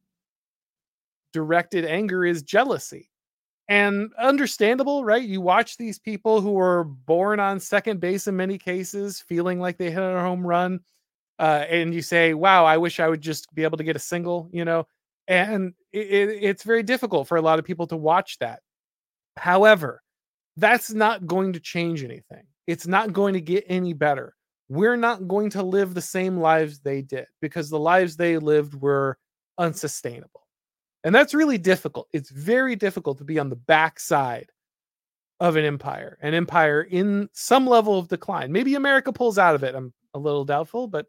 directed 1.34 1.86
anger 1.86 2.26
is 2.26 2.44
jealousy 2.44 3.10
and 3.70 4.12
understandable, 4.20 5.06
right? 5.06 5.24
You 5.24 5.42
watch 5.42 5.78
these 5.78 6.00
people 6.00 6.42
who 6.42 6.52
were 6.52 6.84
born 6.84 7.40
on 7.40 7.60
second 7.60 8.00
base 8.00 8.28
in 8.28 8.36
many 8.36 8.58
cases, 8.58 9.22
feeling 9.22 9.60
like 9.60 9.78
they 9.78 9.92
hit 9.92 10.04
a 10.04 10.20
home 10.22 10.46
run, 10.46 10.82
uh, 11.40 11.66
and 11.70 11.94
you 11.94 12.02
say, 12.02 12.34
"Wow, 12.36 12.66
I 12.66 12.78
wish 12.78 13.00
I 13.00 13.10
would 13.10 13.22
just 13.22 13.54
be 13.56 13.64
able 13.64 13.78
to 13.78 13.84
get 13.86 13.96
a 13.96 14.00
single," 14.00 14.50
you 14.54 14.66
know. 14.66 14.88
And 15.28 15.74
it, 15.94 16.08
it, 16.08 16.44
it's 16.44 16.64
very 16.64 16.84
difficult 16.84 17.28
for 17.28 17.38
a 17.38 17.42
lot 17.42 17.60
of 17.60 17.66
people 17.66 17.88
to 17.88 17.98
watch 17.98 18.40
that. 18.40 18.62
However, 19.38 20.04
that's 20.58 20.92
not 20.94 21.28
going 21.28 21.54
to 21.54 21.60
change 21.60 22.04
anything. 22.04 22.46
It's 22.68 22.88
not 22.88 23.14
going 23.14 23.34
to 23.34 23.42
get 23.42 23.66
any 23.68 23.94
better. 23.94 24.36
We're 24.70 24.98
not 24.98 25.28
going 25.28 25.52
to 25.52 25.64
live 25.64 25.94
the 25.94 26.02
same 26.02 26.38
lives 26.38 26.80
they 26.80 27.02
did 27.02 27.28
because 27.42 27.70
the 27.70 27.80
lives 27.80 28.18
they 28.18 28.38
lived 28.38 28.74
were 28.74 29.18
unsustainable. 29.58 30.48
And 31.04 31.14
that's 31.14 31.36
really 31.36 31.60
difficult. 31.60 32.08
It's 32.14 32.32
very 32.32 32.76
difficult 32.76 33.20
to 33.20 33.24
be 33.24 33.38
on 33.38 33.50
the 33.50 33.56
backside 33.56 34.50
of 35.40 35.56
an 35.56 35.66
empire, 35.66 36.18
an 36.22 36.34
empire 36.34 36.82
in 36.82 37.30
some 37.34 37.68
level 37.68 38.00
of 38.00 38.08
decline. 38.08 38.52
Maybe 38.52 38.76
America 38.76 39.14
pulls 39.14 39.38
out 39.38 39.54
of 39.54 39.64
it. 39.64 39.76
I'm 39.76 39.94
a 40.16 40.20
little 40.20 40.46
doubtful, 40.46 40.88
but 40.88 41.06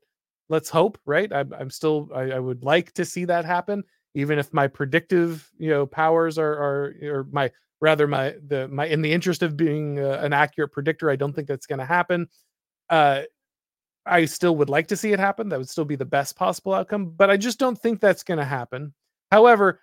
let's 0.50 0.68
hope, 0.68 0.98
right? 1.06 1.32
I'm, 1.32 1.54
I'm 1.54 1.70
still, 1.70 2.10
I, 2.14 2.32
I 2.32 2.38
would 2.38 2.62
like 2.62 2.92
to 2.94 3.04
see 3.04 3.24
that 3.24 3.44
happen. 3.46 3.84
even 4.16 4.38
if 4.38 4.52
my 4.52 4.66
predictive 4.66 5.50
you 5.58 5.68
know 5.70 5.86
powers 5.86 6.38
are 6.38 6.54
are 6.54 6.94
or 7.02 7.26
my 7.30 7.50
rather 7.80 8.06
my 8.06 8.34
the 8.46 8.68
my 8.68 8.86
in 8.86 9.02
the 9.02 9.12
interest 9.12 9.42
of 9.42 9.56
being 9.56 9.98
uh, 9.98 10.20
an 10.22 10.32
accurate 10.32 10.72
predictor 10.72 11.10
i 11.10 11.16
don't 11.16 11.34
think 11.34 11.48
that's 11.48 11.66
going 11.66 11.78
to 11.78 11.84
happen. 11.84 12.28
Uh 12.90 13.22
i 14.04 14.24
still 14.24 14.56
would 14.56 14.70
like 14.70 14.86
to 14.88 14.96
see 14.96 15.12
it 15.12 15.18
happen. 15.18 15.48
That 15.48 15.58
would 15.58 15.68
still 15.68 15.84
be 15.84 15.96
the 15.96 16.04
best 16.04 16.36
possible 16.36 16.74
outcome 16.74 17.12
but 17.16 17.30
i 17.30 17.36
just 17.36 17.58
don't 17.58 17.78
think 17.78 18.00
that's 18.00 18.22
going 18.22 18.38
to 18.38 18.44
happen. 18.44 18.94
However 19.30 19.80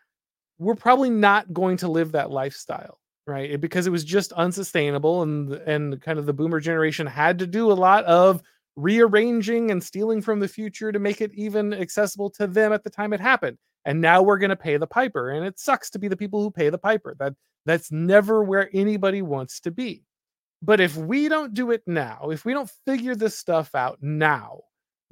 we're 0.60 0.76
probably 0.76 1.10
not 1.10 1.52
going 1.54 1.78
to 1.78 1.88
live 1.88 2.12
that 2.14 2.32
lifestyle 2.32 3.00
right? 3.26 3.62
Because 3.62 3.88
it 3.88 3.90
was 3.90 4.04
just 4.04 4.34
unsustainable 4.34 5.22
and 5.22 5.54
and 5.54 6.02
kind 6.02 6.20
of 6.20 6.26
the 6.26 6.34
boomer 6.34 6.60
generation 6.60 7.08
had 7.08 7.40
to 7.40 7.48
do 7.48 7.72
a 7.72 7.74
lot 7.74 8.04
of 8.06 8.42
rearranging 8.76 9.72
and 9.72 9.82
stealing 9.82 10.22
from 10.22 10.40
the 10.40 10.48
future 10.48 10.92
to 10.92 11.00
make 11.00 11.22
it 11.22 11.32
even 11.34 11.74
accessible 11.74 12.30
to 12.32 12.48
them 12.48 12.74
at 12.74 12.84
the 12.84 12.90
time 12.90 13.14
it 13.14 13.22
happened 13.22 13.58
and 13.86 14.00
now 14.00 14.22
we're 14.22 14.38
going 14.38 14.50
to 14.50 14.56
pay 14.56 14.78
the 14.78 14.88
piper 14.88 15.32
and 15.32 15.46
it 15.46 15.60
sucks 15.60 15.90
to 15.92 16.00
be 16.00 16.08
the 16.08 16.18
people 16.18 16.42
who 16.42 16.52
pay 16.52 16.70
the 16.70 16.78
piper. 16.78 17.16
That 17.20 17.34
that's 17.66 17.92
never 17.92 18.44
where 18.44 18.70
anybody 18.74 19.22
wants 19.22 19.60
to 19.62 19.72
be. 19.72 20.04
But 20.62 20.80
if 20.80 20.96
we 20.96 21.28
don't 21.28 21.54
do 21.54 21.72
it 21.72 21.84
now 21.86 22.30
if 22.32 22.46
we 22.46 22.54
don't 22.54 22.72
figure 22.86 23.16
this 23.16 23.38
stuff 23.38 23.76
out 23.76 23.98
now 24.02 24.62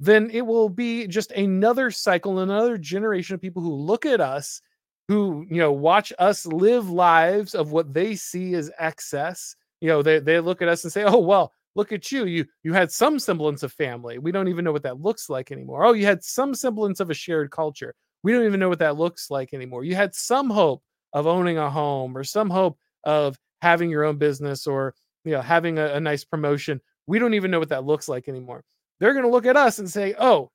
then 0.00 0.30
it 0.32 0.44
will 0.44 0.68
be 0.68 1.06
just 1.06 1.30
another 1.32 1.90
cycle 1.90 2.40
another 2.40 2.76
generation 2.76 3.34
of 3.34 3.40
people 3.40 3.62
who 3.62 3.74
look 3.74 4.04
at 4.04 4.20
us 4.20 4.60
who 5.08 5.46
you 5.48 5.58
know 5.58 5.72
watch 5.72 6.12
us 6.18 6.46
live 6.46 6.90
lives 6.90 7.54
of 7.54 7.70
what 7.72 7.92
they 7.92 8.14
see 8.14 8.54
as 8.54 8.70
excess. 8.78 9.54
You 9.80 9.88
know 9.88 10.02
they, 10.02 10.18
they 10.20 10.40
look 10.40 10.62
at 10.62 10.68
us 10.68 10.84
and 10.84 10.92
say 10.92 11.04
oh 11.04 11.18
well 11.18 11.52
look 11.74 11.92
at 11.92 12.10
you. 12.10 12.26
You 12.26 12.46
you 12.62 12.72
had 12.72 12.90
some 12.90 13.18
semblance 13.18 13.62
of 13.62 13.72
family. 13.72 14.18
We 14.18 14.32
don't 14.32 14.48
even 14.48 14.64
know 14.64 14.72
what 14.72 14.82
that 14.84 15.00
looks 15.00 15.28
like 15.28 15.52
anymore. 15.52 15.84
Oh 15.84 15.92
you 15.92 16.06
had 16.06 16.24
some 16.24 16.54
semblance 16.54 17.00
of 17.00 17.10
a 17.10 17.14
shared 17.14 17.50
culture. 17.50 17.94
We 18.22 18.32
don't 18.32 18.46
even 18.46 18.60
know 18.60 18.68
what 18.68 18.78
that 18.78 18.96
looks 18.96 19.30
like 19.30 19.52
anymore. 19.52 19.84
You 19.84 19.94
had 19.94 20.14
some 20.14 20.48
hope 20.48 20.82
of 21.12 21.26
owning 21.26 21.58
a 21.58 21.70
home 21.70 22.16
or 22.16 22.24
some 22.24 22.50
hope 22.50 22.78
of 23.04 23.38
having 23.60 23.90
your 23.90 24.04
own 24.04 24.16
business 24.16 24.66
or 24.66 24.94
you 25.24 25.32
know 25.32 25.40
having 25.40 25.78
a, 25.78 25.86
a 25.94 26.00
nice 26.00 26.24
promotion 26.24 26.80
we 27.06 27.18
don't 27.18 27.34
even 27.34 27.50
know 27.50 27.58
what 27.58 27.68
that 27.70 27.84
looks 27.84 28.08
like 28.08 28.28
anymore. 28.28 28.64
They're 29.00 29.12
going 29.12 29.24
to 29.24 29.30
look 29.30 29.46
at 29.46 29.56
us 29.56 29.78
and 29.78 29.90
say 29.90 30.14
oh 30.18 30.50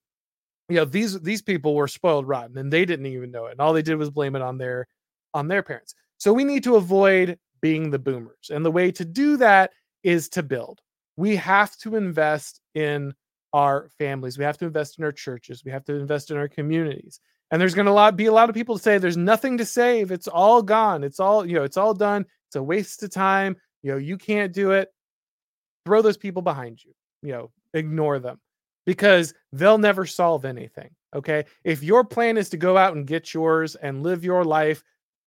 you 0.70 0.76
know 0.76 0.86
these 0.86 1.20
these 1.22 1.42
people 1.42 1.76
were 1.76 1.88
spoiled 1.88 2.28
rotten 2.28 2.58
and 2.58 2.72
they 2.72 2.86
didn't 2.86 3.06
even 3.06 3.32
know 3.32 3.46
it 3.46 3.52
and 3.52 3.62
all 3.62 3.74
they 3.74 3.82
did 3.82 3.96
was 3.96 4.10
blame 4.10 4.36
it 4.36 4.42
on 4.42 4.58
their 4.58 4.88
on 5.34 5.48
their 5.48 5.64
parents. 5.64 5.94
So 6.18 6.34
we 6.34 6.44
need 6.44 6.64
to 6.64 6.76
avoid 6.76 7.38
being 7.62 7.90
the 7.92 8.00
boomers 8.00 8.50
and 8.52 8.66
the 8.66 8.72
way 8.72 8.92
to 8.92 9.06
do 9.06 9.38
that 9.38 9.72
is 10.04 10.30
to 10.30 10.44
build. 10.44 10.82
We 11.16 11.36
have 11.36 11.76
to 11.78 11.96
invest 11.96 12.62
in 12.76 13.14
our 13.54 13.90
families. 13.98 14.38
We 14.38 14.44
have 14.44 14.58
to 14.60 14.66
invest 14.66 15.00
in 15.00 15.04
our 15.04 15.12
churches. 15.12 15.64
We 15.66 15.72
have 15.72 15.84
to 15.86 15.96
invest 15.96 16.32
in 16.32 16.38
our 16.38 16.48
communities 16.48 17.20
and 17.52 17.62
there's 17.62 17.76
going 17.76 17.86
to 17.86 18.12
be 18.16 18.26
a 18.26 18.32
lot 18.32 18.50
of 18.50 18.56
people 18.56 18.76
to 18.76 18.82
say 18.82 18.98
there's 18.98 19.18
nothing 19.18 19.58
to 19.58 19.66
save 19.66 20.12
it's 20.12 20.28
all 20.28 20.62
gone 20.62 21.04
it's 21.04 21.20
all 21.20 21.46
you 21.46 21.56
know 21.56 21.64
it's 21.64 21.78
all 21.78 21.94
done 21.94 22.26
it's 22.48 22.56
a 22.56 22.64
waste 22.64 23.04
of 23.04 23.10
time 23.10 23.56
you 23.84 23.92
know 23.92 23.98
you 23.98 24.18
can't 24.18 24.54
do 24.54 24.72
it 24.72 24.90
throw 25.86 26.02
those 26.02 26.18
people 26.18 26.42
behind 26.42 26.84
you 26.84 26.94
you 27.22 27.32
know 27.32 27.52
ignore 27.74 28.20
them 28.20 28.40
because 28.88 29.34
they'll 29.52 29.78
never 29.78 30.06
solve 30.06 30.46
anything. 30.46 30.90
Okay. 31.14 31.46
If 31.64 31.84
your 31.84 32.04
plan 32.04 32.38
is 32.38 32.50
to 32.50 32.58
go 32.58 32.78
out 32.78 32.96
and 32.96 33.06
get 33.06 33.34
yours 33.34 33.76
and 33.76 34.02
live 34.02 34.24
your 34.24 34.44
life 34.44 34.82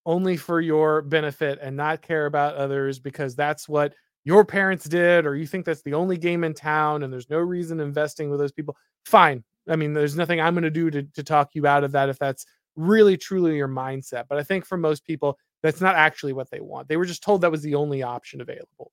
only 0.06 0.36
for 0.36 0.60
your 0.60 1.02
benefit 1.02 1.58
and 1.60 1.76
not 1.76 2.02
care 2.02 2.26
about 2.26 2.54
others 2.54 2.98
because 2.98 3.36
that's 3.36 3.68
what 3.68 3.94
your 4.24 4.44
parents 4.44 4.86
did, 4.86 5.26
or 5.26 5.36
you 5.36 5.46
think 5.46 5.66
that's 5.66 5.82
the 5.82 5.94
only 5.94 6.16
game 6.16 6.42
in 6.42 6.54
town 6.54 7.02
and 7.02 7.12
there's 7.12 7.30
no 7.30 7.38
reason 7.38 7.80
investing 7.80 8.30
with 8.30 8.40
those 8.40 8.52
people, 8.52 8.76
fine. 9.04 9.44
I 9.68 9.76
mean, 9.76 9.92
there's 9.92 10.16
nothing 10.16 10.40
I'm 10.40 10.54
going 10.54 10.64
to 10.64 10.70
do 10.70 10.90
to, 10.90 11.22
talk 11.22 11.50
you 11.54 11.66
out 11.66 11.84
of 11.84 11.92
that 11.92 12.08
if 12.08 12.18
that's 12.18 12.46
really 12.76 13.16
truly 13.16 13.56
your 13.56 13.68
mindset. 13.68 14.24
But 14.28 14.38
I 14.38 14.42
think 14.42 14.64
for 14.64 14.76
most 14.76 15.04
people, 15.04 15.38
that's 15.62 15.80
not 15.80 15.96
actually 15.96 16.32
what 16.32 16.50
they 16.50 16.60
want. 16.60 16.88
They 16.88 16.96
were 16.96 17.04
just 17.04 17.22
told 17.22 17.42
that 17.42 17.50
was 17.50 17.62
the 17.62 17.74
only 17.74 18.02
option 18.02 18.40
available. 18.40 18.92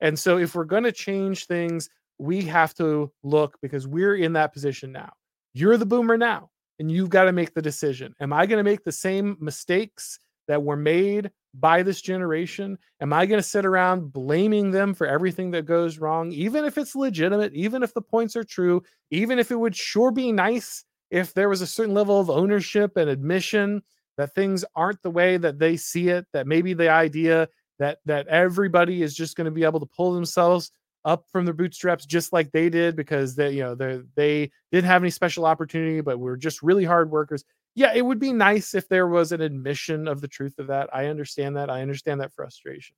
And 0.00 0.18
so 0.18 0.38
if 0.38 0.54
we're 0.54 0.64
going 0.64 0.84
to 0.84 0.92
change 0.92 1.46
things, 1.46 1.88
we 2.18 2.42
have 2.42 2.74
to 2.74 3.12
look 3.22 3.56
because 3.62 3.86
we're 3.86 4.16
in 4.16 4.32
that 4.34 4.52
position 4.52 4.92
now. 4.92 5.12
You're 5.54 5.76
the 5.76 5.86
boomer 5.86 6.16
now, 6.16 6.50
and 6.78 6.90
you've 6.90 7.10
got 7.10 7.24
to 7.24 7.32
make 7.32 7.54
the 7.54 7.62
decision. 7.62 8.14
Am 8.20 8.32
I 8.32 8.46
going 8.46 8.58
to 8.58 8.68
make 8.68 8.84
the 8.84 8.92
same 8.92 9.36
mistakes 9.40 10.18
that 10.48 10.62
were 10.62 10.76
made 10.76 11.30
by 11.60 11.82
this 11.82 12.00
generation? 12.00 12.78
Am 13.00 13.12
I 13.12 13.26
going 13.26 13.38
to 13.40 13.48
sit 13.48 13.66
around 13.66 14.12
blaming 14.12 14.70
them 14.70 14.94
for 14.94 15.06
everything 15.06 15.50
that 15.52 15.66
goes 15.66 15.98
wrong, 15.98 16.32
even 16.32 16.64
if 16.64 16.78
it's 16.78 16.94
legitimate, 16.94 17.54
even 17.54 17.82
if 17.82 17.94
the 17.94 18.02
points 18.02 18.36
are 18.36 18.44
true, 18.44 18.82
even 19.10 19.38
if 19.38 19.50
it 19.50 19.58
would 19.58 19.76
sure 19.76 20.10
be 20.10 20.32
nice 20.32 20.84
if 21.10 21.34
there 21.34 21.48
was 21.48 21.62
a 21.62 21.66
certain 21.66 21.94
level 21.94 22.20
of 22.20 22.30
ownership 22.30 22.96
and 22.96 23.08
admission 23.08 23.82
that 24.16 24.34
things 24.34 24.64
aren't 24.74 25.02
the 25.02 25.10
way 25.10 25.36
that 25.36 25.58
they 25.58 25.76
see 25.76 26.08
it, 26.08 26.26
that 26.32 26.46
maybe 26.46 26.74
the 26.74 26.88
idea 26.88 27.48
that 27.78 27.98
that 28.04 28.26
everybody 28.26 29.02
is 29.02 29.14
just 29.14 29.36
going 29.36 29.44
to 29.44 29.50
be 29.50 29.64
able 29.64 29.80
to 29.80 29.86
pull 29.86 30.12
themselves 30.12 30.70
up 31.04 31.24
from 31.30 31.44
their 31.44 31.54
bootstraps 31.54 32.04
just 32.04 32.32
like 32.32 32.50
they 32.52 32.68
did 32.68 32.96
because 32.96 33.36
they 33.36 33.52
you 33.52 33.62
know 33.62 33.74
they 33.74 34.00
they 34.16 34.50
didn't 34.72 34.86
have 34.86 35.02
any 35.02 35.10
special 35.10 35.46
opportunity 35.46 36.00
but 36.00 36.18
we're 36.18 36.36
just 36.36 36.62
really 36.62 36.84
hard 36.84 37.10
workers 37.10 37.44
yeah 37.78 37.92
it 37.94 38.04
would 38.04 38.18
be 38.18 38.32
nice 38.32 38.74
if 38.74 38.88
there 38.88 39.06
was 39.06 39.32
an 39.32 39.40
admission 39.40 40.08
of 40.08 40.20
the 40.20 40.28
truth 40.28 40.58
of 40.58 40.66
that 40.66 40.88
i 40.92 41.06
understand 41.06 41.56
that 41.56 41.70
i 41.70 41.80
understand 41.80 42.20
that 42.20 42.32
frustration 42.32 42.96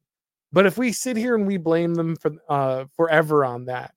but 0.53 0.67
if 0.67 0.77
we 0.79 0.93
sit 0.93 1.17
here 1.17 1.35
and 1.35 1.47
we 1.47 1.57
blame 1.57 1.95
them 1.95 2.17
for 2.17 2.33
uh 2.49 2.85
forever 2.97 3.45
on 3.45 3.65
that 3.65 3.95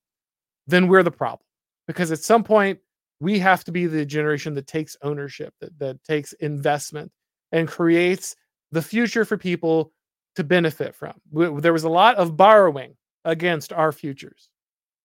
then 0.67 0.87
we're 0.87 1.03
the 1.03 1.11
problem 1.11 1.45
because 1.87 2.11
at 2.11 2.19
some 2.19 2.43
point 2.43 2.79
we 3.19 3.39
have 3.39 3.63
to 3.63 3.71
be 3.71 3.85
the 3.85 4.05
generation 4.05 4.53
that 4.53 4.67
takes 4.67 4.97
ownership 5.01 5.53
that, 5.59 5.77
that 5.79 6.03
takes 6.03 6.33
investment 6.33 7.11
and 7.51 7.67
creates 7.67 8.35
the 8.71 8.81
future 8.81 9.25
for 9.25 9.37
people 9.37 9.91
to 10.35 10.43
benefit 10.43 10.95
from 10.95 11.13
there 11.31 11.73
was 11.73 11.83
a 11.83 11.89
lot 11.89 12.15
of 12.15 12.35
borrowing 12.35 12.95
against 13.25 13.73
our 13.73 13.91
futures. 13.91 14.49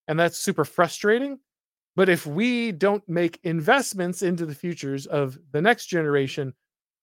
And 0.07 0.19
that's 0.19 0.39
super 0.39 0.65
frustrating. 0.65 1.39
But 1.99 2.09
if 2.09 2.29
we 2.29 2.71
don't 2.71 3.03
make 3.09 3.41
investments 3.43 4.23
into 4.23 4.47
the 4.47 4.55
futures 4.55 5.07
of 5.07 5.37
the 5.51 5.61
next 5.61 5.87
generation, 5.87 6.55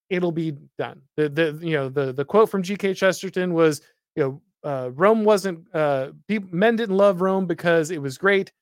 it'll 0.10 0.32
be 0.32 0.54
done. 0.78 1.02
The 1.18 1.28
the 1.28 1.60
you 1.62 1.74
know 1.74 1.89
the 1.89 2.14
the 2.14 2.24
quote 2.24 2.50
from 2.50 2.64
G.K. 2.64 2.93
Chesterton 2.93 3.54
was 3.54 3.82
you 4.16 4.24
know 4.24 4.41
uh, 4.64 4.91
Rome 4.93 5.26
wasn't 5.26 5.68
uh, 5.76 6.12
people, 6.30 6.48
men 6.54 6.78
didn't 6.78 6.96
love 6.96 7.20
Rome 7.20 7.46
because 7.46 7.91
it 7.91 8.02
was 8.02 8.18
great. 8.18 8.54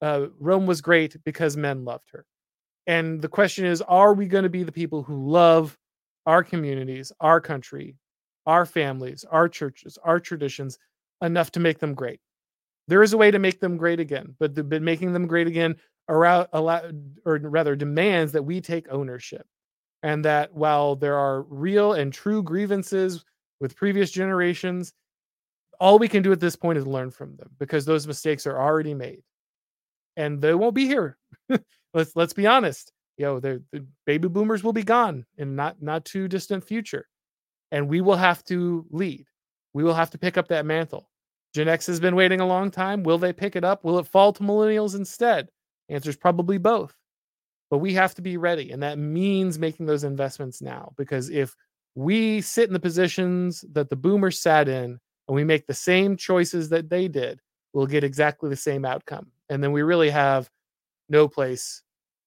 Uh, 0.00 0.26
Rome 0.38 0.64
was 0.64 0.80
great 0.80 1.16
because 1.24 1.56
men 1.56 1.84
loved 1.84 2.08
her. 2.12 2.24
And 2.86 3.20
the 3.20 3.28
question 3.28 3.64
is, 3.64 3.82
are 3.82 4.14
we 4.14 4.26
going 4.28 4.44
to 4.44 4.48
be 4.48 4.62
the 4.62 4.70
people 4.70 5.02
who 5.02 5.28
love 5.28 5.76
our 6.24 6.44
communities, 6.44 7.10
our 7.18 7.40
country, 7.40 7.96
our 8.46 8.64
families, 8.64 9.24
our 9.28 9.48
churches, 9.48 9.98
our 10.04 10.20
traditions, 10.20 10.78
enough 11.20 11.50
to 11.50 11.60
make 11.60 11.80
them 11.80 11.94
great. 11.94 12.20
There 12.88 13.02
is 13.02 13.12
a 13.12 13.18
way 13.18 13.30
to 13.30 13.38
make 13.38 13.60
them 13.60 13.76
great 13.76 14.00
again, 14.00 14.34
but, 14.38 14.54
the, 14.54 14.64
but 14.64 14.82
making 14.82 15.12
them 15.12 15.26
great 15.26 15.46
again 15.46 15.76
around, 16.08 16.48
or 16.52 17.38
rather 17.38 17.76
demands 17.76 18.32
that 18.32 18.42
we 18.42 18.60
take 18.60 18.90
ownership. 18.90 19.46
And 20.02 20.24
that 20.24 20.54
while 20.54 20.96
there 20.96 21.16
are 21.16 21.42
real 21.42 21.92
and 21.92 22.12
true 22.12 22.42
grievances 22.42 23.24
with 23.60 23.76
previous 23.76 24.10
generations, 24.10 24.94
all 25.78 25.98
we 25.98 26.08
can 26.08 26.22
do 26.22 26.32
at 26.32 26.40
this 26.40 26.56
point 26.56 26.78
is 26.78 26.86
learn 26.86 27.10
from 27.10 27.36
them 27.36 27.50
because 27.58 27.84
those 27.84 28.06
mistakes 28.06 28.46
are 28.46 28.58
already 28.58 28.94
made. 28.94 29.22
And 30.16 30.40
they 30.40 30.54
won't 30.54 30.74
be 30.74 30.86
here. 30.86 31.16
let's 31.94 32.14
let's 32.16 32.32
be 32.32 32.46
honest. 32.46 32.92
You 33.16 33.26
know, 33.26 33.40
the, 33.40 33.62
the 33.72 33.86
baby 34.06 34.28
boomers 34.28 34.64
will 34.64 34.72
be 34.72 34.82
gone 34.82 35.26
in 35.36 35.56
not 35.56 35.82
not 35.82 36.04
too 36.04 36.28
distant 36.28 36.64
future. 36.64 37.06
And 37.72 37.88
we 37.88 38.00
will 38.00 38.16
have 38.16 38.42
to 38.44 38.86
lead. 38.90 39.26
We 39.74 39.84
will 39.84 39.94
have 39.94 40.10
to 40.10 40.18
pick 40.18 40.36
up 40.36 40.48
that 40.48 40.66
mantle. 40.66 41.09
Gen 41.54 41.68
X 41.68 41.86
has 41.86 42.00
been 42.00 42.14
waiting 42.14 42.40
a 42.40 42.46
long 42.46 42.70
time. 42.70 43.02
Will 43.02 43.18
they 43.18 43.32
pick 43.32 43.56
it 43.56 43.64
up? 43.64 43.84
Will 43.84 43.98
it 43.98 44.06
fall 44.06 44.32
to 44.32 44.42
millennials 44.42 44.94
instead? 44.94 45.48
Answer 45.88 46.10
is 46.10 46.16
probably 46.16 46.58
both. 46.58 46.94
But 47.70 47.78
we 47.78 47.94
have 47.94 48.14
to 48.14 48.22
be 48.22 48.36
ready. 48.36 48.70
And 48.70 48.82
that 48.82 48.98
means 48.98 49.58
making 49.58 49.86
those 49.86 50.04
investments 50.04 50.62
now. 50.62 50.92
Because 50.96 51.28
if 51.30 51.56
we 51.94 52.40
sit 52.40 52.68
in 52.68 52.72
the 52.72 52.80
positions 52.80 53.64
that 53.72 53.88
the 53.90 53.96
boomers 53.96 54.40
sat 54.40 54.68
in 54.68 54.98
and 55.28 55.34
we 55.34 55.44
make 55.44 55.66
the 55.66 55.74
same 55.74 56.16
choices 56.16 56.68
that 56.68 56.88
they 56.88 57.08
did, 57.08 57.40
we'll 57.72 57.86
get 57.86 58.04
exactly 58.04 58.48
the 58.48 58.56
same 58.56 58.84
outcome. 58.84 59.26
And 59.48 59.62
then 59.62 59.72
we 59.72 59.82
really 59.82 60.10
have 60.10 60.48
no 61.08 61.26
place 61.26 61.82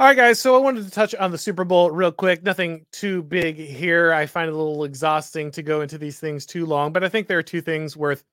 All 0.03 0.09
right, 0.09 0.17
guys. 0.17 0.37
So 0.37 0.53
I 0.53 0.59
wanted 0.59 0.83
to 0.83 0.91
touch 0.91 1.15
on 1.15 1.31
the 1.31 1.37
Super 1.37 1.63
Bowl 1.63 1.89
real 1.89 2.11
quick. 2.11 2.43
Nothing 2.43 2.85
too 2.91 3.23
big 3.23 3.55
here. 3.55 4.11
I 4.11 4.25
find 4.25 4.49
it 4.49 4.53
a 4.53 4.57
little 4.57 4.83
exhausting 4.83 5.49
to 5.51 5.63
go 5.63 5.79
into 5.79 5.97
these 5.97 6.19
things 6.19 6.45
too 6.45 6.65
long, 6.65 6.91
but 6.91 7.05
I 7.05 7.07
think 7.07 7.29
there 7.29 7.37
are 7.37 7.41
two 7.41 7.61
things 7.61 7.95
worth 7.95 8.25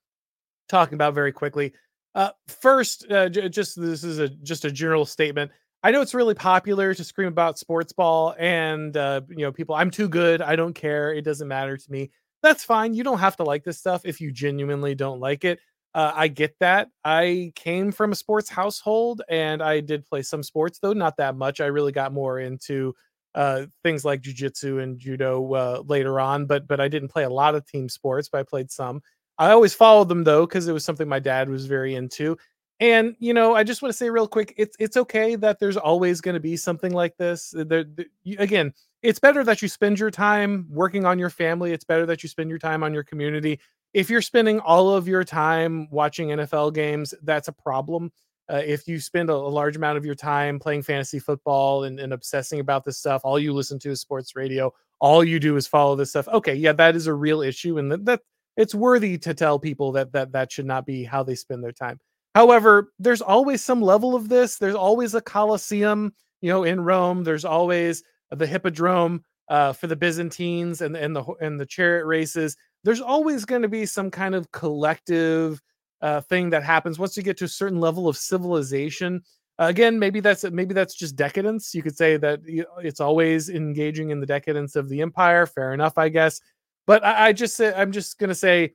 talking 0.69 0.95
about 0.95 1.15
very 1.15 1.31
quickly. 1.31 1.73
Uh, 2.17 2.31
first, 2.49 3.09
uh, 3.09 3.29
j- 3.29 3.49
just 3.49 3.81
this 3.81 4.03
is 4.03 4.19
a 4.19 4.29
just 4.29 4.65
a 4.65 4.73
general 4.73 5.05
statement. 5.07 5.53
I 5.85 5.93
know 5.93 6.01
it's 6.01 6.13
really 6.13 6.35
popular 6.35 6.93
to 6.93 7.05
scream 7.05 7.29
about 7.29 7.57
sports 7.57 7.93
ball 7.93 8.35
and 8.37 8.97
uh, 8.97 9.21
you 9.29 9.45
know 9.45 9.53
people. 9.53 9.77
I'm 9.77 9.93
too 9.93 10.09
good. 10.09 10.43
I 10.43 10.57
don't 10.57 10.75
care. 10.75 11.15
It 11.15 11.23
doesn't 11.23 11.47
matter 11.47 11.77
to 11.77 11.93
me. 11.93 12.11
That's 12.43 12.65
fine. 12.65 12.95
You 12.95 13.05
don't 13.05 13.21
have 13.21 13.37
to 13.37 13.45
like 13.45 13.63
this 13.63 13.79
stuff 13.79 14.03
if 14.05 14.21
you 14.21 14.33
genuinely 14.33 14.97
don't 14.97 15.21
like 15.21 15.45
it. 15.45 15.61
Uh, 15.95 16.13
I 16.15 16.29
get 16.29 16.55
that. 16.61 16.89
I 17.05 17.53
came 17.57 17.91
from 17.91 18.13
a 18.13 18.17
sports 18.17 18.49
household 18.49 19.23
and 19.29 19.63
I 19.63 19.81
did 19.81 20.07
play 20.07 20.23
some 20.23 20.43
sports, 20.43 20.79
though 20.79 20.93
not 20.93 21.17
that 21.17 21.37
much. 21.37 21.61
I 21.61 21.67
really 21.67 21.93
got 21.93 22.13
more 22.13 22.39
into 22.39 22.95
uh, 23.35 23.67
things 23.83 24.05
like 24.05 24.23
jujitsu 24.23 24.83
and 24.83 24.99
judo 24.99 25.53
uh, 25.53 25.83
later 25.87 26.21
on, 26.21 26.47
but 26.47 26.67
but 26.67 26.81
I 26.81 26.89
didn't 26.89 27.09
play 27.09 27.25
a 27.25 27.31
lot 27.31 27.55
of 27.55 27.67
team 27.67 27.89
sports, 27.89 28.29
but 28.29 28.39
I 28.39 28.43
played 28.45 28.71
some. 28.71 29.03
I 29.39 29.51
always 29.53 29.75
followed 29.75 30.09
them 30.09 30.25
though 30.25 30.47
because 30.47 30.69
it 30.69 30.73
was 30.73 30.85
something 30.85 31.09
my 31.09 31.19
dad 31.19 31.49
was 31.49 31.67
very 31.67 31.95
into. 31.95 32.37
And 32.79 33.15
you 33.19 33.35
know, 33.35 33.55
I 33.55 33.63
just 33.65 33.83
want 33.83 33.93
to 33.93 33.97
say 33.97 34.11
real 34.11 34.29
quick, 34.29 34.55
it's 34.57 34.77
it's 34.79 34.97
okay 34.97 35.37
that 35.37 35.59
there's 35.59 35.77
always 35.77 36.21
going 36.21 36.35
to 36.35 36.41
be 36.41 36.57
something 36.57 36.93
like 36.93 37.17
this. 37.17 37.53
There, 37.55 37.85
there, 37.85 38.07
again, 38.39 38.73
it's 39.03 39.19
better 39.19 39.45
that 39.45 39.61
you 39.61 39.69
spend 39.69 39.99
your 39.99 40.11
time 40.11 40.67
working 40.71 41.05
on 41.05 41.19
your 41.19 41.31
family. 41.31 41.73
It's 41.73 41.85
better 41.85 42.07
that 42.07 42.23
you 42.23 42.29
spend 42.29 42.49
your 42.49 42.59
time 42.59 42.83
on 42.83 42.95
your 42.95 43.05
community 43.05 43.61
if 43.93 44.11
you're 44.11 44.23
spending 44.23 44.61
all 44.61 44.95
of 44.95 45.09
your 45.09 45.25
time 45.25 45.89
watching 45.91 46.29
NFL 46.29 46.75
games, 46.75 47.15
that's 47.23 47.49
a 47.49 47.53
problem. 47.53 48.13
Uh, 48.51 48.63
if 48.67 48.89
you 48.89 48.99
spend 48.99 49.31
a, 49.31 49.35
a, 49.35 49.37
large 49.37 49.77
amount 49.77 49.97
of 49.97 50.05
your 50.05 50.15
time 50.15 50.59
playing 50.59 50.83
fantasy 50.83 51.21
football 51.21 51.85
and, 51.85 52.01
and, 52.01 52.13
obsessing 52.13 52.59
about 52.59 52.85
this 52.85 52.99
stuff, 52.99 53.21
all 53.23 53.39
you 53.39 53.53
listen 53.53 53.79
to 53.79 53.91
is 53.91 54.01
sports 54.01 54.35
radio, 54.35 54.73
all 55.01 55.23
you 55.23 55.39
do 55.39 55.57
is 55.57 55.69
follow 55.69 55.95
this 55.95 56.11
stuff. 56.11 56.27
Okay, 56.27 56.55
yeah, 56.55 56.73
that 56.73 56.97
is 56.97 57.07
a 57.07 57.15
real 57.15 57.43
issue, 57.43 57.79
and 57.79 57.93
that, 57.93 58.05
that 58.05 58.21
it's 58.57 58.75
worthy 58.75 59.19
to 59.19 59.35
tell 59.35 59.59
people 59.61 59.93
that 59.93 60.13
that 60.13 60.33
that 60.33 60.51
should 60.51 60.67
not 60.67 60.85
be 60.85 61.05
how 61.05 61.23
they 61.23 61.37
spend 61.37 61.63
their 61.63 61.73
time. 61.73 62.01
However, 62.35 62.93
there's 62.99 63.23
always 63.23 63.63
some 63.63 63.81
level 63.81 64.17
of 64.17 64.29
this. 64.29 64.57
There's 64.57 64.75
always 64.75 65.15
a 65.15 65.21
Colosseum, 65.21 66.13
you 66.41 66.51
know, 66.51 66.65
in 66.65 66.81
Rome. 66.81 67.23
There's 67.23 67.45
always 67.45 68.03
the 68.31 68.47
Hippodrome 68.47 69.25
uh, 69.49 69.73
for 69.73 69.87
the 69.87 69.97
Byzantines 69.97 70.81
and 70.81 70.97
and 70.97 71.15
the 71.15 71.23
and 71.41 71.59
the 71.59 71.67
chariot 71.67 72.07
races 72.07 72.57
there's 72.85 73.01
always 73.01 73.45
going 73.45 73.63
to 73.63 73.69
be 73.69 73.87
some 73.87 74.11
kind 74.11 74.35
of 74.35 74.51
collective 74.53 75.61
uh, 76.03 76.21
thing 76.23 76.51
that 76.51 76.63
happens 76.63 76.99
once 76.99 77.17
you 77.17 77.23
get 77.23 77.37
to 77.39 77.45
a 77.45 77.49
certain 77.49 77.81
level 77.81 78.09
of 78.09 78.17
civilization. 78.17 79.23
Uh, 79.59 79.67
again, 79.67 79.99
maybe 79.99 80.21
that's 80.21 80.45
maybe 80.45 80.73
that's 80.73 80.95
just 80.95 81.17
decadence. 81.17 81.75
You 81.75 81.83
could 81.83 81.97
say 81.97 82.17
that 82.17 82.41
it's 82.83 83.01
always 83.01 83.51
engaging 83.51 84.11
in 84.11 84.21
the 84.21 84.27
decadence 84.27 84.75
of 84.77 84.89
the 84.89 85.03
empire. 85.03 85.45
Fair 85.45 85.75
enough, 85.75 85.99
I 85.99 86.09
guess. 86.09 86.41
But 86.87 87.05
I, 87.05 87.29
I 87.29 87.33
just 87.33 87.57
say 87.57 87.73
I'm 87.75 87.93
just 87.93 88.19
going 88.19 88.29
to 88.29 88.35
say 88.35 88.75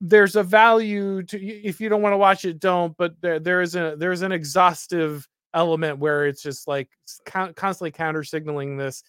there's 0.00 0.36
a 0.36 0.42
value 0.42 1.22
to 1.24 1.38
if 1.38 1.80
you 1.80 1.90
don't 1.90 2.00
want 2.00 2.14
to 2.14 2.18
watch 2.18 2.46
it, 2.46 2.58
don't. 2.58 2.96
But 2.96 3.20
there 3.20 3.38
there 3.38 3.60
is 3.60 3.76
a 3.76 3.94
there's 3.98 4.22
an 4.22 4.32
exhaustive 4.32 5.28
element 5.52 5.98
where 5.98 6.26
it's 6.26 6.42
just 6.42 6.66
like 6.66 6.88
constantly 7.26 7.90
counter 7.90 8.24
signaling 8.24 8.78
this 8.78 9.02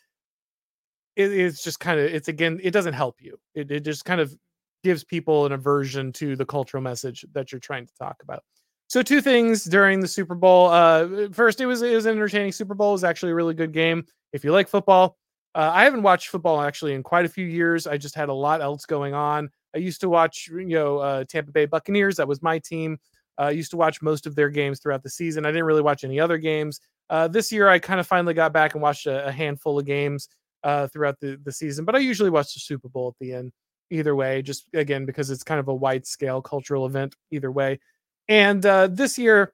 it, 1.16 1.32
it's 1.32 1.64
just 1.64 1.80
kind 1.80 1.99
of 1.99 2.05
it's 2.05 2.28
again 2.28 2.59
it 2.64 2.72
doesn't 2.72 2.93
help 2.93 3.22
you. 3.22 3.38
It, 3.55 3.72
it 3.72 3.80
just 3.82 4.05
kind 4.05 4.22
of 4.22 4.36
gives 4.84 5.03
people 5.03 5.45
an 5.45 5.51
aversion 5.51 6.12
to 6.14 6.36
the 6.36 6.45
cultural 6.45 6.82
message 6.82 7.26
that 7.34 7.51
you're 7.51 7.59
trying 7.59 7.86
to 7.86 7.93
talk 7.95 8.18
about. 8.24 8.43
So 8.88 9.01
two 9.01 9.22
things 9.22 9.64
during 9.64 9.99
the 9.99 10.07
super 10.07 10.36
bowl 10.36 10.68
uh 10.68 11.30
first 11.32 11.62
it 11.62 11.66
was 11.66 11.82
it 11.82 11.95
was 11.95 12.05
an 12.05 12.16
entertaining 12.16 12.51
super 12.51 12.74
bowl. 12.74 12.89
It 12.89 12.93
was 12.93 13.03
actually 13.03 13.32
a 13.32 13.36
really 13.36 13.53
good 13.53 13.72
game. 13.72 14.05
If 14.34 14.43
you 14.43 14.51
like 14.51 14.68
football 14.68 15.18
uh, 15.53 15.70
i 15.74 15.84
haven't 15.84 16.01
watched 16.01 16.30
football 16.30 16.62
actually 16.62 16.93
in 16.93 17.03
quite 17.03 17.26
a 17.26 17.30
few 17.30 17.45
years. 17.45 17.88
I 17.88 17.97
just 17.97 18.16
had 18.16 18.30
a 18.30 18.34
lot 18.34 18.62
else 18.62 18.86
going 18.86 19.14
on. 19.14 19.49
I 19.76 19.80
used 19.80 20.01
to 20.01 20.09
watch 20.09 20.47
you 20.51 20.66
know 20.66 20.99
uh, 20.99 21.24
tampa 21.26 21.51
bay 21.51 21.66
buccaneers. 21.66 22.16
That 22.18 22.28
was 22.28 22.41
my 22.41 22.59
team. 22.59 22.97
Uh, 23.38 23.43
I 23.43 23.51
used 23.51 23.72
to 23.72 23.78
watch 23.78 24.01
most 24.01 24.28
of 24.28 24.36
their 24.36 24.49
games 24.49 24.80
throughout 24.80 25.03
the 25.03 25.09
season. 25.09 25.45
I 25.45 25.49
didn't 25.49 25.66
really 25.66 25.82
watch 25.82 26.03
any 26.03 26.20
other 26.20 26.38
games. 26.38 26.80
Uh, 27.09 27.28
this 27.28 27.51
year 27.51 27.68
i 27.68 27.78
kind 27.78 27.99
of 27.99 28.07
finally 28.07 28.34
got 28.34 28.53
back 28.53 28.74
and 28.74 28.82
watched 28.82 29.05
a, 29.05 29.28
a 29.28 29.32
handful 29.32 29.78
of 29.78 29.86
games 29.86 30.30
uh, 30.64 30.88
throughout 30.88 31.20
the, 31.20 31.39
the 31.43 31.51
season. 31.51 31.86
But 31.86 31.95
I 31.95 31.99
usually 31.99 32.30
watch 32.30 32.53
the 32.53 32.59
Super 32.59 32.89
Bowl 32.89 33.07
at 33.07 33.16
the 33.20 33.34
end 33.34 33.51
either 33.89 34.16
way, 34.16 34.41
just 34.41 34.66
again, 34.74 35.05
because 35.05 35.30
it's 35.30 35.43
kind 35.43 35.59
of 35.59 35.68
a 35.68 35.76
wide 35.76 36.05
scale 36.05 36.41
cultural 36.41 36.86
event 36.86 37.16
either 37.32 37.51
way. 37.51 37.80
And 38.28 38.66
uh, 38.66 38.88
this 38.88 39.18
year, 39.18 39.53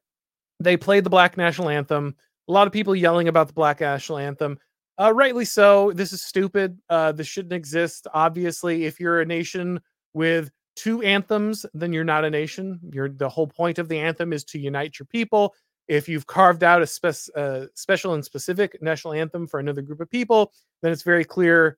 they 0.59 0.77
played 0.77 1.03
the 1.03 1.09
Black 1.09 1.37
National 1.37 1.69
Anthem. 1.69 2.15
A 2.47 2.51
lot 2.51 2.67
of 2.67 2.73
people 2.73 2.95
yelling 2.95 3.27
about 3.27 3.47
the 3.47 3.53
Black 3.53 3.81
National 3.81 4.19
Anthem. 4.19 4.57
Uh, 4.99 5.13
rightly 5.13 5.45
so. 5.45 5.91
This 5.91 6.13
is 6.13 6.23
stupid. 6.23 6.79
Uh, 6.89 7.11
this 7.11 7.27
shouldn't 7.27 7.53
exist. 7.53 8.07
Obviously, 8.13 8.85
if 8.85 8.99
you're 8.99 9.21
a 9.21 9.25
nation 9.25 9.79
with 10.13 10.49
two 10.75 11.01
anthems, 11.01 11.65
then 11.73 11.93
you're 11.93 12.03
not 12.03 12.25
a 12.25 12.29
nation. 12.29 12.79
You're 12.91 13.09
the 13.09 13.29
whole 13.29 13.47
point 13.47 13.79
of 13.79 13.89
the 13.89 13.99
anthem 13.99 14.33
is 14.33 14.43
to 14.45 14.59
unite 14.59 14.97
your 14.99 15.05
people. 15.07 15.53
If 15.87 16.09
you've 16.09 16.27
carved 16.27 16.63
out 16.63 16.81
a 16.81 17.39
uh, 17.39 17.65
special 17.73 18.13
and 18.13 18.25
specific 18.25 18.81
national 18.81 19.13
anthem 19.13 19.47
for 19.47 19.59
another 19.59 19.81
group 19.81 20.01
of 20.01 20.09
people, 20.09 20.51
then 20.81 20.91
it's 20.91 21.03
very 21.03 21.23
clear 21.23 21.77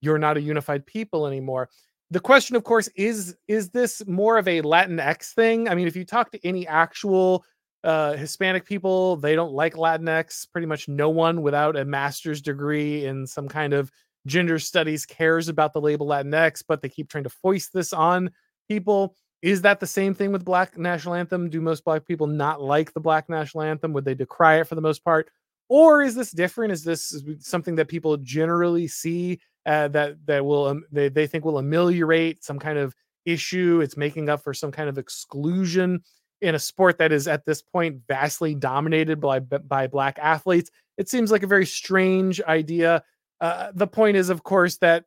you're 0.00 0.18
not 0.18 0.36
a 0.36 0.40
unified 0.40 0.86
people 0.86 1.26
anymore. 1.26 1.68
The 2.10 2.20
question, 2.20 2.56
of 2.56 2.64
course, 2.64 2.88
is 2.96 3.36
is 3.46 3.70
this 3.70 4.04
more 4.06 4.36
of 4.36 4.48
a 4.48 4.62
Latinx 4.62 5.32
thing? 5.32 5.68
I 5.68 5.74
mean, 5.74 5.86
if 5.86 5.96
you 5.96 6.04
talk 6.04 6.32
to 6.32 6.46
any 6.46 6.66
actual 6.66 7.44
uh, 7.84 8.14
Hispanic 8.14 8.66
people, 8.66 9.16
they 9.16 9.34
don't 9.34 9.52
like 9.52 9.74
Latinx. 9.74 10.50
Pretty 10.52 10.66
much 10.66 10.88
no 10.88 11.08
one 11.08 11.42
without 11.42 11.76
a 11.76 11.84
master's 11.84 12.42
degree 12.42 13.06
in 13.06 13.26
some 13.26 13.48
kind 13.48 13.72
of 13.72 13.90
gender 14.26 14.58
studies 14.58 15.06
cares 15.06 15.48
about 15.48 15.72
the 15.72 15.80
label 15.80 16.06
Latinx, 16.06 16.62
but 16.66 16.82
they 16.82 16.88
keep 16.88 17.08
trying 17.08 17.24
to 17.24 17.30
foist 17.30 17.72
this 17.72 17.92
on 17.92 18.30
people. 18.68 19.14
Is 19.42 19.62
that 19.62 19.80
the 19.80 19.86
same 19.86 20.14
thing 20.14 20.32
with 20.32 20.44
Black 20.44 20.76
National 20.76 21.14
Anthem? 21.14 21.48
Do 21.48 21.60
most 21.60 21.84
Black 21.84 22.06
people 22.06 22.26
not 22.26 22.60
like 22.60 22.92
the 22.92 23.00
Black 23.00 23.28
National 23.28 23.62
Anthem? 23.62 23.92
Would 23.92 24.04
they 24.04 24.14
decry 24.14 24.60
it 24.60 24.66
for 24.66 24.74
the 24.74 24.80
most 24.80 25.02
part? 25.02 25.30
Or 25.68 26.02
is 26.02 26.14
this 26.14 26.30
different? 26.30 26.72
Is 26.72 26.84
this 26.84 27.22
something 27.38 27.76
that 27.76 27.88
people 27.88 28.16
generally 28.18 28.86
see 28.86 29.40
uh, 29.64 29.88
that 29.88 30.16
that 30.26 30.44
will 30.44 30.66
um, 30.66 30.84
they, 30.90 31.08
they 31.08 31.26
think 31.26 31.44
will 31.44 31.58
ameliorate 31.58 32.44
some 32.44 32.58
kind 32.58 32.78
of 32.78 32.94
issue? 33.24 33.80
It's 33.80 33.96
making 33.96 34.28
up 34.28 34.42
for 34.42 34.52
some 34.52 34.72
kind 34.72 34.88
of 34.88 34.98
exclusion 34.98 36.02
in 36.40 36.54
a 36.54 36.58
sport 36.58 36.98
that 36.98 37.12
is 37.12 37.28
at 37.28 37.44
this 37.44 37.62
point 37.62 38.00
vastly 38.08 38.54
dominated 38.54 39.20
by 39.20 39.38
by 39.38 39.86
black 39.86 40.18
athletes. 40.18 40.70
It 40.98 41.08
seems 41.08 41.30
like 41.30 41.44
a 41.44 41.46
very 41.46 41.66
strange 41.66 42.42
idea. 42.42 43.02
Uh, 43.40 43.70
the 43.72 43.86
point 43.86 44.16
is, 44.16 44.28
of 44.28 44.42
course, 44.42 44.76
that 44.78 45.04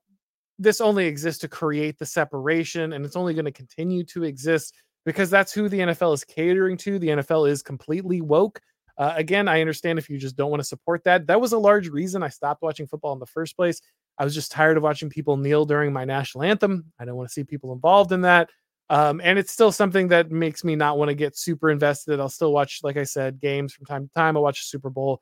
this 0.63 0.81
only 0.81 1.05
exists 1.05 1.41
to 1.41 1.47
create 1.47 1.99
the 1.99 2.05
separation 2.05 2.93
and 2.93 3.05
it's 3.05 3.15
only 3.15 3.33
going 3.33 3.45
to 3.45 3.51
continue 3.51 4.03
to 4.05 4.23
exist 4.23 4.73
because 5.05 5.29
that's 5.29 5.53
who 5.53 5.69
the 5.69 5.79
NFL 5.79 6.13
is 6.13 6.23
catering 6.23 6.77
to. 6.77 6.97
The 6.97 7.09
NFL 7.09 7.49
is 7.49 7.61
completely 7.61 8.21
woke. 8.21 8.61
Uh, 8.97 9.13
again, 9.15 9.47
I 9.47 9.59
understand 9.59 9.99
if 9.99 10.09
you 10.09 10.17
just 10.17 10.35
don't 10.37 10.51
want 10.51 10.61
to 10.61 10.67
support 10.67 11.03
that. 11.03 11.27
That 11.27 11.41
was 11.41 11.53
a 11.53 11.57
large 11.57 11.89
reason 11.89 12.23
I 12.23 12.29
stopped 12.29 12.61
watching 12.61 12.87
football 12.87 13.13
in 13.13 13.19
the 13.19 13.25
first 13.25 13.55
place. 13.55 13.81
I 14.17 14.23
was 14.23 14.35
just 14.35 14.51
tired 14.51 14.77
of 14.77 14.83
watching 14.83 15.09
people 15.09 15.37
kneel 15.37 15.65
during 15.65 15.91
my 15.91 16.05
national 16.05 16.43
anthem. 16.43 16.91
I 16.99 17.05
don't 17.05 17.15
want 17.15 17.27
to 17.27 17.33
see 17.33 17.43
people 17.43 17.73
involved 17.73 18.11
in 18.11 18.21
that. 18.21 18.49
Um, 18.89 19.21
and 19.23 19.39
it's 19.39 19.51
still 19.51 19.71
something 19.71 20.09
that 20.09 20.29
makes 20.29 20.63
me 20.63 20.75
not 20.75 20.97
want 20.97 21.09
to 21.09 21.15
get 21.15 21.35
super 21.35 21.71
invested. 21.71 22.19
I'll 22.19 22.29
still 22.29 22.53
watch, 22.53 22.81
like 22.83 22.97
I 22.97 23.03
said, 23.03 23.39
games 23.39 23.73
from 23.73 23.85
time 23.85 24.07
to 24.07 24.13
time. 24.13 24.37
I'll 24.37 24.43
watch 24.43 24.65
Super 24.65 24.91
Bowl, 24.91 25.21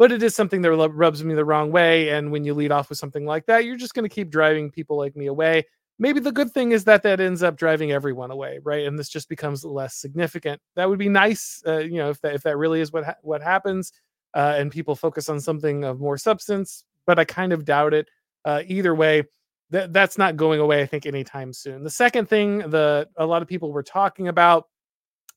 but 0.00 0.10
it 0.10 0.22
is 0.22 0.34
something 0.34 0.62
that 0.62 0.72
rubs 0.72 1.22
me 1.22 1.34
the 1.34 1.44
wrong 1.44 1.70
way. 1.70 2.08
And 2.08 2.32
when 2.32 2.42
you 2.42 2.54
lead 2.54 2.72
off 2.72 2.88
with 2.88 2.96
something 2.96 3.26
like 3.26 3.44
that, 3.44 3.66
you're 3.66 3.76
just 3.76 3.92
going 3.92 4.08
to 4.08 4.14
keep 4.14 4.30
driving 4.30 4.70
people 4.70 4.96
like 4.96 5.14
me 5.14 5.26
away. 5.26 5.66
Maybe 5.98 6.20
the 6.20 6.32
good 6.32 6.50
thing 6.52 6.72
is 6.72 6.84
that 6.84 7.02
that 7.02 7.20
ends 7.20 7.42
up 7.42 7.54
driving 7.54 7.92
everyone 7.92 8.30
away, 8.30 8.60
right? 8.62 8.86
And 8.86 8.98
this 8.98 9.10
just 9.10 9.28
becomes 9.28 9.62
less 9.62 9.96
significant. 9.96 10.58
That 10.74 10.88
would 10.88 10.98
be 10.98 11.10
nice, 11.10 11.62
uh, 11.66 11.80
you 11.80 11.98
know, 11.98 12.08
if 12.08 12.20
that 12.22 12.34
if 12.34 12.42
that 12.44 12.56
really 12.56 12.80
is 12.80 12.90
what 12.90 13.04
ha- 13.04 13.16
what 13.20 13.42
happens, 13.42 13.92
uh, 14.32 14.54
and 14.56 14.72
people 14.72 14.96
focus 14.96 15.28
on 15.28 15.38
something 15.38 15.84
of 15.84 16.00
more 16.00 16.16
substance. 16.16 16.82
But 17.04 17.18
I 17.18 17.26
kind 17.26 17.52
of 17.52 17.66
doubt 17.66 17.92
it. 17.92 18.08
Uh, 18.46 18.62
either 18.66 18.94
way, 18.94 19.24
that 19.68 19.92
that's 19.92 20.16
not 20.16 20.34
going 20.34 20.60
away. 20.60 20.80
I 20.80 20.86
think 20.86 21.04
anytime 21.04 21.52
soon. 21.52 21.84
The 21.84 21.90
second 21.90 22.26
thing 22.30 22.70
that 22.70 23.08
a 23.18 23.26
lot 23.26 23.42
of 23.42 23.48
people 23.48 23.70
were 23.70 23.82
talking 23.82 24.28
about 24.28 24.66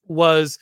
was 0.08 0.58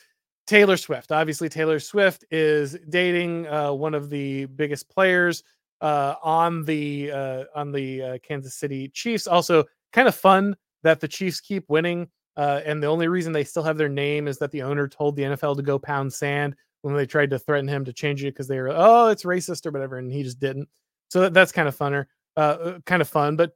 Taylor 0.47 0.77
Swift. 0.77 1.11
Obviously, 1.11 1.49
Taylor 1.49 1.79
Swift 1.79 2.25
is 2.31 2.77
dating 2.89 3.47
uh, 3.47 3.71
one 3.71 3.93
of 3.93 4.09
the 4.09 4.45
biggest 4.45 4.89
players 4.89 5.43
uh, 5.81 6.15
on 6.23 6.63
the 6.65 7.11
uh, 7.11 7.43
on 7.55 7.71
the 7.71 8.01
uh, 8.01 8.17
Kansas 8.23 8.55
City 8.55 8.89
Chiefs. 8.89 9.27
Also, 9.27 9.65
kind 9.93 10.07
of 10.07 10.15
fun 10.15 10.55
that 10.83 10.99
the 10.99 11.07
Chiefs 11.07 11.39
keep 11.39 11.65
winning. 11.69 12.07
Uh, 12.37 12.61
and 12.65 12.81
the 12.81 12.87
only 12.87 13.07
reason 13.07 13.33
they 13.33 13.43
still 13.43 13.63
have 13.63 13.77
their 13.77 13.89
name 13.89 14.27
is 14.27 14.37
that 14.37 14.51
the 14.51 14.61
owner 14.61 14.87
told 14.87 15.15
the 15.15 15.23
NFL 15.23 15.55
to 15.57 15.61
go 15.61 15.77
pound 15.77 16.11
sand 16.11 16.55
when 16.81 16.95
they 16.95 17.05
tried 17.05 17.29
to 17.29 17.37
threaten 17.37 17.67
him 17.67 17.85
to 17.85 17.93
change 17.93 18.23
it 18.23 18.33
because 18.33 18.47
they 18.47 18.59
were, 18.59 18.71
oh, 18.73 19.07
it's 19.07 19.23
racist 19.23 19.65
or 19.65 19.71
whatever, 19.71 19.97
and 19.97 20.11
he 20.11 20.23
just 20.23 20.39
didn't. 20.39 20.67
So 21.09 21.21
that, 21.21 21.33
that's 21.33 21.51
kind 21.51 21.67
of 21.67 21.77
funner, 21.77 22.05
uh, 22.37 22.79
kind 22.85 23.01
of 23.01 23.09
fun. 23.09 23.35
But 23.35 23.53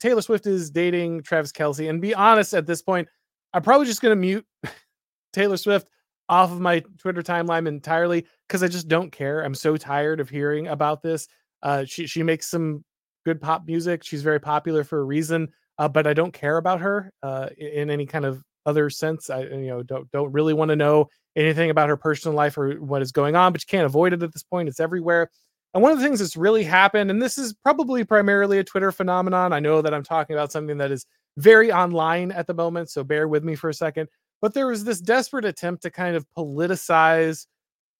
Taylor 0.00 0.22
Swift 0.22 0.46
is 0.46 0.70
dating 0.70 1.24
Travis 1.24 1.52
Kelce. 1.52 1.90
and 1.90 2.00
be 2.00 2.14
honest, 2.14 2.54
at 2.54 2.66
this 2.66 2.80
point, 2.80 3.08
I'm 3.52 3.62
probably 3.62 3.86
just 3.86 4.00
gonna 4.00 4.16
mute 4.16 4.46
Taylor 5.32 5.56
Swift 5.56 5.88
off 6.32 6.50
of 6.50 6.60
my 6.60 6.82
Twitter 6.98 7.22
timeline 7.22 7.68
entirely 7.68 8.26
because 8.48 8.62
I 8.62 8.68
just 8.68 8.88
don't 8.88 9.10
care. 9.12 9.42
I'm 9.42 9.54
so 9.54 9.76
tired 9.76 10.20
of 10.20 10.28
hearing 10.28 10.68
about 10.68 11.02
this. 11.02 11.28
Uh, 11.62 11.84
she 11.84 12.06
she 12.06 12.22
makes 12.22 12.48
some 12.48 12.84
good 13.24 13.40
pop 13.40 13.66
music. 13.66 14.02
She's 14.02 14.22
very 14.22 14.40
popular 14.40 14.84
for 14.84 14.98
a 15.00 15.04
reason 15.04 15.48
uh, 15.78 15.88
but 15.88 16.06
I 16.06 16.14
don't 16.14 16.32
care 16.32 16.58
about 16.58 16.80
her 16.80 17.12
uh, 17.22 17.48
in 17.58 17.90
any 17.90 18.06
kind 18.06 18.24
of 18.24 18.42
other 18.66 18.90
sense. 18.90 19.30
I 19.30 19.42
you 19.42 19.66
know 19.66 19.82
don't 19.82 20.10
don't 20.12 20.32
really 20.32 20.54
want 20.54 20.68
to 20.68 20.76
know 20.76 21.08
anything 21.34 21.70
about 21.70 21.88
her 21.88 21.96
personal 21.96 22.36
life 22.36 22.56
or 22.58 22.74
what 22.74 23.02
is 23.02 23.12
going 23.12 23.36
on, 23.36 23.52
but 23.52 23.62
you 23.62 23.66
can't 23.68 23.86
avoid 23.86 24.12
it 24.12 24.22
at 24.22 24.32
this 24.32 24.42
point. 24.42 24.68
It's 24.68 24.80
everywhere. 24.80 25.30
And 25.74 25.82
one 25.82 25.90
of 25.90 25.98
the 25.98 26.04
things 26.04 26.20
that's 26.20 26.36
really 26.36 26.64
happened, 26.64 27.10
and 27.10 27.20
this 27.20 27.38
is 27.38 27.54
probably 27.64 28.04
primarily 28.04 28.58
a 28.58 28.64
Twitter 28.64 28.92
phenomenon. 28.92 29.52
I 29.52 29.58
know 29.58 29.80
that 29.80 29.94
I'm 29.94 30.02
talking 30.02 30.36
about 30.36 30.52
something 30.52 30.76
that 30.78 30.92
is 30.92 31.06
very 31.38 31.72
online 31.72 32.30
at 32.30 32.46
the 32.46 32.54
moment, 32.54 32.90
so 32.90 33.02
bear 33.02 33.26
with 33.26 33.42
me 33.42 33.54
for 33.54 33.70
a 33.70 33.74
second. 33.74 34.08
But 34.42 34.52
there 34.52 34.66
was 34.66 34.84
this 34.84 35.00
desperate 35.00 35.46
attempt 35.46 35.84
to 35.84 35.90
kind 35.90 36.16
of 36.16 36.26
politicize 36.36 37.46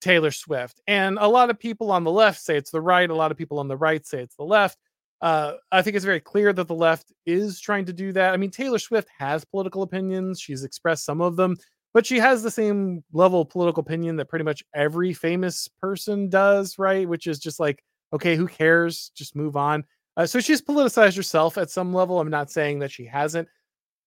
Taylor 0.01 0.31
Swift. 0.31 0.81
And 0.85 1.17
a 1.19 1.27
lot 1.27 1.49
of 1.49 1.57
people 1.57 1.89
on 1.89 2.03
the 2.03 2.11
left 2.11 2.41
say 2.41 2.57
it's 2.57 2.71
the 2.71 2.81
right, 2.81 3.09
a 3.09 3.15
lot 3.15 3.31
of 3.31 3.37
people 3.37 3.57
on 3.57 3.69
the 3.69 3.77
right 3.77 4.05
say 4.05 4.21
it's 4.21 4.35
the 4.35 4.43
left. 4.43 4.77
Uh, 5.21 5.53
I 5.71 5.81
think 5.81 5.95
it's 5.95 6.03
very 6.03 6.19
clear 6.19 6.51
that 6.51 6.67
the 6.67 6.75
left 6.75 7.13
is 7.25 7.61
trying 7.61 7.85
to 7.85 7.93
do 7.93 8.11
that. 8.11 8.33
I 8.33 8.37
mean, 8.37 8.51
Taylor 8.51 8.77
Swift 8.77 9.07
has 9.17 9.45
political 9.45 9.81
opinions. 9.81 10.41
She's 10.41 10.65
expressed 10.65 11.05
some 11.05 11.21
of 11.21 11.37
them, 11.37 11.55
but 11.93 12.05
she 12.05 12.19
has 12.19 12.43
the 12.43 12.51
same 12.51 13.05
level 13.13 13.39
of 13.39 13.49
political 13.49 13.79
opinion 13.79 14.17
that 14.17 14.27
pretty 14.27 14.43
much 14.43 14.61
every 14.75 15.13
famous 15.13 15.69
person 15.79 16.27
does, 16.27 16.77
right? 16.77 17.07
Which 17.07 17.25
is 17.25 17.39
just 17.39 17.61
like, 17.61 17.81
okay, 18.11 18.35
who 18.35 18.47
cares? 18.47 19.11
Just 19.15 19.33
move 19.37 19.55
on. 19.55 19.85
Uh, 20.17 20.25
so 20.25 20.41
she's 20.41 20.61
politicized 20.61 21.15
herself 21.15 21.57
at 21.57 21.71
some 21.71 21.93
level. 21.93 22.19
I'm 22.19 22.29
not 22.29 22.51
saying 22.51 22.79
that 22.79 22.91
she 22.91 23.05
hasn't, 23.05 23.47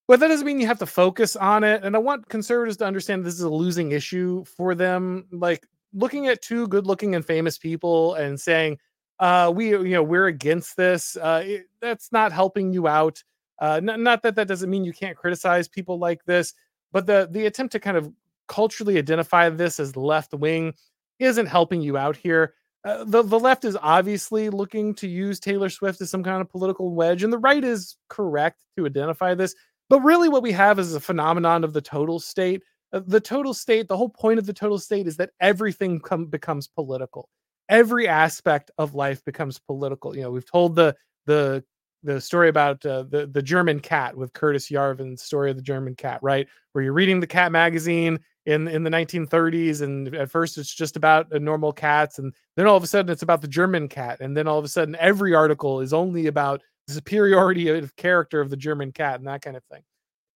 but 0.09 0.20
that 0.20 0.28
doesn't 0.28 0.46
mean 0.46 0.61
you 0.61 0.66
have 0.66 0.78
to 0.78 0.86
focus 0.86 1.36
on 1.36 1.64
it. 1.64 1.82
And 1.82 1.96
I 1.96 1.98
want 1.98 2.28
conservatives 2.28 2.76
to 2.78 2.86
understand 2.86 3.24
this 3.24 3.34
is 3.34 3.40
a 3.40 3.50
losing 3.50 3.92
issue 3.92 4.44
for 4.44 4.74
them. 4.74 5.26
Like 5.32 5.66
looking 5.92 6.28
at 6.28 6.42
two 6.42 6.68
good 6.68 6.86
looking 6.86 7.14
and 7.14 7.24
famous 7.24 7.59
people 7.59 8.14
and 8.14 8.40
saying, 8.40 8.78
uh, 9.18 9.50
we 9.54 9.70
you 9.70 9.90
know 9.90 10.02
we're 10.02 10.26
against 10.26 10.76
this. 10.76 11.16
Uh, 11.16 11.42
it, 11.44 11.66
that's 11.80 12.12
not 12.12 12.32
helping 12.32 12.72
you 12.72 12.86
out. 12.86 13.22
Uh, 13.59 13.80
not, 13.82 13.98
not 13.98 14.22
that 14.22 14.36
that 14.36 14.48
doesn't 14.48 14.70
mean 14.70 14.84
you 14.84 14.92
can't 14.92 15.16
criticize 15.16 15.68
people 15.68 15.98
like 15.98 16.24
this, 16.24 16.54
but 16.92 17.07
the 17.07 17.28
the 17.30 17.46
attempt 17.46 17.72
to 17.72 17.80
kind 17.80 17.96
of 17.96 18.12
culturally 18.46 18.98
identify 18.98 19.48
this 19.48 19.80
as 19.80 19.96
left 19.96 20.34
wing 20.34 20.74
isn't 21.18 21.46
helping 21.46 21.80
you 21.80 21.96
out 21.96 22.16
here. 22.16 22.54
Uh, 22.84 23.04
the 23.04 23.22
the 23.22 23.38
left 23.38 23.64
is 23.64 23.76
obviously 23.80 24.50
looking 24.50 24.94
to 24.94 25.09
use 25.09 25.40
Taylor 25.40 25.70
Swift 25.70 26.00
as 26.00 26.11
some 26.11 26.22
kind 26.22 26.40
of 26.40 26.50
political 26.50 26.94
wedge, 26.94 27.22
and 27.22 27.32
the 27.32 27.38
right 27.38 27.64
is 27.64 27.96
correct 28.09 28.64
to 28.76 28.86
identify 28.86 29.34
this. 29.34 29.54
But 29.89 30.01
really, 30.01 30.28
what 30.28 30.43
we 30.43 30.53
have 30.53 30.78
is 30.78 30.95
a 30.95 31.01
phenomenon 31.01 31.64
of 31.64 31.72
the 31.72 31.80
total 31.82 32.18
state. 32.18 32.62
Uh, 32.93 33.01
the 33.07 33.20
total 33.20 33.55
state, 33.55 33.89
the 33.89 33.97
whole 33.97 34.09
point 34.09 34.39
of 34.39 34.47
the 34.47 34.53
total 34.53 34.78
state 34.78 35.07
is 35.07 35.16
that 35.16 35.30
everything 35.41 36.01
com- 36.01 36.26
becomes 36.26 36.68
political 36.68 37.28
every 37.68 38.09
aspect 38.09 38.70
of 38.78 38.95
life 38.95 39.24
becomes 39.24 39.59
political. 39.59 40.14
You 40.16 40.22
know, 40.22 40.30
we've 40.30 40.51
told 40.51 40.76
the 40.76 40.95
the 41.26 41.64
the 42.03 42.20
story 42.20 42.49
about 42.49 42.84
uh, 42.87 43.05
the 43.05 43.26
the 43.26 43.43
German 43.43 43.80
cat 43.80 44.16
with 44.16 44.32
Curtis 44.32 44.70
Yarvin's 44.70 45.22
story 45.22 45.51
of 45.51 45.57
the 45.57 45.62
German 45.62 45.95
cat, 45.95 46.20
right? 46.22 46.47
Where 46.72 46.84
you're 46.84 46.93
reading 46.93 47.20
the 47.20 47.26
cat 47.26 47.53
magazine 47.53 48.20
in 48.47 48.68
in 48.68 48.84
the 48.84 48.91
1930s, 48.91 49.82
and 49.82 50.14
at 50.14 50.30
first 50.30 50.59
it's 50.59 50.72
just 50.72 50.97
about 50.97 51.32
uh, 51.32 51.39
normal 51.39 51.72
cats, 51.72 52.18
and 52.18 52.32
then 52.57 52.66
all 52.66 52.76
of 52.76 52.84
a 52.84 52.87
sudden 52.87 53.11
it's 53.11 53.22
about 53.22 53.43
the 53.43 53.49
German 53.49 53.89
cat, 53.89 54.20
and 54.20 54.37
then 54.37 54.47
all 54.47 54.59
of 54.59 54.64
a 54.64 54.68
sudden 54.68 54.97
every 55.01 55.34
article 55.34 55.80
is 55.80 55.93
only 55.93 56.26
about 56.26 56.62
superiority 56.89 57.68
of 57.78 57.97
character 57.97 58.41
of 58.41 58.51
the 58.51 58.57
German 58.57 58.93
cat 58.93 59.18
and 59.18 59.26
that 59.28 59.43
kind 59.43 59.57
of 59.57 59.64
thing. 59.64 59.82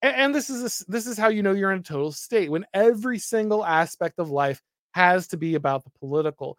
And, 0.02 0.16
and 0.16 0.36
this 0.36 0.50
is 0.50 0.64
a, 0.64 0.92
this 0.92 1.08
is 1.08 1.18
how 1.18 1.30
you 1.30 1.44
know 1.44 1.54
you're 1.54 1.72
in 1.72 1.80
a 1.80 1.84
total 1.84 2.12
state 2.12 2.52
when 2.52 2.66
every 2.74 3.20
single 3.20 3.66
aspect 3.66 4.20
of 4.20 4.30
life 4.30 4.62
has 4.94 5.28
to 5.30 5.38
be 5.38 5.56
about 5.56 5.84
the 5.84 5.92
political 6.00 6.58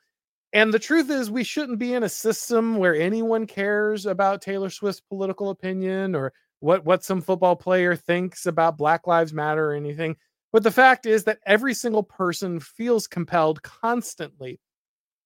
and 0.52 0.74
the 0.74 0.80
truth 0.80 1.10
is, 1.10 1.30
we 1.30 1.44
shouldn't 1.44 1.78
be 1.78 1.94
in 1.94 2.02
a 2.02 2.08
system 2.08 2.76
where 2.76 2.94
anyone 2.94 3.46
cares 3.46 4.06
about 4.06 4.42
Taylor 4.42 4.70
Swift's 4.70 5.00
political 5.00 5.50
opinion 5.50 6.16
or 6.16 6.32
what, 6.58 6.84
what 6.84 7.04
some 7.04 7.20
football 7.20 7.54
player 7.54 7.94
thinks 7.94 8.46
about 8.46 8.76
Black 8.76 9.06
Lives 9.06 9.32
Matter 9.32 9.70
or 9.70 9.74
anything. 9.74 10.16
But 10.52 10.64
the 10.64 10.72
fact 10.72 11.06
is 11.06 11.22
that 11.24 11.38
every 11.46 11.72
single 11.72 12.02
person 12.02 12.58
feels 12.58 13.06
compelled 13.06 13.62
constantly 13.62 14.58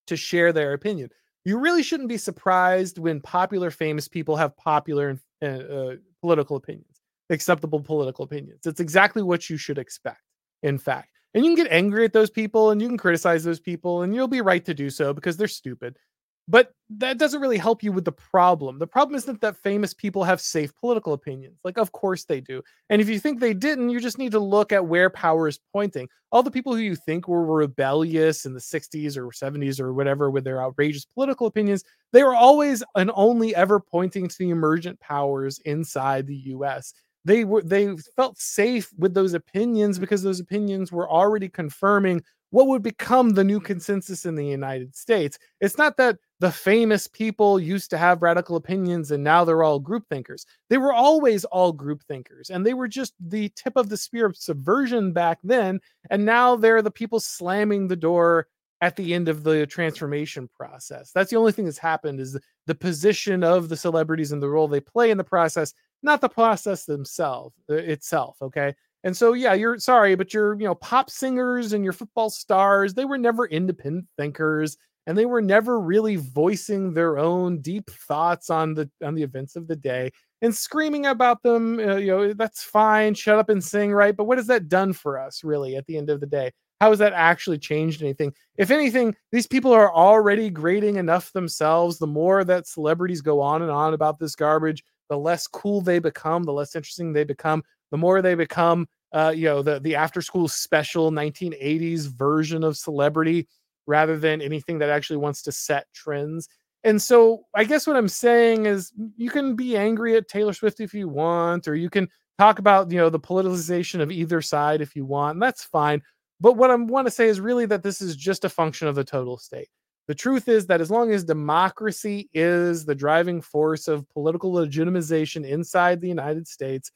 to 0.08 0.16
share 0.16 0.52
their 0.52 0.74
opinion. 0.74 1.08
You 1.44 1.58
really 1.58 1.82
shouldn't 1.82 2.08
be 2.08 2.16
surprised 2.16 2.98
when 2.98 3.20
popular, 3.20 3.70
famous 3.70 4.08
people 4.08 4.36
have 4.36 4.56
popular 4.56 5.20
uh, 5.42 5.46
uh, 5.46 5.96
political 6.22 6.56
opinions, 6.56 7.00
acceptable 7.30 7.80
political 7.80 8.24
opinions. 8.24 8.66
It's 8.66 8.80
exactly 8.80 9.22
what 9.22 9.50
you 9.50 9.56
should 9.56 9.78
expect, 9.78 10.22
in 10.62 10.78
fact. 10.78 11.10
And 11.34 11.44
you 11.44 11.54
can 11.54 11.64
get 11.64 11.72
angry 11.72 12.04
at 12.04 12.12
those 12.12 12.30
people 12.30 12.70
and 12.70 12.80
you 12.80 12.88
can 12.88 12.96
criticize 12.96 13.44
those 13.44 13.60
people, 13.60 14.02
and 14.02 14.14
you'll 14.14 14.28
be 14.28 14.40
right 14.40 14.64
to 14.64 14.74
do 14.74 14.88
so 14.88 15.12
because 15.12 15.36
they're 15.36 15.48
stupid. 15.48 15.98
But 16.46 16.72
that 16.90 17.18
doesn't 17.18 17.40
really 17.40 17.56
help 17.56 17.82
you 17.82 17.90
with 17.90 18.04
the 18.04 18.12
problem. 18.12 18.78
The 18.78 18.86
problem 18.86 19.16
isn't 19.16 19.40
that 19.40 19.56
famous 19.56 19.94
people 19.94 20.24
have 20.24 20.40
safe 20.42 20.74
political 20.76 21.14
opinions. 21.14 21.58
Like, 21.64 21.78
of 21.78 21.92
course 21.92 22.24
they 22.24 22.40
do. 22.40 22.60
And 22.90 23.00
if 23.00 23.08
you 23.08 23.18
think 23.18 23.40
they 23.40 23.54
didn't, 23.54 23.88
you 23.88 23.98
just 23.98 24.18
need 24.18 24.32
to 24.32 24.38
look 24.38 24.70
at 24.70 24.86
where 24.86 25.08
power 25.08 25.48
is 25.48 25.58
pointing. 25.72 26.06
All 26.32 26.42
the 26.42 26.50
people 26.50 26.74
who 26.74 26.82
you 26.82 26.96
think 26.96 27.28
were 27.28 27.44
rebellious 27.46 28.44
in 28.44 28.52
the 28.52 28.60
60s 28.60 29.16
or 29.16 29.30
70s 29.32 29.80
or 29.80 29.94
whatever 29.94 30.30
with 30.30 30.44
their 30.44 30.62
outrageous 30.62 31.06
political 31.06 31.46
opinions, 31.46 31.82
they 32.12 32.22
were 32.22 32.34
always 32.34 32.84
and 32.94 33.10
only 33.14 33.54
ever 33.54 33.80
pointing 33.80 34.28
to 34.28 34.36
the 34.38 34.50
emergent 34.50 35.00
powers 35.00 35.58
inside 35.64 36.26
the 36.26 36.36
US 36.46 36.92
they 37.24 37.44
were 37.44 37.62
they 37.62 37.96
felt 38.16 38.38
safe 38.38 38.90
with 38.98 39.14
those 39.14 39.32
opinions 39.34 39.98
because 39.98 40.22
those 40.22 40.40
opinions 40.40 40.92
were 40.92 41.10
already 41.10 41.48
confirming 41.48 42.22
what 42.54 42.68
would 42.68 42.84
become 42.84 43.30
the 43.30 43.42
new 43.42 43.58
consensus 43.58 44.24
in 44.24 44.36
the 44.36 44.46
United 44.46 44.94
States. 44.94 45.40
It's 45.60 45.76
not 45.76 45.96
that 45.96 46.18
the 46.38 46.52
famous 46.52 47.08
people 47.08 47.58
used 47.58 47.90
to 47.90 47.98
have 47.98 48.22
radical 48.22 48.54
opinions 48.54 49.10
and 49.10 49.24
now 49.24 49.44
they're 49.44 49.64
all 49.64 49.80
group 49.80 50.06
thinkers. 50.08 50.46
They 50.70 50.78
were 50.78 50.92
always 50.92 51.44
all 51.46 51.72
group 51.72 52.04
thinkers 52.04 52.50
and 52.50 52.64
they 52.64 52.72
were 52.72 52.86
just 52.86 53.12
the 53.18 53.50
tip 53.56 53.72
of 53.74 53.88
the 53.88 53.96
spear 53.96 54.26
of 54.26 54.36
subversion 54.36 55.12
back 55.12 55.40
then. 55.42 55.80
And 56.10 56.24
now 56.24 56.54
they're 56.54 56.80
the 56.80 56.92
people 56.92 57.18
slamming 57.18 57.88
the 57.88 57.96
door 57.96 58.46
at 58.80 58.94
the 58.94 59.14
end 59.14 59.28
of 59.28 59.42
the 59.42 59.66
transformation 59.66 60.48
process. 60.54 61.10
That's 61.10 61.30
the 61.30 61.36
only 61.38 61.50
thing 61.50 61.64
that's 61.64 61.76
happened 61.76 62.20
is 62.20 62.38
the 62.68 62.74
position 62.76 63.42
of 63.42 63.68
the 63.68 63.76
celebrities 63.76 64.30
and 64.30 64.40
the 64.40 64.48
role 64.48 64.68
they 64.68 64.78
play 64.78 65.10
in 65.10 65.18
the 65.18 65.24
process 65.24 65.74
not 66.04 66.20
the 66.20 66.28
process 66.28 66.84
themselves 66.84 67.56
uh, 67.68 67.74
itself. 67.74 68.36
Okay. 68.40 68.74
And 69.04 69.16
so, 69.16 69.34
yeah, 69.34 69.52
you're 69.52 69.78
sorry, 69.78 70.14
but 70.14 70.34
your, 70.34 70.54
you 70.58 70.64
know, 70.64 70.74
pop 70.74 71.10
singers 71.10 71.74
and 71.74 71.84
your 71.84 71.92
football 71.92 72.30
stars, 72.30 72.94
they 72.94 73.04
were 73.04 73.18
never 73.18 73.46
independent 73.46 74.06
thinkers 74.18 74.76
and 75.06 75.16
they 75.16 75.26
were 75.26 75.42
never 75.42 75.80
really 75.80 76.16
voicing 76.16 76.94
their 76.94 77.18
own 77.18 77.60
deep 77.60 77.90
thoughts 77.90 78.50
on 78.50 78.74
the 78.74 78.90
on 79.04 79.14
the 79.14 79.22
events 79.22 79.56
of 79.56 79.66
the 79.66 79.76
day. 79.76 80.10
And 80.42 80.54
screaming 80.54 81.06
about 81.06 81.42
them 81.42 81.78
uh, 81.78 81.96
you 81.96 82.06
know 82.08 82.32
that's 82.32 82.62
fine 82.62 83.14
shut 83.14 83.38
up 83.38 83.48
and 83.48 83.62
sing 83.62 83.92
right? 83.92 84.16
But 84.16 84.24
what 84.24 84.38
has 84.38 84.46
that 84.48 84.68
done 84.68 84.92
for 84.92 85.18
us 85.18 85.44
really 85.44 85.76
at 85.76 85.86
the 85.86 85.96
end 85.96 86.10
of 86.10 86.20
the 86.20 86.26
day? 86.26 86.52
How 86.80 86.90
has 86.90 86.98
that 86.98 87.12
actually 87.12 87.58
changed 87.58 88.02
anything? 88.02 88.32
If 88.56 88.70
anything 88.70 89.14
these 89.32 89.46
people 89.46 89.72
are 89.72 89.92
already 89.94 90.50
grading 90.50 90.96
enough 90.96 91.32
themselves 91.32 91.98
the 91.98 92.06
more 92.06 92.44
that 92.44 92.66
celebrities 92.66 93.20
go 93.20 93.40
on 93.40 93.62
and 93.62 93.70
on 93.70 93.94
about 93.94 94.18
this 94.18 94.34
garbage 94.34 94.82
the 95.10 95.18
less 95.18 95.46
cool 95.46 95.82
they 95.82 95.98
become, 95.98 96.44
the 96.44 96.52
less 96.52 96.74
interesting 96.74 97.12
they 97.12 97.24
become, 97.24 97.62
the 97.90 97.98
more 97.98 98.22
they 98.22 98.34
become, 98.34 98.88
uh, 99.14 99.32
you 99.34 99.44
know, 99.44 99.62
the 99.62 99.80
the 99.80 99.94
after 99.94 100.20
school 100.20 100.48
special 100.48 101.10
1980s 101.10 102.06
version 102.08 102.64
of 102.64 102.76
celebrity 102.76 103.48
rather 103.86 104.18
than 104.18 104.42
anything 104.42 104.78
that 104.78 104.90
actually 104.90 105.16
wants 105.16 105.40
to 105.42 105.52
set 105.52 105.86
trends. 105.94 106.48
And 106.82 107.00
so 107.00 107.44
I 107.54 107.64
guess 107.64 107.86
what 107.86 107.96
I'm 107.96 108.08
saying 108.08 108.66
is 108.66 108.92
you 109.16 109.30
can 109.30 109.56
be 109.56 109.76
angry 109.76 110.16
at 110.16 110.28
Taylor 110.28 110.52
Swift 110.52 110.80
if 110.80 110.92
you 110.92 111.08
want, 111.08 111.68
or 111.68 111.76
you 111.76 111.88
can 111.88 112.08
talk 112.38 112.58
about, 112.58 112.90
you 112.90 112.98
know, 112.98 113.08
the 113.08 113.20
politicization 113.20 114.00
of 114.00 114.10
either 114.10 114.42
side 114.42 114.80
if 114.80 114.96
you 114.96 115.04
want, 115.04 115.38
that's 115.40 115.64
fine. 115.64 116.02
But 116.40 116.56
what 116.56 116.70
I 116.70 116.74
want 116.74 117.06
to 117.06 117.10
say 117.10 117.28
is 117.28 117.40
really 117.40 117.66
that 117.66 117.82
this 117.82 118.00
is 118.00 118.16
just 118.16 118.44
a 118.44 118.48
function 118.48 118.88
of 118.88 118.96
the 118.96 119.04
total 119.04 119.38
state. 119.38 119.68
The 120.08 120.14
truth 120.14 120.48
is 120.48 120.66
that 120.66 120.80
as 120.80 120.90
long 120.90 121.12
as 121.12 121.24
democracy 121.24 122.28
is 122.34 122.84
the 122.84 122.94
driving 122.94 123.40
force 123.40 123.88
of 123.88 124.08
political 124.10 124.52
legitimization 124.52 125.48
inside 125.48 126.00
the 126.00 126.08
United 126.08 126.46
States, 126.46 126.90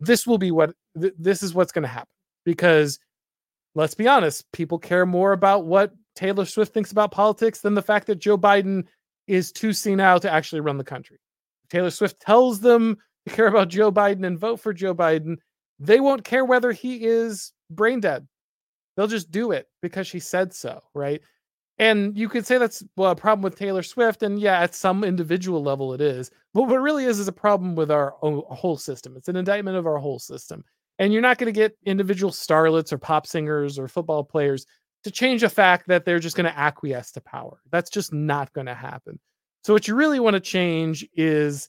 this 0.00 0.26
will 0.26 0.38
be 0.38 0.50
what 0.50 0.74
th- 1.00 1.14
this 1.18 1.42
is 1.42 1.54
what's 1.54 1.72
going 1.72 1.82
to 1.82 1.88
happen. 1.88 2.08
Because 2.44 2.98
let's 3.74 3.94
be 3.94 4.08
honest, 4.08 4.50
people 4.52 4.78
care 4.78 5.06
more 5.06 5.32
about 5.32 5.66
what 5.66 5.92
Taylor 6.16 6.44
Swift 6.44 6.72
thinks 6.72 6.92
about 6.92 7.12
politics 7.12 7.60
than 7.60 7.74
the 7.74 7.82
fact 7.82 8.06
that 8.06 8.18
Joe 8.18 8.38
Biden 8.38 8.84
is 9.26 9.52
too 9.52 9.72
senile 9.72 10.20
to 10.20 10.30
actually 10.30 10.60
run 10.60 10.78
the 10.78 10.84
country. 10.84 11.18
Taylor 11.70 11.90
Swift 11.90 12.20
tells 12.20 12.60
them 12.60 12.96
to 13.26 13.34
care 13.34 13.46
about 13.46 13.68
Joe 13.68 13.92
Biden 13.92 14.26
and 14.26 14.38
vote 14.38 14.60
for 14.60 14.72
Joe 14.72 14.94
Biden. 14.94 15.36
They 15.78 16.00
won't 16.00 16.24
care 16.24 16.44
whether 16.44 16.72
he 16.72 17.04
is 17.04 17.52
brain 17.70 18.00
dead. 18.00 18.26
They'll 18.96 19.06
just 19.06 19.30
do 19.30 19.52
it 19.52 19.66
because 19.80 20.06
she 20.06 20.18
said 20.18 20.52
so, 20.52 20.80
right? 20.94 21.20
And 21.78 22.18
you 22.18 22.28
could 22.28 22.46
say 22.46 22.58
that's 22.58 22.82
well, 22.96 23.12
a 23.12 23.16
problem 23.16 23.42
with 23.42 23.56
Taylor 23.56 23.82
Swift, 23.82 24.22
and 24.22 24.40
yeah, 24.40 24.60
at 24.60 24.74
some 24.74 25.04
individual 25.04 25.62
level 25.62 25.94
it 25.94 26.00
is. 26.00 26.30
But 26.52 26.64
what 26.64 26.80
really 26.80 27.04
is 27.04 27.20
is 27.20 27.28
a 27.28 27.32
problem 27.32 27.76
with 27.76 27.90
our 27.90 28.14
whole 28.20 28.76
system. 28.76 29.16
It's 29.16 29.28
an 29.28 29.36
indictment 29.36 29.76
of 29.76 29.86
our 29.86 29.98
whole 29.98 30.18
system. 30.18 30.64
And 30.98 31.12
you're 31.12 31.22
not 31.22 31.38
going 31.38 31.52
to 31.52 31.58
get 31.58 31.78
individual 31.84 32.32
starlets 32.32 32.92
or 32.92 32.98
pop 32.98 33.26
singers 33.26 33.78
or 33.78 33.86
football 33.86 34.24
players 34.24 34.66
to 35.04 35.10
change 35.12 35.44
a 35.44 35.48
fact 35.48 35.86
that 35.86 36.04
they're 36.04 36.18
just 36.18 36.36
going 36.36 36.50
to 36.50 36.58
acquiesce 36.58 37.12
to 37.12 37.20
power. 37.20 37.60
That's 37.70 37.90
just 37.90 38.12
not 38.12 38.52
going 38.52 38.66
to 38.66 38.74
happen. 38.74 39.20
So 39.62 39.72
what 39.72 39.86
you 39.86 39.94
really 39.94 40.18
want 40.18 40.34
to 40.34 40.40
change 40.40 41.06
is 41.14 41.68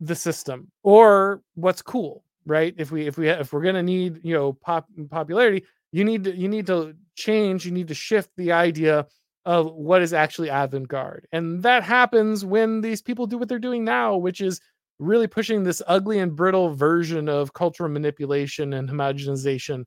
the 0.00 0.14
system 0.14 0.70
or 0.82 1.42
what's 1.54 1.82
cool, 1.82 2.24
right? 2.44 2.74
If 2.76 2.90
we 2.90 3.06
if 3.06 3.16
we 3.16 3.28
if 3.28 3.52
we're 3.52 3.62
going 3.62 3.76
to 3.76 3.82
need, 3.82 4.20
you 4.24 4.34
know, 4.34 4.52
pop 4.52 4.86
popularity, 5.10 5.64
you 5.92 6.04
need 6.04 6.24
to 6.24 6.36
you 6.36 6.48
need 6.48 6.66
to 6.66 6.94
change 7.14 7.64
you 7.64 7.72
need 7.72 7.88
to 7.88 7.94
shift 7.94 8.30
the 8.36 8.52
idea 8.52 9.06
of 9.44 9.72
what 9.74 10.02
is 10.02 10.12
actually 10.12 10.48
avant-garde. 10.48 11.26
And 11.30 11.62
that 11.62 11.84
happens 11.84 12.44
when 12.44 12.80
these 12.80 13.00
people 13.00 13.26
do 13.26 13.38
what 13.38 13.48
they're 13.48 13.58
doing 13.58 13.84
now 13.84 14.16
which 14.16 14.40
is 14.40 14.60
really 14.98 15.26
pushing 15.26 15.62
this 15.62 15.82
ugly 15.86 16.18
and 16.18 16.34
brittle 16.34 16.74
version 16.74 17.28
of 17.28 17.52
cultural 17.52 17.90
manipulation 17.90 18.72
and 18.72 18.88
homogenization 18.88 19.84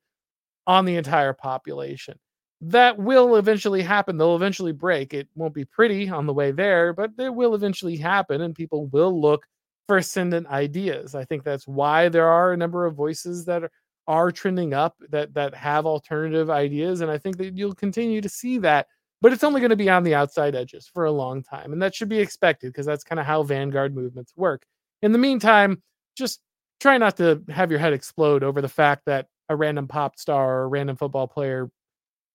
on 0.67 0.85
the 0.85 0.95
entire 0.95 1.33
population. 1.33 2.17
That 2.61 2.97
will 2.97 3.37
eventually 3.37 3.81
happen. 3.81 4.17
They'll 4.17 4.35
eventually 4.35 4.73
break. 4.73 5.13
It 5.13 5.27
won't 5.35 5.53
be 5.53 5.65
pretty 5.65 6.09
on 6.09 6.25
the 6.25 6.33
way 6.33 6.51
there 6.51 6.93
but 6.93 7.11
it 7.17 7.33
will 7.33 7.55
eventually 7.55 7.97
happen 7.97 8.41
and 8.41 8.55
people 8.55 8.87
will 8.87 9.19
look 9.19 9.45
for 9.89 9.97
ascendant 9.97 10.45
ideas. 10.47 11.15
I 11.15 11.25
think 11.25 11.43
that's 11.43 11.67
why 11.67 12.09
there 12.09 12.27
are 12.27 12.53
a 12.53 12.57
number 12.57 12.85
of 12.85 12.95
voices 12.95 13.45
that 13.45 13.63
are 13.63 13.71
are 14.09 14.31
trending 14.31 14.73
up 14.73 14.95
that 15.09 15.33
that 15.35 15.53
have 15.53 15.85
alternative 15.85 16.49
ideas 16.49 17.01
and 17.01 17.11
i 17.11 17.17
think 17.17 17.37
that 17.37 17.55
you'll 17.55 17.75
continue 17.75 18.19
to 18.19 18.27
see 18.27 18.57
that 18.57 18.87
but 19.21 19.31
it's 19.31 19.43
only 19.43 19.61
going 19.61 19.69
to 19.69 19.75
be 19.75 19.89
on 19.89 20.03
the 20.03 20.15
outside 20.15 20.55
edges 20.55 20.89
for 20.93 21.05
a 21.05 21.11
long 21.11 21.43
time 21.43 21.73
and 21.73 21.81
that 21.81 21.93
should 21.93 22.09
be 22.09 22.19
expected 22.19 22.71
because 22.71 22.85
that's 22.85 23.03
kind 23.03 23.19
of 23.19 23.25
how 23.25 23.43
vanguard 23.43 23.95
movements 23.95 24.33
work. 24.35 24.65
In 25.01 25.11
the 25.11 25.17
meantime 25.17 25.81
just 26.17 26.41
try 26.79 26.97
not 26.97 27.17
to 27.17 27.43
have 27.49 27.69
your 27.69 27.79
head 27.79 27.93
explode 27.93 28.43
over 28.43 28.61
the 28.61 28.69
fact 28.69 29.03
that 29.05 29.27
a 29.49 29.55
random 29.55 29.87
pop 29.87 30.17
star 30.17 30.59
or 30.59 30.63
a 30.63 30.67
random 30.67 30.95
football 30.95 31.27
player 31.27 31.69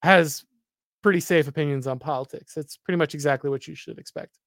has 0.02 0.44
pretty 1.02 1.20
safe 1.20 1.48
opinions 1.48 1.86
on 1.86 1.98
politics. 1.98 2.56
It's 2.56 2.76
pretty 2.76 2.98
much 2.98 3.14
exactly 3.14 3.50
what 3.50 3.66
you 3.66 3.74
should 3.74 3.98
expect. 3.98 4.38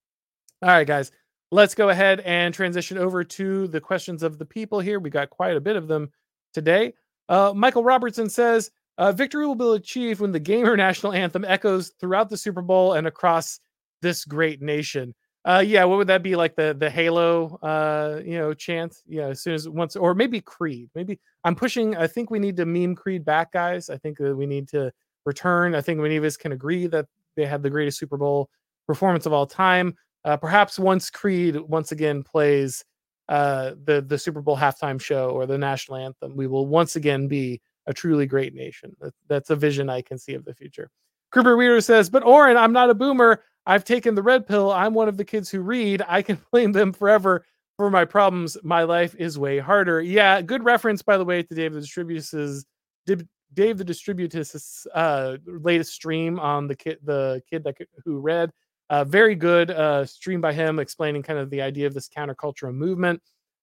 All 0.61 0.69
right 0.69 0.87
guys 0.87 1.11
let's 1.51 1.75
go 1.75 1.89
ahead 1.89 2.19
and 2.21 2.53
transition 2.53 2.97
over 2.97 3.23
to 3.23 3.67
the 3.69 3.79
questions 3.79 4.21
of 4.21 4.37
the 4.37 4.45
people 4.45 4.81
here. 4.81 4.99
We 4.99 5.09
got 5.09 5.29
quite 5.29 5.55
a 5.55 5.61
bit 5.61 5.77
of 5.77 5.87
them 5.87 6.11
today 6.53 6.93
uh, 7.29 7.53
Michael 7.55 7.83
Robertson 7.83 8.29
says 8.29 8.71
uh, 8.97 9.11
victory 9.11 9.45
will 9.45 9.55
be 9.55 9.75
achieved 9.75 10.21
when 10.21 10.31
the 10.31 10.39
gamer 10.39 10.75
national 10.77 11.13
anthem 11.13 11.45
echoes 11.45 11.91
throughout 11.99 12.29
the 12.29 12.37
Super 12.37 12.61
Bowl 12.61 12.93
and 12.93 13.07
across 13.07 13.59
this 14.01 14.25
great 14.25 14.61
nation. 14.61 15.13
Uh, 15.45 15.63
yeah, 15.65 15.85
what 15.85 15.97
would 15.97 16.07
that 16.07 16.23
be 16.23 16.35
like 16.35 16.55
the 16.55 16.75
the 16.77 16.89
Halo, 16.89 17.57
uh, 17.61 18.21
you 18.25 18.37
know, 18.37 18.53
chant? 18.53 18.97
Yeah, 19.07 19.27
as 19.27 19.41
soon 19.41 19.53
as 19.53 19.69
once, 19.69 19.95
or 19.95 20.13
maybe 20.13 20.41
Creed. 20.41 20.89
Maybe 20.93 21.19
I'm 21.45 21.55
pushing. 21.55 21.95
I 21.95 22.05
think 22.05 22.29
we 22.29 22.39
need 22.39 22.57
to 22.57 22.65
meme 22.65 22.95
Creed 22.95 23.23
back, 23.23 23.53
guys. 23.53 23.89
I 23.89 23.97
think 23.97 24.17
that 24.17 24.35
we 24.35 24.45
need 24.45 24.67
to 24.69 24.91
return. 25.25 25.73
I 25.73 25.79
think 25.79 25.99
many 25.99 26.17
of 26.17 26.25
us 26.25 26.35
can 26.35 26.51
agree 26.51 26.87
that 26.87 27.05
they 27.37 27.45
had 27.45 27.63
the 27.63 27.69
greatest 27.69 27.97
Super 27.97 28.17
Bowl 28.17 28.49
performance 28.87 29.25
of 29.25 29.31
all 29.31 29.45
time. 29.45 29.95
Uh, 30.25 30.35
perhaps 30.35 30.77
once 30.77 31.09
Creed 31.09 31.55
once 31.55 31.93
again 31.93 32.23
plays 32.23 32.83
uh, 33.29 33.71
the 33.83 34.01
the 34.01 34.17
Super 34.17 34.41
Bowl 34.41 34.57
halftime 34.57 34.99
show 34.99 35.29
or 35.29 35.45
the 35.45 35.57
national 35.57 35.97
anthem, 35.97 36.35
we 36.35 36.47
will 36.47 36.65
once 36.65 36.95
again 36.95 37.27
be 37.27 37.61
a 37.85 37.93
truly 37.93 38.25
great 38.25 38.53
nation. 38.53 38.95
That, 39.01 39.13
that's 39.27 39.49
a 39.49 39.55
vision 39.55 39.89
I 39.89 40.01
can 40.01 40.17
see 40.17 40.33
of 40.33 40.45
the 40.45 40.53
future. 40.53 40.89
Creeper 41.31 41.57
Weirdo 41.57 41.83
says, 41.83 42.09
"But 42.09 42.23
Auron, 42.23 42.57
I'm 42.57 42.73
not 42.73 42.89
a 42.89 42.95
boomer. 42.95 43.43
I've 43.65 43.83
taken 43.83 44.15
the 44.15 44.23
red 44.23 44.47
pill. 44.47 44.71
I'm 44.71 44.93
one 44.93 45.09
of 45.09 45.17
the 45.17 45.25
kids 45.25 45.49
who 45.49 45.61
read. 45.61 46.01
I 46.07 46.21
can 46.21 46.39
blame 46.51 46.71
them 46.71 46.93
forever 46.93 47.45
for 47.75 47.89
my 47.89 48.05
problems. 48.05 48.57
My 48.63 48.83
life 48.83 49.15
is 49.15 49.37
way 49.37 49.59
harder." 49.59 50.01
Yeah, 50.01 50.41
good 50.41 50.63
reference 50.63 51.01
by 51.01 51.17
the 51.17 51.25
way 51.25 51.43
to 51.43 51.55
Dave 51.55 51.73
the 51.73 51.81
Distributist's 51.81 52.65
Dave 53.53 53.77
the 53.77 53.83
Distributist's 53.83 54.85
uh, 54.93 55.37
latest 55.45 55.93
stream 55.93 56.39
on 56.39 56.67
the 56.67 56.75
kid 56.75 56.99
the 57.03 57.41
kid 57.49 57.63
that 57.63 57.75
who 58.03 58.19
read. 58.19 58.51
Uh, 58.89 59.03
very 59.03 59.35
good 59.35 59.71
uh, 59.71 60.05
stream 60.05 60.39
by 60.39 60.53
him 60.53 60.79
explaining 60.79 61.21
kind 61.21 61.39
of 61.39 61.49
the 61.49 61.61
idea 61.61 61.87
of 61.87 61.93
this 61.93 62.07
countercultural 62.07 62.73
movement. 62.73 63.21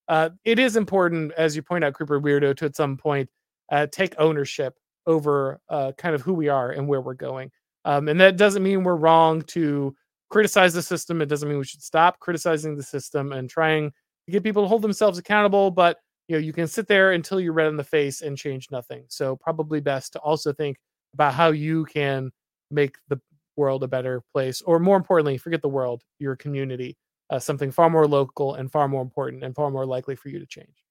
Uh, 0.09 0.31
it 0.45 0.59
is 0.59 0.77
important, 0.77 1.33
as 1.37 1.57
you 1.57 1.63
point 1.63 1.83
out, 1.83 1.95
Creeper 1.95 2.21
Weirdo, 2.21 2.57
to 2.57 2.65
at 2.67 2.77
some 2.77 2.97
point 2.97 3.29
uh, 3.73 3.87
take 3.91 4.15
ownership 4.19 4.75
over 5.07 5.61
uh, 5.69 5.93
kind 5.97 6.15
of 6.15 6.21
who 6.21 6.35
we 6.35 6.49
are 6.49 6.71
and 6.71 6.87
where 6.87 7.01
we're 7.01 7.15
going. 7.15 7.51
Um, 7.85 8.09
and 8.09 8.21
that 8.21 8.37
doesn't 8.37 8.63
mean 8.63 8.85
we're 8.85 8.97
wrong 8.97 9.43
to 9.43 9.95
criticize 10.31 10.75
the 10.75 10.83
system. 10.83 11.23
It 11.23 11.27
doesn't 11.27 11.49
mean 11.49 11.59
we 11.59 11.65
should 11.65 11.83
stop 11.83 12.19
criticizing 12.19 12.77
the 12.77 12.83
system 12.83 13.33
and 13.33 13.49
trying 13.49 13.93
to 14.27 14.33
get 14.33 14.43
people 14.43 14.63
to 14.63 14.69
hold 14.69 14.83
themselves 14.83 15.19
accountable. 15.19 15.71
But 15.71 15.99
you 16.29 16.37
know, 16.37 16.41
you 16.41 16.53
can 16.53 16.67
sit 16.67 16.89
there 16.89 17.13
until 17.13 17.41
you're 17.41 17.53
red 17.53 17.69
in 17.69 17.77
the 17.77 17.85
face 17.85 18.23
and 18.23 18.37
change 18.37 18.69
nothing. 18.71 19.05
So 19.09 19.37
probably 19.37 19.81
best 19.81 20.15
to 20.15 20.19
also 20.21 20.53
think 20.53 20.79
about 21.13 21.35
how 21.35 21.49
you 21.51 21.85
can 21.85 22.31
make 22.71 22.97
the 23.09 23.21
world 23.57 23.83
a 23.83 23.89
better 23.89 24.23
place, 24.33 24.63
or 24.63 24.79
more 24.79 24.97
importantly, 24.97 25.39
forget 25.39 25.63
the 25.63 25.69
world, 25.69 26.03
your 26.19 26.37
community, 26.37 26.97
uh, 27.31 27.39
something 27.39 27.71
far 27.71 27.91
more 27.91 28.07
local 28.07 28.55
and 28.55 28.71
far 28.71 28.89
more 28.89 29.03
important 29.03 29.43
and 29.45 29.55
far 29.55 29.71
more 29.71 29.87
likely 29.87 30.15
for 30.15 30.29
you 30.29 30.39
to 30.39 30.47
change. 30.47 30.85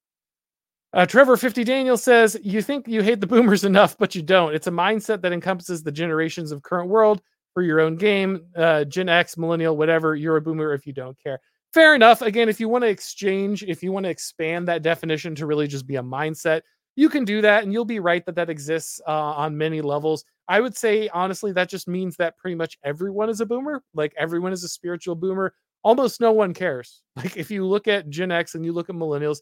Uh, 0.93 1.05
Trevor 1.05 1.37
50 1.37 1.63
Daniel 1.63 1.97
says, 1.97 2.37
You 2.43 2.61
think 2.61 2.87
you 2.87 3.01
hate 3.01 3.19
the 3.19 3.27
boomers 3.27 3.63
enough, 3.63 3.97
but 3.97 4.13
you 4.15 4.21
don't. 4.21 4.53
It's 4.53 4.67
a 4.67 4.71
mindset 4.71 5.21
that 5.21 5.33
encompasses 5.33 5.83
the 5.83 5.91
generations 5.91 6.51
of 6.51 6.61
current 6.61 6.89
world 6.89 7.21
for 7.53 7.63
your 7.63 7.81
own 7.81 7.95
game, 7.95 8.45
uh, 8.55 8.83
Gen 8.83 9.09
X, 9.09 9.37
millennial, 9.37 9.77
whatever. 9.77 10.15
You're 10.15 10.37
a 10.37 10.41
boomer 10.41 10.73
if 10.73 10.85
you 10.85 10.93
don't 10.93 11.17
care. 11.21 11.39
Fair 11.73 11.95
enough. 11.95 12.21
Again, 12.21 12.49
if 12.49 12.59
you 12.59 12.69
want 12.69 12.83
to 12.83 12.89
exchange, 12.89 13.63
if 13.63 13.81
you 13.81 13.91
want 13.91 14.03
to 14.05 14.09
expand 14.09 14.67
that 14.67 14.83
definition 14.83 15.33
to 15.35 15.47
really 15.47 15.67
just 15.67 15.87
be 15.87 15.95
a 15.95 16.03
mindset, 16.03 16.61
you 16.95 17.09
can 17.09 17.25
do 17.25 17.41
that 17.41 17.63
and 17.63 17.73
you'll 17.73 17.85
be 17.85 17.99
right 17.99 18.25
that 18.25 18.35
that 18.35 18.49
exists 18.49 19.01
uh, 19.07 19.11
on 19.11 19.57
many 19.57 19.81
levels. 19.81 20.25
I 20.47 20.59
would 20.59 20.77
say 20.77 21.09
honestly 21.09 21.51
that 21.53 21.69
just 21.69 21.87
means 21.87 22.15
that 22.17 22.37
pretty 22.37 22.55
much 22.55 22.77
everyone 22.83 23.29
is 23.29 23.41
a 23.41 23.45
boomer 23.45 23.81
like 23.93 24.13
everyone 24.17 24.53
is 24.53 24.63
a 24.63 24.69
spiritual 24.69 25.15
boomer. 25.15 25.53
Almost 25.83 26.21
no 26.21 26.31
one 26.31 26.53
cares. 26.53 27.01
Like 27.15 27.37
if 27.37 27.51
you 27.51 27.65
look 27.65 27.87
at 27.87 28.09
gen 28.09 28.31
x 28.31 28.55
and 28.55 28.65
you 28.65 28.73
look 28.73 28.89
at 28.89 28.95
millennials 28.95 29.39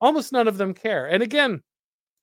almost 0.00 0.32
none 0.32 0.48
of 0.48 0.58
them 0.58 0.74
care. 0.74 1.06
And 1.06 1.22
again 1.22 1.62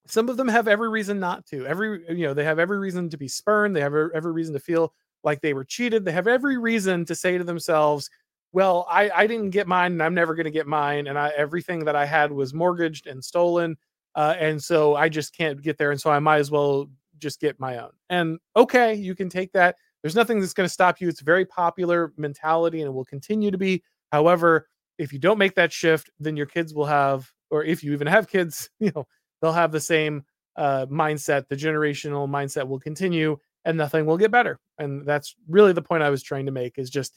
some 0.07 0.29
of 0.29 0.37
them 0.37 0.47
have 0.47 0.67
every 0.67 0.89
reason 0.89 1.19
not 1.19 1.45
to. 1.47 1.65
Every 1.65 2.03
you 2.09 2.27
know 2.27 2.33
they 2.33 2.43
have 2.43 2.59
every 2.59 2.79
reason 2.79 3.09
to 3.09 3.17
be 3.17 3.27
spurned. 3.27 3.75
They 3.75 3.81
have 3.81 3.93
every 3.93 4.31
reason 4.31 4.53
to 4.53 4.59
feel 4.59 4.93
like 5.23 5.41
they 5.41 5.53
were 5.53 5.65
cheated. 5.65 6.05
They 6.05 6.11
have 6.11 6.27
every 6.27 6.57
reason 6.57 7.05
to 7.05 7.15
say 7.15 7.37
to 7.37 7.43
themselves 7.43 8.09
well 8.55 8.87
i 8.89 9.09
i 9.13 9.27
didn't 9.27 9.49
get 9.49 9.67
mine 9.67 9.91
and 9.91 10.01
i'm 10.01 10.13
never 10.13 10.33
going 10.33 10.45
to 10.45 10.51
get 10.51 10.65
mine 10.65 11.07
and 11.07 11.19
i 11.19 11.29
everything 11.35 11.83
that 11.83 11.95
i 11.95 12.05
had 12.05 12.31
was 12.31 12.53
mortgaged 12.53 13.05
and 13.05 13.23
stolen 13.23 13.75
uh, 14.15 14.35
and 14.39 14.63
so 14.63 14.95
I 14.95 15.09
just 15.09 15.35
can't 15.35 15.61
get 15.61 15.77
there, 15.77 15.91
and 15.91 15.99
so 15.99 16.09
I 16.09 16.19
might 16.19 16.37
as 16.37 16.51
well 16.51 16.89
just 17.17 17.39
get 17.39 17.59
my 17.59 17.77
own. 17.77 17.91
And 18.09 18.39
okay, 18.55 18.93
you 18.93 19.15
can 19.15 19.29
take 19.29 19.51
that. 19.53 19.75
There's 20.01 20.15
nothing 20.15 20.39
that's 20.39 20.53
going 20.53 20.65
to 20.65 20.73
stop 20.73 21.01
you. 21.01 21.09
It's 21.09 21.21
very 21.21 21.45
popular 21.45 22.13
mentality, 22.17 22.81
and 22.81 22.87
it 22.87 22.91
will 22.91 23.05
continue 23.05 23.51
to 23.51 23.57
be. 23.57 23.83
However, 24.11 24.67
if 24.97 25.11
you 25.11 25.19
don't 25.19 25.37
make 25.37 25.55
that 25.55 25.73
shift, 25.73 26.09
then 26.19 26.37
your 26.37 26.45
kids 26.45 26.73
will 26.73 26.85
have, 26.85 27.29
or 27.49 27.63
if 27.63 27.83
you 27.83 27.91
even 27.93 28.07
have 28.07 28.27
kids, 28.27 28.69
you 28.79 28.91
know, 28.95 29.05
they'll 29.41 29.51
have 29.51 29.71
the 29.71 29.79
same 29.79 30.23
uh, 30.55 30.85
mindset. 30.85 31.47
The 31.49 31.55
generational 31.55 32.29
mindset 32.29 32.67
will 32.67 32.79
continue, 32.79 33.37
and 33.65 33.77
nothing 33.77 34.05
will 34.05 34.17
get 34.17 34.31
better. 34.31 34.59
And 34.79 35.05
that's 35.05 35.35
really 35.49 35.73
the 35.73 35.81
point 35.81 36.03
I 36.03 36.09
was 36.09 36.23
trying 36.23 36.45
to 36.45 36.51
make. 36.51 36.77
Is 36.77 36.89
just 36.89 37.13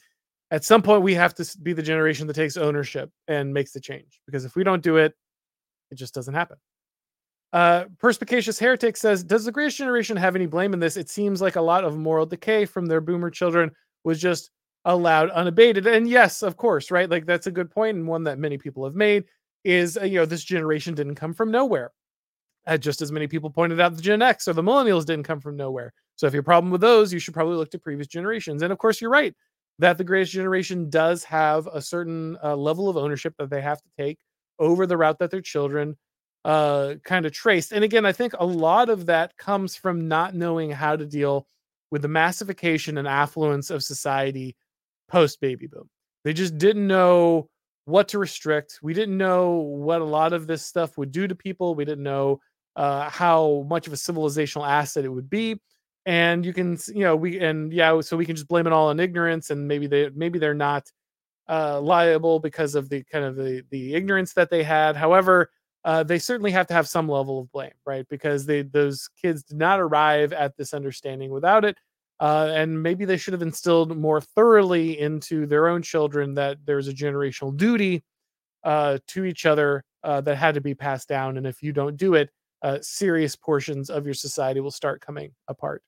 at 0.51 0.65
some 0.65 0.81
point 0.81 1.03
we 1.03 1.13
have 1.13 1.33
to 1.35 1.57
be 1.61 1.73
the 1.73 1.83
generation 1.83 2.27
that 2.27 2.33
takes 2.33 2.57
ownership 2.57 3.09
and 3.27 3.53
makes 3.53 3.71
the 3.71 3.79
change. 3.79 4.19
Because 4.25 4.43
if 4.45 4.55
we 4.55 4.63
don't 4.63 4.83
do 4.83 4.97
it, 4.97 5.13
it 5.91 5.95
just 5.95 6.13
doesn't 6.13 6.33
happen. 6.33 6.57
Uh, 7.51 7.85
Perspicacious 7.97 8.59
Heretic 8.59 8.95
says, 8.95 9.23
Does 9.23 9.45
the 9.45 9.51
greatest 9.51 9.77
generation 9.77 10.15
have 10.17 10.35
any 10.35 10.45
blame 10.45 10.73
in 10.73 10.79
this? 10.79 10.97
It 10.97 11.09
seems 11.09 11.41
like 11.41 11.55
a 11.55 11.61
lot 11.61 11.83
of 11.83 11.97
moral 11.97 12.25
decay 12.25 12.65
from 12.65 12.85
their 12.85 13.01
boomer 13.01 13.29
children 13.29 13.71
was 14.03 14.19
just 14.21 14.51
allowed 14.85 15.29
unabated. 15.31 15.87
And 15.87 16.07
yes, 16.07 16.43
of 16.43 16.57
course, 16.57 16.91
right? 16.91 17.09
Like 17.09 17.25
that's 17.25 17.47
a 17.47 17.51
good 17.51 17.71
point 17.71 17.97
and 17.97 18.07
one 18.07 18.23
that 18.23 18.39
many 18.39 18.57
people 18.57 18.83
have 18.85 18.95
made 18.95 19.25
is, 19.63 19.97
uh, 19.97 20.03
you 20.03 20.19
know, 20.19 20.25
this 20.25 20.43
generation 20.43 20.93
didn't 20.93 21.15
come 21.15 21.33
from 21.33 21.51
nowhere. 21.51 21.91
Uh, 22.67 22.77
just 22.77 23.01
as 23.01 23.11
many 23.11 23.27
people 23.27 23.49
pointed 23.49 23.79
out, 23.79 23.95
the 23.95 24.01
Gen 24.01 24.21
X 24.21 24.47
or 24.47 24.53
the 24.53 24.61
millennials 24.61 25.05
didn't 25.05 25.25
come 25.25 25.39
from 25.39 25.57
nowhere. 25.57 25.91
So 26.15 26.27
if 26.27 26.33
you 26.33 26.37
have 26.37 26.43
a 26.43 26.45
problem 26.45 26.71
with 26.71 26.81
those, 26.81 27.11
you 27.11 27.19
should 27.19 27.33
probably 27.33 27.55
look 27.55 27.71
to 27.71 27.79
previous 27.79 28.07
generations. 28.07 28.61
And 28.61 28.71
of 28.71 28.77
course, 28.77 29.01
you're 29.01 29.09
right 29.09 29.33
that 29.79 29.97
the 29.97 30.03
greatest 30.03 30.33
generation 30.33 30.89
does 30.89 31.23
have 31.23 31.65
a 31.67 31.81
certain 31.81 32.37
uh, 32.43 32.55
level 32.55 32.89
of 32.89 32.97
ownership 32.97 33.33
that 33.39 33.49
they 33.49 33.61
have 33.61 33.81
to 33.81 33.89
take 33.97 34.19
over 34.59 34.85
the 34.85 34.97
route 34.97 35.17
that 35.19 35.31
their 35.31 35.41
children 35.41 35.97
uh, 36.45 36.95
kind 37.03 37.25
of 37.25 37.31
traced. 37.31 37.71
And 37.71 37.83
again, 37.83 38.05
I 38.05 38.11
think 38.11 38.33
a 38.39 38.45
lot 38.45 38.89
of 38.89 39.05
that 39.07 39.35
comes 39.37 39.75
from 39.75 40.07
not 40.07 40.35
knowing 40.35 40.71
how 40.71 40.95
to 40.95 41.05
deal 41.05 41.47
with 41.91 42.01
the 42.01 42.07
massification 42.07 42.97
and 42.97 43.07
affluence 43.07 43.69
of 43.69 43.83
society 43.83 44.55
post 45.09 45.41
baby 45.41 45.67
boom. 45.67 45.89
They 46.23 46.33
just 46.33 46.57
didn't 46.57 46.87
know 46.87 47.49
what 47.85 48.07
to 48.09 48.19
restrict. 48.19 48.79
We 48.81 48.93
didn't 48.93 49.17
know 49.17 49.51
what 49.51 50.01
a 50.01 50.05
lot 50.05 50.33
of 50.33 50.47
this 50.47 50.65
stuff 50.65 50.97
would 50.97 51.11
do 51.11 51.27
to 51.27 51.35
people. 51.35 51.75
We 51.75 51.85
didn't 51.85 52.03
know 52.03 52.39
uh, 52.75 53.09
how 53.09 53.65
much 53.67 53.87
of 53.87 53.93
a 53.93 53.97
civilizational 53.97 54.67
asset 54.67 55.05
it 55.05 55.09
would 55.09 55.29
be. 55.29 55.59
And 56.05 56.45
you 56.45 56.53
can, 56.53 56.77
you 56.87 57.03
know, 57.03 57.15
we 57.15 57.39
and 57.39 57.73
yeah, 57.73 57.99
so 58.01 58.15
we 58.15 58.25
can 58.25 58.35
just 58.35 58.47
blame 58.47 58.67
it 58.67 58.73
all 58.73 58.87
on 58.87 58.99
ignorance, 58.99 59.49
and 59.49 59.67
maybe 59.67 59.85
they 59.85 60.09
maybe 60.15 60.39
they're 60.39 60.53
not 60.53 60.89
uh, 61.49 61.79
liable 61.81 62.39
because 62.39 62.73
of 62.73 62.89
the 62.89 63.03
kind 63.03 63.25
of 63.25 63.35
the 63.35 63.63
the 63.69 63.93
ignorance 63.93 64.33
that 64.33 64.49
they 64.49 64.63
had. 64.63 64.95
However, 64.95 65.51
uh, 65.85 66.03
they 66.03 66.19
certainly 66.19 66.51
have 66.51 66.67
to 66.67 66.73
have 66.73 66.87
some 66.87 67.07
level 67.07 67.39
of 67.39 67.51
blame, 67.51 67.71
right? 67.85 68.05
Because 68.09 68.45
they 68.45 68.63
those 68.63 69.09
kids 69.21 69.43
did 69.43 69.57
not 69.57 69.79
arrive 69.79 70.33
at 70.33 70.55
this 70.57 70.73
understanding 70.73 71.31
without 71.31 71.65
it. 71.65 71.77
Uh, 72.19 72.51
and 72.53 72.83
maybe 72.83 73.05
they 73.05 73.15
should 73.15 73.31
have 73.31 73.41
instilled 73.41 73.97
more 73.97 74.19
thoroughly 74.19 74.99
into 74.99 75.45
their 75.45 75.69
own 75.69 75.81
children 75.81 76.33
that 76.33 76.57
there's 76.65 76.89
a 76.89 76.93
generational 76.93 77.55
duty 77.55 78.03
uh, 78.65 78.97
to 79.07 79.23
each 79.23 79.45
other 79.45 79.85
uh, 80.03 80.19
that 80.19 80.35
had 80.35 80.53
to 80.55 80.61
be 80.61 80.75
passed 80.75 81.07
down. 81.07 81.37
And 81.37 81.47
if 81.47 81.63
you 81.63 81.71
don't 81.71 81.95
do 81.95 82.15
it, 82.15 82.29
uh, 82.61 82.79
serious 82.81 83.37
portions 83.37 83.89
of 83.89 84.05
your 84.05 84.13
society 84.13 84.59
will 84.59 84.71
start 84.71 84.99
coming 84.99 85.31
apart. 85.47 85.81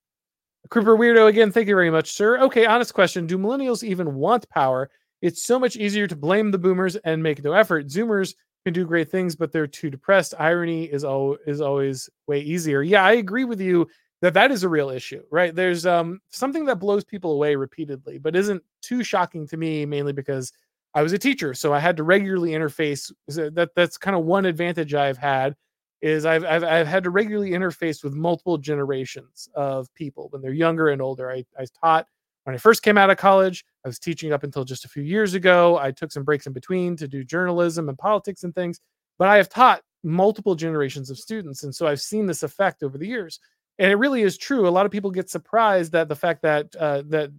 Creeper 0.70 0.96
Weirdo, 0.98 1.28
again, 1.28 1.52
thank 1.52 1.68
you 1.68 1.76
very 1.76 1.90
much, 1.90 2.12
sir. 2.14 2.40
Okay, 2.40 2.66
honest 2.66 2.94
question 2.94 3.28
Do 3.28 3.38
millennials 3.38 3.84
even 3.84 4.16
want 4.16 4.48
power? 4.50 4.90
It's 5.22 5.44
so 5.44 5.60
much 5.60 5.76
easier 5.76 6.08
to 6.08 6.16
blame 6.16 6.52
the 6.52 6.58
boomers 6.58 6.96
and 6.96 7.22
make 7.22 7.44
no 7.44 7.54
effort. 7.54 7.88
Zoomers 7.88 8.36
can 8.66 8.74
do 8.74 8.86
great 8.86 9.10
things, 9.12 9.36
but 9.36 9.52
they're 9.52 9.68
too 9.68 9.90
depressed. 9.90 10.34
Irony 10.40 10.86
is 10.86 11.04
al- 11.04 11.38
is 11.48 11.62
always 11.62 12.10
way 12.28 12.40
easier. 12.42 12.82
Yeah, 12.82 13.04
I 13.04 13.14
agree 13.14 13.46
with 13.46 13.62
you 13.62 13.88
that 14.22 14.34
that 14.36 14.52
is 14.52 14.64
a 14.64 14.70
real 14.70 14.90
issue, 14.90 15.24
right? 15.32 15.54
There's 15.56 15.86
um 15.86 16.20
something 16.30 16.66
that 16.66 16.80
blows 16.80 17.04
people 17.04 17.32
away 17.34 17.56
repeatedly, 17.56 18.18
but 18.20 18.36
isn't 18.36 18.64
too 18.82 19.04
shocking 19.04 19.48
to 19.48 19.58
me, 19.58 19.86
mainly 19.86 20.14
because 20.14 20.52
I 20.94 21.02
was 21.04 21.14
a 21.14 21.18
teacher, 21.20 21.54
so 21.54 21.74
I 21.74 21.80
had 21.80 21.98
to 21.98 22.04
regularly 22.04 22.52
interface. 22.52 23.12
That 23.28 23.72
that's 23.76 23.98
kind 23.98 24.16
of 24.16 24.26
one 24.26 24.46
advantage 24.46 24.94
I've 24.94 25.18
had 25.18 25.56
is 26.02 26.26
I've, 26.26 26.44
I've 26.46 26.64
I've 26.64 26.88
had 26.88 27.04
to 27.06 27.10
regularly 27.12 27.52
interface 27.52 28.04
with 28.04 28.14
multiple 28.14 28.58
generations 28.58 29.48
of 29.56 29.94
people 29.96 30.28
when 30.32 30.42
they're 30.42 30.52
younger 30.54 30.90
and 30.90 31.02
older. 31.02 31.32
I 31.32 31.46
I 31.58 31.66
taught 31.84 32.08
when 32.44 32.56
I 32.56 32.58
first 32.58 32.84
came 32.84 32.98
out 32.98 33.10
of 33.10 33.18
college. 33.18 33.64
I 33.86 33.90
was 33.90 34.00
teaching 34.00 34.34
up 34.34 34.44
until 34.44 34.64
just 34.64 34.86
a 34.86 34.90
few 34.90 35.04
years 35.04 35.34
ago. 35.34 35.78
I 35.78 35.92
took 35.92 36.12
some 36.12 36.24
breaks 36.24 36.48
in 36.48 36.54
between 36.54 36.96
to 36.98 37.08
do 37.08 37.24
journalism 37.24 37.90
and 37.90 37.98
politics 37.98 38.44
and 38.44 38.54
things, 38.54 38.80
but 39.18 39.28
I 39.28 39.38
have 39.38 39.50
taught 39.50 39.82
multiple 40.04 40.56
generations 40.56 41.10
of 41.10 41.18
students. 41.18 41.64
And 41.64 41.74
so 41.74 41.88
I've 41.88 42.02
seen 42.02 42.26
this 42.26 42.44
effect 42.44 42.84
over 42.84 42.98
the 42.98 43.08
years. 43.08 43.40
And 43.80 43.92
it 43.92 43.96
really 43.96 44.22
is 44.22 44.38
true. 44.38 44.68
A 44.68 44.70
lot 44.70 44.86
of 44.86 44.92
people 44.92 45.12
get 45.12 45.30
surprised 45.30 45.92
that 45.94 46.08
the 46.08 46.16
fact 46.16 46.42
that, 46.44 46.76
uh, 46.76 47.04
that 47.08 47.32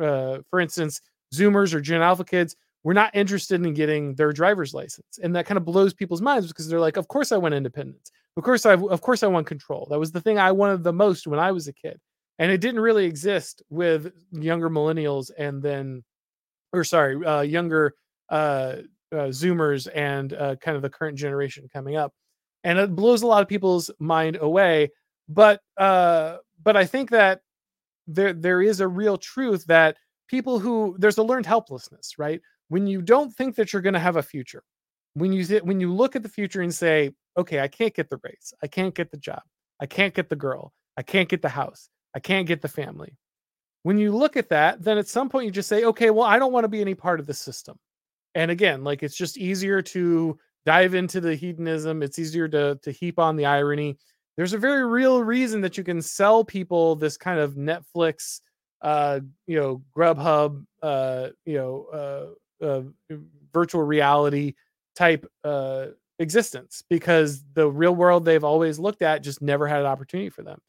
uh, 0.00 0.38
for 0.50 0.60
instance, 0.60 1.00
Zoomers 1.34 1.74
or 1.74 1.80
Gen 1.80 2.02
Alpha 2.02 2.24
kids 2.24 2.56
were 2.82 2.94
not 2.94 3.14
interested 3.14 3.64
in 3.64 3.74
getting 3.74 4.14
their 4.14 4.32
driver's 4.32 4.72
license. 4.72 5.18
And 5.22 5.34
that 5.36 5.46
kind 5.46 5.58
of 5.58 5.64
blows 5.64 5.92
people's 5.92 6.22
minds 6.22 6.48
because 6.48 6.68
they're 6.68 6.80
like, 6.80 6.96
of 6.96 7.08
course 7.08 7.32
I 7.32 7.36
want 7.36 7.54
independence. 7.54 8.10
Of 8.36 8.44
course 8.44 8.64
I 8.64 8.74
of 8.74 9.00
course 9.00 9.22
I 9.22 9.26
want 9.26 9.46
control. 9.46 9.86
That 9.90 9.98
was 9.98 10.12
the 10.12 10.20
thing 10.20 10.38
I 10.38 10.52
wanted 10.52 10.84
the 10.84 10.92
most 10.92 11.26
when 11.26 11.40
I 11.40 11.52
was 11.52 11.68
a 11.68 11.72
kid 11.72 12.00
and 12.40 12.50
it 12.50 12.60
didn't 12.60 12.80
really 12.80 13.04
exist 13.04 13.62
with 13.70 14.12
younger 14.32 14.68
millennials 14.68 15.30
and 15.38 15.62
then 15.62 16.02
or 16.72 16.82
sorry 16.82 17.24
uh, 17.24 17.42
younger 17.42 17.94
uh, 18.30 18.76
uh, 19.12 19.28
zoomers 19.28 19.86
and 19.94 20.32
uh, 20.32 20.56
kind 20.56 20.76
of 20.76 20.82
the 20.82 20.90
current 20.90 21.16
generation 21.16 21.68
coming 21.72 21.96
up. 21.96 22.12
And 22.64 22.78
it 22.78 22.94
blows 22.96 23.22
a 23.22 23.26
lot 23.26 23.42
of 23.42 23.48
people's 23.48 23.90
mind 24.00 24.36
away 24.40 24.90
but 25.28 25.60
uh, 25.76 26.38
but 26.62 26.76
i 26.76 26.84
think 26.84 27.10
that 27.10 27.40
there 28.06 28.32
there 28.32 28.60
is 28.60 28.80
a 28.80 28.88
real 28.88 29.16
truth 29.16 29.64
that 29.66 29.96
people 30.28 30.58
who 30.58 30.96
there's 30.98 31.18
a 31.18 31.22
learned 31.22 31.46
helplessness 31.46 32.18
right? 32.18 32.40
When 32.68 32.86
you 32.86 33.02
don't 33.02 33.34
think 33.34 33.56
that 33.56 33.72
you're 33.72 33.82
going 33.82 33.94
to 33.94 34.00
have 34.00 34.16
a 34.16 34.22
future 34.22 34.62
when 35.14 35.32
you 35.32 35.44
th- 35.44 35.62
when 35.62 35.80
you 35.80 35.92
look 35.92 36.16
at 36.16 36.22
the 36.22 36.28
future 36.28 36.62
and 36.62 36.74
say 36.74 37.12
okay 37.36 37.60
i 37.60 37.68
can't 37.68 37.94
get 37.94 38.08
the 38.10 38.18
race 38.22 38.52
i 38.62 38.66
can't 38.66 38.94
get 38.94 39.10
the 39.10 39.16
job 39.16 39.42
i 39.80 39.86
can't 39.86 40.14
get 40.14 40.28
the 40.28 40.36
girl 40.36 40.72
i 40.96 41.02
can't 41.02 41.28
get 41.28 41.42
the 41.42 41.48
house 41.48 41.88
I 42.14 42.20
can't 42.20 42.46
get 42.46 42.60
the 42.60 42.68
family. 42.68 43.16
When 43.82 43.98
you 43.98 44.12
look 44.14 44.36
at 44.36 44.50
that, 44.50 44.82
then 44.82 44.98
at 44.98 45.08
some 45.08 45.28
point 45.28 45.46
you 45.46 45.50
just 45.50 45.68
say, 45.68 45.84
okay, 45.84 46.10
well, 46.10 46.26
I 46.26 46.38
don't 46.38 46.52
want 46.52 46.64
to 46.64 46.68
be 46.68 46.80
any 46.80 46.94
part 46.94 47.20
of 47.20 47.26
the 47.26 47.34
system. 47.34 47.78
And 48.34 48.50
again, 48.50 48.84
like 48.84 49.02
it's 49.02 49.16
just 49.16 49.38
easier 49.38 49.80
to 49.82 50.38
dive 50.66 50.94
into 50.94 51.20
the 51.20 51.34
hedonism. 51.34 52.02
It's 52.02 52.18
easier 52.18 52.48
to 52.48 52.78
to 52.82 52.90
heap 52.90 53.18
on 53.18 53.36
the 53.36 53.46
irony. 53.46 53.98
There's 54.36 54.52
a 54.52 54.58
very 54.58 54.86
real 54.86 55.22
reason 55.22 55.60
that 55.62 55.76
you 55.76 55.84
can 55.84 56.00
sell 56.00 56.44
people 56.44 56.96
this 56.96 57.16
kind 57.16 57.40
of 57.40 57.54
Netflix, 57.54 58.40
uh, 58.82 59.20
you 59.46 59.58
know, 59.58 59.82
Grubhub, 59.96 60.64
uh, 60.82 61.28
you 61.44 61.56
know, 61.56 62.34
uh, 62.62 62.64
uh 62.64 62.82
virtual 63.52 63.82
reality 63.82 64.54
type 64.94 65.26
uh, 65.44 65.86
existence 66.18 66.84
because 66.88 67.42
the 67.54 67.68
real 67.68 67.94
world 67.94 68.24
they've 68.24 68.44
always 68.44 68.78
looked 68.78 69.02
at 69.02 69.22
just 69.22 69.42
never 69.42 69.66
had 69.66 69.80
an 69.80 69.86
opportunity 69.86 70.30
for 70.30 70.42
them. 70.42 70.60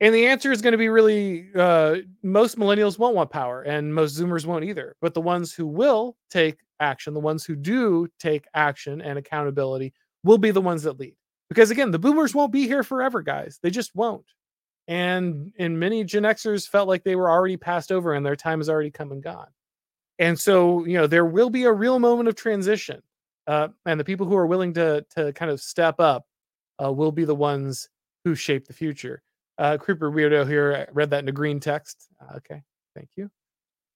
And 0.00 0.14
the 0.14 0.26
answer 0.26 0.50
is 0.50 0.60
going 0.60 0.72
to 0.72 0.78
be 0.78 0.88
really 0.88 1.48
uh, 1.54 1.96
most 2.22 2.58
millennials 2.58 2.98
won't 2.98 3.14
want 3.14 3.30
power, 3.30 3.62
and 3.62 3.94
most 3.94 4.18
Zoomers 4.18 4.44
won't 4.44 4.64
either. 4.64 4.96
But 5.00 5.14
the 5.14 5.20
ones 5.20 5.54
who 5.54 5.66
will 5.66 6.16
take 6.30 6.58
action, 6.80 7.14
the 7.14 7.20
ones 7.20 7.44
who 7.44 7.54
do 7.54 8.08
take 8.18 8.46
action 8.54 9.00
and 9.00 9.18
accountability, 9.18 9.94
will 10.24 10.38
be 10.38 10.50
the 10.50 10.60
ones 10.60 10.82
that 10.82 10.98
lead. 10.98 11.14
Because 11.48 11.70
again, 11.70 11.90
the 11.90 11.98
boomers 11.98 12.34
won't 12.34 12.52
be 12.52 12.66
here 12.66 12.82
forever, 12.82 13.22
guys. 13.22 13.58
They 13.62 13.70
just 13.70 13.94
won't. 13.94 14.24
And 14.88 15.52
and 15.58 15.78
many 15.78 16.04
Gen 16.04 16.24
Xers 16.24 16.68
felt 16.68 16.88
like 16.88 17.04
they 17.04 17.16
were 17.16 17.30
already 17.30 17.56
passed 17.56 17.92
over 17.92 18.14
and 18.14 18.26
their 18.26 18.36
time 18.36 18.58
has 18.58 18.68
already 18.68 18.90
come 18.90 19.12
and 19.12 19.22
gone. 19.22 19.48
And 20.18 20.38
so, 20.38 20.84
you 20.84 20.94
know, 20.94 21.06
there 21.06 21.24
will 21.24 21.50
be 21.50 21.64
a 21.64 21.72
real 21.72 21.98
moment 21.98 22.28
of 22.28 22.34
transition. 22.34 23.02
Uh, 23.46 23.68
and 23.86 23.98
the 23.98 24.04
people 24.04 24.26
who 24.26 24.36
are 24.36 24.46
willing 24.46 24.74
to 24.74 25.04
to 25.16 25.32
kind 25.32 25.50
of 25.50 25.60
step 25.60 26.00
up 26.00 26.26
uh, 26.82 26.92
will 26.92 27.12
be 27.12 27.24
the 27.24 27.34
ones 27.34 27.88
who 28.24 28.34
shape 28.34 28.66
the 28.66 28.72
future. 28.72 29.22
Uh, 29.58 29.76
Creeper 29.78 30.10
Weirdo 30.10 30.48
here 30.48 30.86
I 30.88 30.92
read 30.92 31.10
that 31.10 31.22
in 31.22 31.28
a 31.28 31.32
green 31.32 31.60
text. 31.60 32.08
Okay, 32.36 32.62
thank 32.94 33.08
you. 33.16 33.30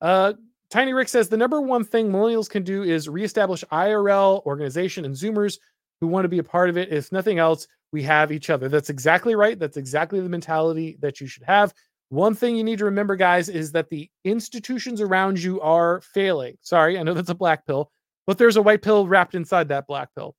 Uh, 0.00 0.34
Tiny 0.70 0.92
Rick 0.92 1.09
says 1.09 1.28
the 1.28 1.36
number 1.36 1.61
one 1.61 1.84
thing 1.84 2.11
millennials 2.11 2.48
can 2.48 2.62
do 2.62 2.82
is 2.82 3.09
reestablish 3.09 3.64
IRL 3.72 4.44
organization 4.44 5.04
and 5.04 5.14
Zoomers 5.14 5.59
who 6.00 6.06
want 6.06 6.24
to 6.24 6.28
be 6.28 6.38
a 6.38 6.44
part 6.44 6.68
of 6.68 6.76
it. 6.76 6.92
If 6.92 7.11
nothing 7.11 7.38
else, 7.38 7.66
we 7.90 8.02
have 8.02 8.30
each 8.30 8.50
other. 8.50 8.68
That's 8.68 8.90
exactly 8.90 9.34
right. 9.34 9.59
That's 9.59 9.78
exactly 9.78 10.20
the 10.20 10.28
mentality 10.28 10.98
that 11.00 11.20
you 11.20 11.26
should 11.26 11.42
have. 11.44 11.72
One 12.11 12.34
thing 12.34 12.56
you 12.56 12.64
need 12.64 12.78
to 12.78 12.84
remember, 12.86 13.16
guys, 13.16 13.48
is 13.48 13.72
that 13.72 13.90
the 13.90 14.11
institutions 14.24 15.00
around 15.00 15.42
you 15.42 15.61
are 15.61 16.00
failing. 16.00 16.56
Sorry, 16.62 16.98
I 16.98 17.02
know 17.02 17.14
that's 17.14 17.30
a 17.30 17.34
black 17.34 17.66
pill, 17.66 17.90
but 18.26 18.38
there's 18.38 18.56
a 18.56 18.62
white 18.62 18.82
pill 18.82 19.06
wrapped 19.06 19.34
inside 19.34 19.68
that 19.68 19.86
black 19.86 20.14
pill. 20.14 20.34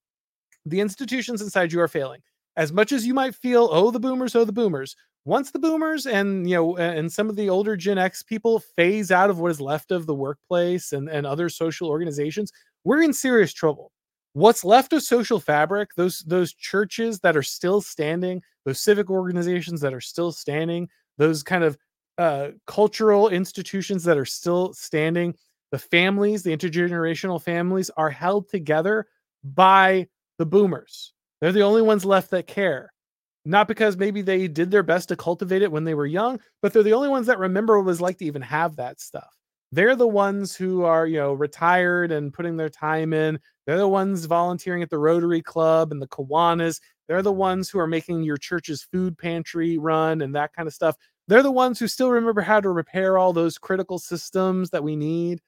The 0.65 0.80
institutions 0.80 1.41
inside 1.41 1.72
you 1.72 1.80
are 1.82 1.88
failing. 1.88 2.22
As 2.60 2.72
much 2.72 2.91
as 2.91 3.07
you 3.07 3.16
might 3.16 3.34
feel, 3.34 3.70
oh, 3.72 3.89
the 3.89 3.99
boomers, 3.99 4.36
oh, 4.36 4.43
the 4.45 4.51
boomers, 4.51 4.95
once 5.26 5.51
the 5.51 5.60
boomers 5.60 6.05
and 6.05 6.49
you 6.49 6.55
know 6.55 6.78
and 6.78 7.12
some 7.12 7.30
of 7.30 7.36
the 7.36 7.49
older 7.49 7.76
gen 7.76 7.97
x 7.97 8.24
people 8.24 8.60
phase 8.76 9.12
out 9.12 9.30
of 9.30 9.39
what 9.39 9.51
is 9.51 9.62
left 9.62 9.91
of 9.91 10.05
the 10.05 10.16
workplace 10.16 10.91
and, 10.93 11.10
and 11.10 11.26
other 11.26 11.49
social 11.49 11.88
organizations 11.89 12.51
we're 12.84 13.01
in 13.01 13.14
serious 13.14 13.53
trouble. 13.53 13.91
What's 14.34 14.64
left 14.66 14.93
of 14.93 15.03
social 15.03 15.39
fabric 15.39 15.89
those 15.95 16.20
those 16.28 16.53
churches 16.53 17.20
that 17.20 17.38
are 17.38 17.43
still 17.43 17.82
standing 17.82 18.41
those 18.66 18.80
civic 18.82 19.10
organizations 19.10 19.82
that 19.82 19.93
are 19.93 20.01
still 20.01 20.32
standing 20.32 20.89
those 21.18 21.43
kind 21.43 21.64
of 21.64 21.78
uh, 22.18 22.49
cultural 22.68 23.30
institutions 23.30 24.03
that 24.03 24.18
are 24.18 24.26
still 24.26 24.74
standing 24.74 25.36
the 25.72 25.80
families 25.80 26.43
the 26.43 26.55
intergenerational 26.55 27.41
families 27.41 27.89
are 27.97 28.10
held 28.10 28.49
together 28.49 29.05
by 29.43 30.07
the 30.38 30.45
boomers 30.45 31.14
they're 31.41 31.51
the 31.51 31.61
only 31.63 31.81
ones 31.81 32.05
left 32.05 32.31
that 32.31 32.47
care 32.47 32.91
not 33.45 33.67
because 33.67 33.97
maybe 33.97 34.21
they 34.21 34.47
did 34.47 34.71
their 34.71 34.83
best 34.83 35.09
to 35.09 35.15
cultivate 35.15 35.61
it 35.61 35.71
when 35.71 35.83
they 35.83 35.93
were 35.93 36.05
young, 36.05 36.39
but 36.61 36.73
they're 36.73 36.83
the 36.83 36.93
only 36.93 37.09
ones 37.09 37.27
that 37.27 37.39
remember 37.39 37.77
what 37.77 37.83
it 37.83 37.85
was 37.85 38.01
like 38.01 38.17
to 38.19 38.25
even 38.25 38.41
have 38.41 38.75
that 38.75 38.99
stuff. 38.99 39.35
They're 39.71 39.95
the 39.95 40.07
ones 40.07 40.55
who 40.55 40.83
are, 40.83 41.05
you 41.05 41.17
know, 41.17 41.33
retired 41.33 42.11
and 42.11 42.33
putting 42.33 42.57
their 42.57 42.69
time 42.69 43.13
in. 43.13 43.39
They're 43.65 43.77
the 43.77 43.87
ones 43.87 44.25
volunteering 44.25 44.81
at 44.81 44.89
the 44.89 44.97
Rotary 44.97 45.41
Club 45.41 45.91
and 45.91 46.01
the 46.01 46.07
Kiwanis. 46.07 46.79
They're 47.07 47.21
the 47.21 47.31
ones 47.31 47.69
who 47.69 47.79
are 47.79 47.87
making 47.87 48.23
your 48.23 48.37
church's 48.37 48.83
food 48.83 49.17
pantry 49.17 49.77
run 49.77 50.21
and 50.21 50.35
that 50.35 50.53
kind 50.53 50.67
of 50.67 50.73
stuff. 50.73 50.95
They're 51.27 51.43
the 51.43 51.51
ones 51.51 51.79
who 51.79 51.87
still 51.87 52.09
remember 52.09 52.41
how 52.41 52.59
to 52.59 52.69
repair 52.69 53.17
all 53.17 53.31
those 53.31 53.59
critical 53.59 53.99
systems 53.99 54.71
that 54.71 54.83
we 54.83 54.95
need. 54.95 55.41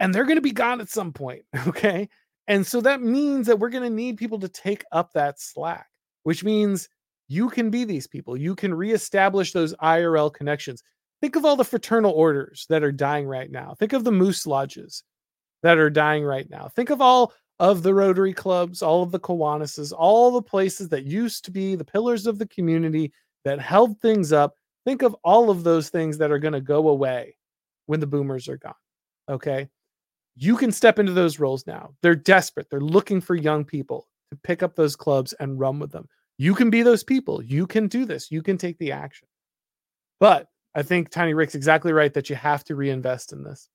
And 0.00 0.14
they're 0.14 0.24
going 0.24 0.36
to 0.36 0.42
be 0.42 0.52
gone 0.52 0.80
at 0.80 0.88
some 0.88 1.12
point. 1.12 1.44
Okay. 1.68 2.08
And 2.48 2.66
so 2.66 2.80
that 2.80 3.02
means 3.02 3.46
that 3.46 3.58
we're 3.58 3.70
going 3.70 3.88
to 3.88 3.90
need 3.90 4.16
people 4.16 4.38
to 4.40 4.48
take 4.48 4.84
up 4.92 5.12
that 5.12 5.40
slack, 5.40 5.88
which 6.24 6.42
means 6.42 6.88
you 7.28 7.48
can 7.48 7.70
be 7.70 7.84
these 7.84 8.06
people. 8.06 8.36
You 8.36 8.54
can 8.54 8.74
reestablish 8.74 9.52
those 9.52 9.74
IRL 9.76 10.32
connections. 10.32 10.82
Think 11.20 11.36
of 11.36 11.44
all 11.44 11.56
the 11.56 11.64
fraternal 11.64 12.12
orders 12.12 12.66
that 12.68 12.82
are 12.82 12.92
dying 12.92 13.26
right 13.26 13.50
now. 13.50 13.74
Think 13.78 13.92
of 13.92 14.04
the 14.04 14.12
moose 14.12 14.46
lodges 14.46 15.04
that 15.62 15.78
are 15.78 15.90
dying 15.90 16.24
right 16.24 16.50
now. 16.50 16.68
Think 16.68 16.90
of 16.90 17.00
all 17.00 17.32
of 17.60 17.84
the 17.84 17.94
Rotary 17.94 18.32
clubs, 18.32 18.82
all 18.82 19.04
of 19.04 19.12
the 19.12 19.20
Kiwanuses, 19.20 19.92
all 19.96 20.32
the 20.32 20.42
places 20.42 20.88
that 20.88 21.04
used 21.04 21.44
to 21.44 21.52
be 21.52 21.76
the 21.76 21.84
pillars 21.84 22.26
of 22.26 22.38
the 22.38 22.48
community 22.48 23.12
that 23.44 23.60
held 23.60 24.00
things 24.00 24.32
up. 24.32 24.56
Think 24.84 25.02
of 25.02 25.14
all 25.22 25.48
of 25.48 25.62
those 25.62 25.88
things 25.88 26.18
that 26.18 26.32
are 26.32 26.40
going 26.40 26.54
to 26.54 26.60
go 26.60 26.88
away 26.88 27.36
when 27.86 28.00
the 28.00 28.06
boomers 28.06 28.48
are 28.48 28.56
gone. 28.56 28.74
Okay. 29.28 29.68
You 30.36 30.56
can 30.56 30.72
step 30.72 30.98
into 30.98 31.12
those 31.12 31.38
roles 31.38 31.66
now. 31.66 31.94
They're 32.02 32.14
desperate. 32.14 32.68
They're 32.70 32.80
looking 32.80 33.20
for 33.20 33.34
young 33.34 33.64
people 33.64 34.08
to 34.30 34.38
pick 34.42 34.62
up 34.62 34.74
those 34.74 34.96
clubs 34.96 35.34
and 35.34 35.60
run 35.60 35.78
with 35.78 35.92
them. 35.92 36.08
You 36.38 36.54
can 36.54 36.70
be 36.70 36.82
those 36.82 37.04
people. 37.04 37.42
You 37.42 37.66
can 37.66 37.86
do 37.86 38.04
this. 38.04 38.30
You 38.30 38.42
can 38.42 38.56
take 38.56 38.78
the 38.78 38.92
action. 38.92 39.28
But 40.18 40.46
I 40.74 40.82
think 40.82 41.10
Tiny 41.10 41.34
Rick's 41.34 41.54
exactly 41.54 41.92
right 41.92 42.12
that 42.14 42.30
you 42.30 42.36
have 42.36 42.64
to 42.64 42.74
reinvest 42.74 43.32
in 43.32 43.44
this. 43.44 43.68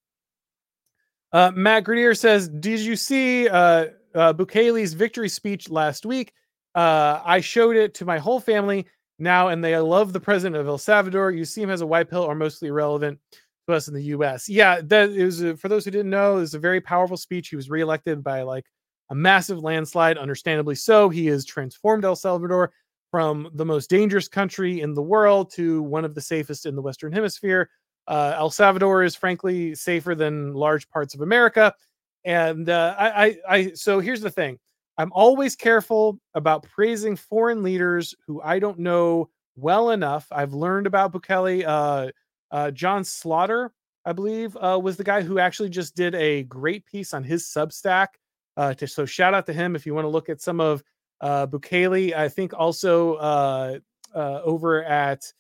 Uh, 1.32 1.52
Matt 1.54 1.84
Grenier 1.84 2.16
says, 2.16 2.48
"Did 2.48 2.80
you 2.80 2.96
see 2.96 3.48
uh, 3.48 3.88
uh, 4.16 4.34
Bukele's 4.34 4.94
victory 4.94 5.30
speech 5.30 5.70
last 5.70 6.06
week? 6.06 6.34
Uh, 6.74 7.22
I 7.24 7.42
showed 7.42 7.76
it 7.76 7.94
to 7.96 8.06
my 8.06 8.18
whole 8.18 8.40
family 8.40 8.88
now, 9.20 9.50
and 9.50 9.64
they 9.64 9.78
love 9.78 10.14
the 10.14 10.20
president 10.20 10.60
of 10.60 10.68
El 10.68 10.78
Salvador. 10.78 11.32
You 11.32 11.46
see 11.46 11.62
him 11.62 11.70
as 11.70 11.82
a 11.82 11.88
white 11.88 12.10
pill, 12.10 12.24
or 12.24 12.34
mostly 12.34 12.70
irrelevant 12.70 13.20
to 13.68 13.74
us 13.76 13.88
in 13.88 13.94
the 13.94 14.04
U.S. 14.04 14.50
Yeah, 14.50 14.82
that 14.84 15.10
is 15.10 15.44
for 15.60 15.68
those 15.68 15.86
who 15.86 15.92
didn't 15.92 16.10
know, 16.10 16.38
it 16.38 16.42
was 16.42 16.54
a 16.54 16.60
very 16.60 16.82
powerful 16.82 17.18
speech. 17.18 17.50
He 17.50 17.56
was 17.56 17.70
reelected 17.70 18.24
by 18.24 18.42
like 18.42 18.66
a 19.10 19.16
massive 19.16 19.60
landslide, 19.60 20.18
understandably 20.18 20.76
so. 20.76 21.10
He 21.10 21.28
has 21.28 21.46
transformed 21.46 22.06
El 22.06 22.16
Salvador 22.16 22.72
from 23.12 23.50
the 23.54 23.66
most 23.66 23.90
dangerous 23.90 24.28
country 24.28 24.82
in 24.82 24.94
the 24.94 25.02
world 25.02 25.52
to 25.54 25.82
one 25.84 26.06
of 26.06 26.16
the 26.16 26.22
safest 26.22 26.66
in 26.66 26.76
the 26.76 26.82
Western 26.82 27.12
Hemisphere. 27.12 27.70
Uh, 28.08 28.34
El 28.38 28.50
Salvador 28.50 29.04
is 29.04 29.16
frankly 29.16 29.76
safer 29.76 30.16
than 30.16 30.54
large 30.54 30.90
parts 30.90 31.14
of 31.14 31.22
America. 31.22 31.74
And 32.26 32.70
uh, 32.70 32.96
I, 32.98 33.26
I, 33.26 33.38
I, 33.50 33.72
so 33.74 34.00
here's 34.00 34.22
the 34.22 34.30
thing 34.30 34.58
I'm 34.98 35.12
always 35.14 35.56
careful 35.56 36.20
about 36.34 36.64
praising 36.64 37.16
foreign 37.16 37.64
leaders 37.64 38.16
who 38.26 38.42
I 38.42 38.60
don't 38.60 38.80
know 38.80 39.30
well 39.56 39.92
enough. 39.92 40.28
I've 40.32 40.54
learned 40.54 40.88
about 40.88 41.12
Bukele. 41.12 41.66
Uh, 41.66 42.12
uh, 42.52 42.72
John 42.72 43.04
Slaughter, 43.04 43.72
I 44.06 44.14
believe, 44.14 44.56
uh, 44.58 44.80
was 44.82 44.98
the 44.98 45.04
guy 45.04 45.22
who 45.22 45.40
actually 45.40 45.70
just 45.70 45.96
did 45.96 46.16
a 46.16 46.44
great 46.44 46.86
piece 46.86 47.14
on 47.14 47.24
his 47.24 47.44
Substack. 47.44 48.08
Uh, 48.56 48.74
to, 48.74 48.88
so 48.88 49.06
shout 49.06 49.34
out 49.34 49.46
to 49.46 49.54
him 49.54 49.76
if 49.76 49.86
you 49.86 49.94
want 49.94 50.06
to 50.06 50.10
look 50.10 50.30
at 50.30 50.42
some 50.42 50.60
of 50.60 50.84
uh, 51.22 51.48
Bukele. 51.48 52.16
I 52.16 52.30
think 52.30 52.54
also 52.54 53.16
uh, 53.16 53.80
uh, 54.14 54.42
over 54.44 54.84
at 54.84 55.32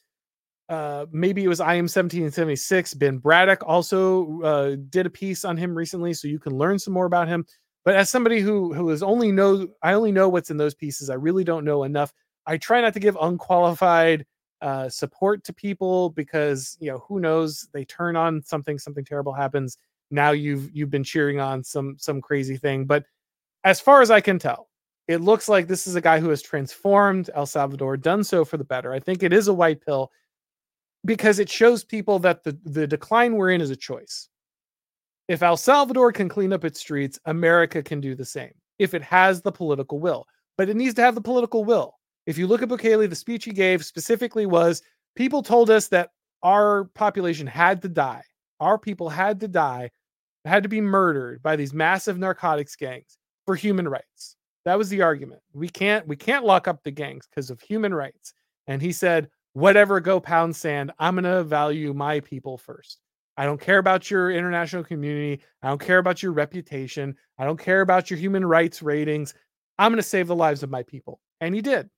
uh, 0.69 1.05
maybe 1.11 1.43
it 1.43 1.47
was 1.47 1.61
I 1.61 1.75
am 1.75 1.85
1776. 1.85 2.93
Ben 2.95 3.17
Braddock 3.17 3.63
also 3.65 4.75
did 4.89 5.05
a 5.05 5.09
piece 5.09 5.45
on 5.45 5.55
him 5.55 5.75
recently, 5.75 6.13
so 6.13 6.27
you 6.27 6.39
can 6.39 6.57
learn 6.57 6.77
some 6.77 6.93
more 6.93 7.05
about 7.05 7.27
him. 7.27 7.45
But 7.85 7.95
as 7.95 8.09
somebody 8.09 8.41
who 8.41 8.73
who 8.73 8.89
is 8.89 9.01
only 9.01 9.31
know, 9.31 9.67
I 9.81 9.93
only 9.93 10.11
know 10.11 10.27
what's 10.27 10.49
in 10.49 10.57
those 10.57 10.75
pieces. 10.75 11.09
I 11.09 11.15
really 11.15 11.45
don't 11.45 11.63
know 11.63 11.83
enough. 11.83 12.11
I 12.45 12.57
try 12.57 12.81
not 12.81 12.93
to 12.93 12.99
give 12.99 13.17
unqualified 13.19 14.25
uh, 14.61 14.89
support 14.89 15.43
to 15.45 15.53
people 15.53 16.11
because 16.11 16.77
you 16.79 16.91
know 16.91 16.99
who 17.07 17.19
knows 17.19 17.67
they 17.73 17.85
turn 17.85 18.15
on 18.15 18.41
something, 18.43 18.77
something 18.79 19.05
terrible 19.05 19.33
happens. 19.33 19.77
Now 20.11 20.31
you've 20.31 20.69
you've 20.75 20.89
been 20.89 21.03
cheering 21.03 21.39
on 21.39 21.63
some 21.63 21.95
some 21.97 22.21
crazy 22.21 22.57
thing. 22.57 22.85
But 22.85 23.05
as 23.63 23.79
far 23.79 24.01
as 24.01 24.11
I 24.11 24.21
can 24.21 24.39
tell, 24.39 24.69
it 25.07 25.21
looks 25.21 25.47
like 25.47 25.67
this 25.67 25.87
is 25.87 25.95
a 25.95 26.01
guy 26.01 26.19
who 26.19 26.29
has 26.29 26.41
transformed 26.41 27.29
El 27.33 27.45
Salvador, 27.45 27.97
done 27.97 28.23
so 28.23 28.43
for 28.43 28.57
the 28.57 28.63
better. 28.63 28.93
I 28.93 28.99
think 28.99 29.23
it 29.23 29.33
is 29.33 29.47
a 29.47 29.53
white 29.53 29.81
pill 29.85 30.11
because 31.05 31.39
it 31.39 31.49
shows 31.49 31.83
people 31.83 32.19
that 32.19 32.43
the, 32.43 32.57
the 32.65 32.87
decline 32.87 33.35
we're 33.35 33.51
in 33.51 33.61
is 33.61 33.69
a 33.69 33.75
choice. 33.75 34.29
If 35.27 35.43
El 35.43 35.57
Salvador 35.57 36.11
can 36.11 36.29
clean 36.29 36.53
up 36.53 36.65
its 36.65 36.79
streets, 36.79 37.19
America 37.25 37.83
can 37.83 38.01
do 38.01 38.15
the 38.15 38.25
same 38.25 38.53
if 38.79 38.93
it 38.93 39.01
has 39.01 39.41
the 39.41 39.51
political 39.51 39.99
will. 39.99 40.25
But 40.57 40.69
it 40.69 40.75
needs 40.75 40.95
to 40.95 41.01
have 41.01 41.15
the 41.15 41.21
political 41.21 41.63
will. 41.63 41.96
If 42.27 42.37
you 42.37 42.45
look 42.45 42.61
at 42.61 42.67
Bukele, 42.67 43.09
the 43.09 43.15
speech 43.15 43.45
he 43.45 43.51
gave 43.51 43.83
specifically 43.85 44.45
was 44.45 44.81
people 45.15 45.41
told 45.41 45.69
us 45.69 45.87
that 45.87 46.11
our 46.43 46.83
population 46.93 47.47
had 47.47 47.81
to 47.81 47.89
die. 47.89 48.21
Our 48.59 48.77
people 48.77 49.09
had 49.09 49.39
to 49.39 49.47
die, 49.47 49.89
had 50.43 50.61
to 50.63 50.69
be 50.69 50.81
murdered 50.81 51.41
by 51.41 51.55
these 51.55 51.73
massive 51.73 52.19
narcotics 52.19 52.75
gangs 52.75 53.17
for 53.45 53.55
human 53.55 53.87
rights. 53.87 54.35
That 54.65 54.77
was 54.77 54.89
the 54.89 55.01
argument. 55.01 55.41
We 55.53 55.69
can't 55.69 56.05
we 56.05 56.17
can't 56.17 56.45
lock 56.45 56.67
up 56.67 56.83
the 56.83 56.91
gangs 56.91 57.27
because 57.27 57.49
of 57.49 57.61
human 57.61 57.93
rights. 57.93 58.33
And 58.67 58.81
he 58.81 58.91
said, 58.91 59.29
whatever 59.53 60.01
go 60.01 60.19
pound 60.19 60.53
sand, 60.53 60.91
I'm 60.99 61.15
going 61.15 61.23
to 61.23 61.43
value 61.43 61.93
my 61.93 62.19
people 62.19 62.57
first. 62.57 62.99
I 63.37 63.45
don't 63.45 63.61
care 63.61 63.77
about 63.77 64.11
your 64.11 64.31
international 64.31 64.83
community. 64.83 65.41
I 65.63 65.69
don't 65.69 65.79
care 65.79 65.99
about 65.99 66.21
your 66.21 66.33
reputation. 66.33 67.15
I 67.37 67.45
don't 67.45 67.59
care 67.59 67.81
about 67.81 68.09
your 68.09 68.19
human 68.19 68.43
rights 68.45 68.81
ratings. 68.81 69.33
I'm 69.79 69.91
going 69.91 69.97
to 69.97 70.03
save 70.03 70.27
the 70.27 70.35
lives 70.35 70.63
of 70.63 70.69
my 70.69 70.83
people. 70.83 71.21
And 71.39 71.55
he 71.55 71.61
did. 71.61 71.89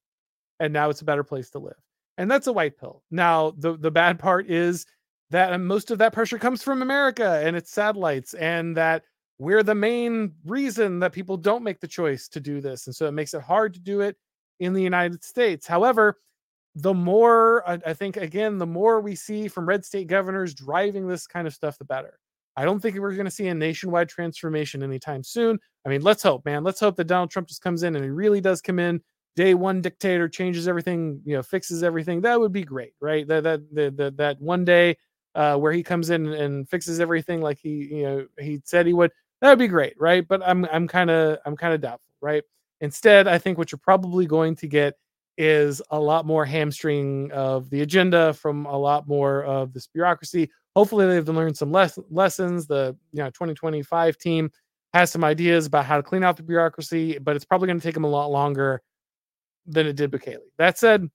And 0.59 0.73
now 0.73 0.89
it's 0.89 1.01
a 1.01 1.05
better 1.05 1.23
place 1.23 1.49
to 1.51 1.59
live. 1.59 1.77
And 2.17 2.29
that's 2.29 2.47
a 2.47 2.53
white 2.53 2.77
pill. 2.77 3.03
Now, 3.11 3.53
the, 3.57 3.77
the 3.77 3.91
bad 3.91 4.19
part 4.19 4.49
is 4.49 4.85
that 5.29 5.53
um, 5.53 5.65
most 5.65 5.91
of 5.91 5.97
that 5.99 6.13
pressure 6.13 6.37
comes 6.37 6.61
from 6.61 6.81
America 6.81 7.41
and 7.43 7.55
its 7.55 7.71
satellites, 7.71 8.33
and 8.33 8.75
that 8.75 9.03
we're 9.37 9.63
the 9.63 9.75
main 9.75 10.33
reason 10.45 10.99
that 10.99 11.13
people 11.13 11.37
don't 11.37 11.63
make 11.63 11.79
the 11.79 11.87
choice 11.87 12.27
to 12.29 12.39
do 12.39 12.59
this. 12.59 12.87
And 12.87 12.95
so 12.95 13.07
it 13.07 13.13
makes 13.13 13.33
it 13.33 13.41
hard 13.41 13.73
to 13.75 13.79
do 13.79 14.01
it 14.01 14.17
in 14.59 14.73
the 14.73 14.81
United 14.81 15.23
States. 15.23 15.65
However, 15.65 16.17
the 16.75 16.93
more 16.93 17.67
I, 17.67 17.93
think 17.93 18.17
again, 18.17 18.57
the 18.57 18.65
more 18.65 19.01
we 19.01 19.15
see 19.15 19.47
from 19.47 19.67
red 19.67 19.83
state 19.83 20.07
governors 20.07 20.53
driving 20.53 21.07
this 21.07 21.25
kind 21.25 21.47
of 21.47 21.53
stuff, 21.53 21.77
the 21.77 21.85
better. 21.85 22.19
I 22.55 22.65
don't 22.65 22.79
think 22.79 22.97
we're 22.97 23.13
going 23.13 23.25
to 23.25 23.31
see 23.31 23.47
a 23.47 23.55
nationwide 23.55 24.09
transformation 24.09 24.83
anytime 24.83 25.23
soon. 25.23 25.57
I 25.85 25.89
mean, 25.89 26.01
let's 26.01 26.23
hope, 26.23 26.45
man. 26.45 26.63
Let's 26.63 26.79
hope 26.79 26.97
that 26.97 27.07
Donald 27.07 27.31
Trump 27.31 27.47
just 27.47 27.61
comes 27.61 27.83
in 27.83 27.95
and 27.95 28.03
he 28.03 28.11
really 28.11 28.41
does 28.41 28.61
come 28.61 28.79
in 28.79 29.01
day 29.35 29.53
one 29.53 29.81
dictator, 29.81 30.27
changes 30.27 30.67
everything, 30.67 31.21
you 31.25 31.35
know, 31.35 31.43
fixes 31.43 31.83
everything. 31.83 32.21
That 32.21 32.39
would 32.39 32.51
be 32.51 32.63
great, 32.63 32.93
right? 33.01 33.27
That 33.27 33.43
that 33.43 33.75
that 33.75 33.97
that, 33.97 34.17
that 34.17 34.41
one 34.41 34.65
day 34.65 34.97
uh, 35.35 35.57
where 35.57 35.71
he 35.71 35.83
comes 35.83 36.09
in 36.09 36.27
and 36.33 36.67
fixes 36.69 36.99
everything 36.99 37.41
like 37.41 37.57
he 37.57 37.69
you 37.69 38.03
know 38.03 38.27
he 38.39 38.61
said 38.65 38.85
he 38.85 38.93
would. 38.93 39.11
That 39.41 39.49
would 39.49 39.59
be 39.59 39.67
great, 39.67 39.93
right? 39.99 40.27
But 40.27 40.41
I'm 40.45 40.65
I'm 40.65 40.87
kind 40.87 41.09
of 41.09 41.37
I'm 41.45 41.55
kind 41.55 41.73
of 41.73 41.81
doubtful, 41.81 42.13
right? 42.21 42.43
Instead, 42.81 43.27
I 43.27 43.37
think 43.37 43.57
what 43.57 43.71
you're 43.71 43.79
probably 43.79 44.25
going 44.25 44.55
to 44.57 44.67
get 44.67 44.95
is 45.37 45.81
a 45.91 45.99
lot 45.99 46.25
more 46.25 46.45
hamstring 46.45 47.31
of 47.31 47.69
the 47.69 47.81
agenda 47.81 48.33
from 48.33 48.65
a 48.65 48.77
lot 48.77 49.07
more 49.07 49.45
of 49.45 49.73
this 49.73 49.87
bureaucracy. 49.87 50.49
Hopefully, 50.75 51.05
they've 51.07 51.27
learned 51.27 51.57
some 51.57 51.71
less 51.71 51.97
lessons. 52.09 52.67
The 52.67 52.95
you 53.13 53.23
know 53.23 53.29
2025 53.29 54.17
team 54.17 54.51
has 54.93 55.11
some 55.11 55.23
ideas 55.23 55.67
about 55.67 55.85
how 55.85 55.97
to 55.97 56.03
clean 56.03 56.23
out 56.23 56.35
the 56.35 56.43
bureaucracy, 56.43 57.17
but 57.19 57.35
it's 57.35 57.45
probably 57.45 57.67
going 57.67 57.79
to 57.79 57.83
take 57.83 57.93
them 57.93 58.03
a 58.03 58.09
lot 58.09 58.31
longer 58.31 58.81
than 59.65 59.87
it 59.87 59.95
did 59.95 60.11
Bukele. 60.11 60.37
That 60.57 60.77
said, 60.77 61.09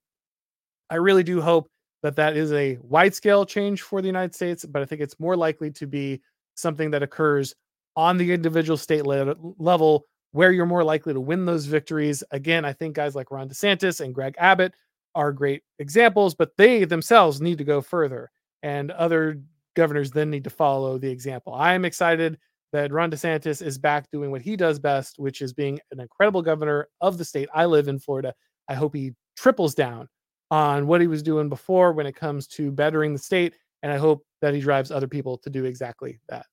I 0.89 0.95
really 0.95 1.23
do 1.23 1.41
hope 1.41 1.69
that 2.03 2.15
that 2.17 2.37
is 2.37 2.51
a 2.53 2.77
wide 2.81 3.15
scale 3.15 3.45
change 3.45 3.81
for 3.81 4.01
the 4.01 4.07
United 4.07 4.35
States, 4.35 4.65
but 4.65 4.81
I 4.81 4.85
think 4.85 5.01
it's 5.01 5.19
more 5.19 5.35
likely 5.35 5.71
to 5.71 5.87
be 5.87 6.21
something 6.55 6.91
that 6.91 7.03
occurs 7.03 7.55
on 7.95 8.17
the 8.17 8.31
individual 8.31 8.77
state 8.77 9.05
le- 9.05 9.35
level 9.57 10.05
where 10.31 10.51
you're 10.51 10.65
more 10.65 10.83
likely 10.83 11.13
to 11.13 11.19
win 11.19 11.45
those 11.45 11.65
victories. 11.65 12.23
Again, 12.31 12.65
I 12.65 12.73
think 12.73 12.95
guys 12.95 13.15
like 13.15 13.31
Ron 13.31 13.49
DeSantis 13.49 14.01
and 14.01 14.13
Greg 14.13 14.35
Abbott 14.37 14.73
are 15.15 15.31
great 15.31 15.63
examples, 15.79 16.35
but 16.35 16.51
they 16.57 16.83
themselves 16.83 17.41
need 17.41 17.57
to 17.57 17.63
go 17.63 17.81
further, 17.81 18.29
and 18.61 18.91
other 18.91 19.41
governors 19.75 20.11
then 20.11 20.29
need 20.29 20.43
to 20.43 20.49
follow 20.49 20.97
the 20.97 21.09
example. 21.09 21.53
I 21.53 21.73
am 21.73 21.85
excited 21.85 22.37
that 22.73 22.91
Ron 22.91 23.11
DeSantis 23.11 23.61
is 23.61 23.77
back 23.77 24.09
doing 24.11 24.31
what 24.31 24.41
he 24.41 24.55
does 24.55 24.79
best, 24.79 25.19
which 25.19 25.41
is 25.41 25.53
being 25.53 25.79
an 25.91 25.99
incredible 25.99 26.41
governor 26.41 26.87
of 27.01 27.17
the 27.17 27.25
state. 27.25 27.49
I 27.53 27.65
live 27.65 27.87
in 27.87 27.99
Florida. 27.99 28.33
I 28.67 28.73
hope 28.73 28.95
he 28.95 29.13
triples 29.35 29.75
down 29.75 30.07
on 30.51 30.87
what 30.87 31.01
he 31.01 31.07
was 31.07 31.23
doing 31.23 31.49
before 31.49 31.93
when 31.93 32.05
it 32.05 32.15
comes 32.15 32.47
to 32.47 32.71
bettering 32.71 33.13
the 33.13 33.19
state, 33.19 33.55
and 33.83 33.91
I 33.91 33.97
hope 33.97 34.25
that 34.41 34.53
he 34.53 34.59
drives 34.59 34.91
other 34.91 35.07
people 35.07 35.37
to 35.39 35.49
do 35.49 35.65
exactly 35.65 36.19
that. 36.29 36.45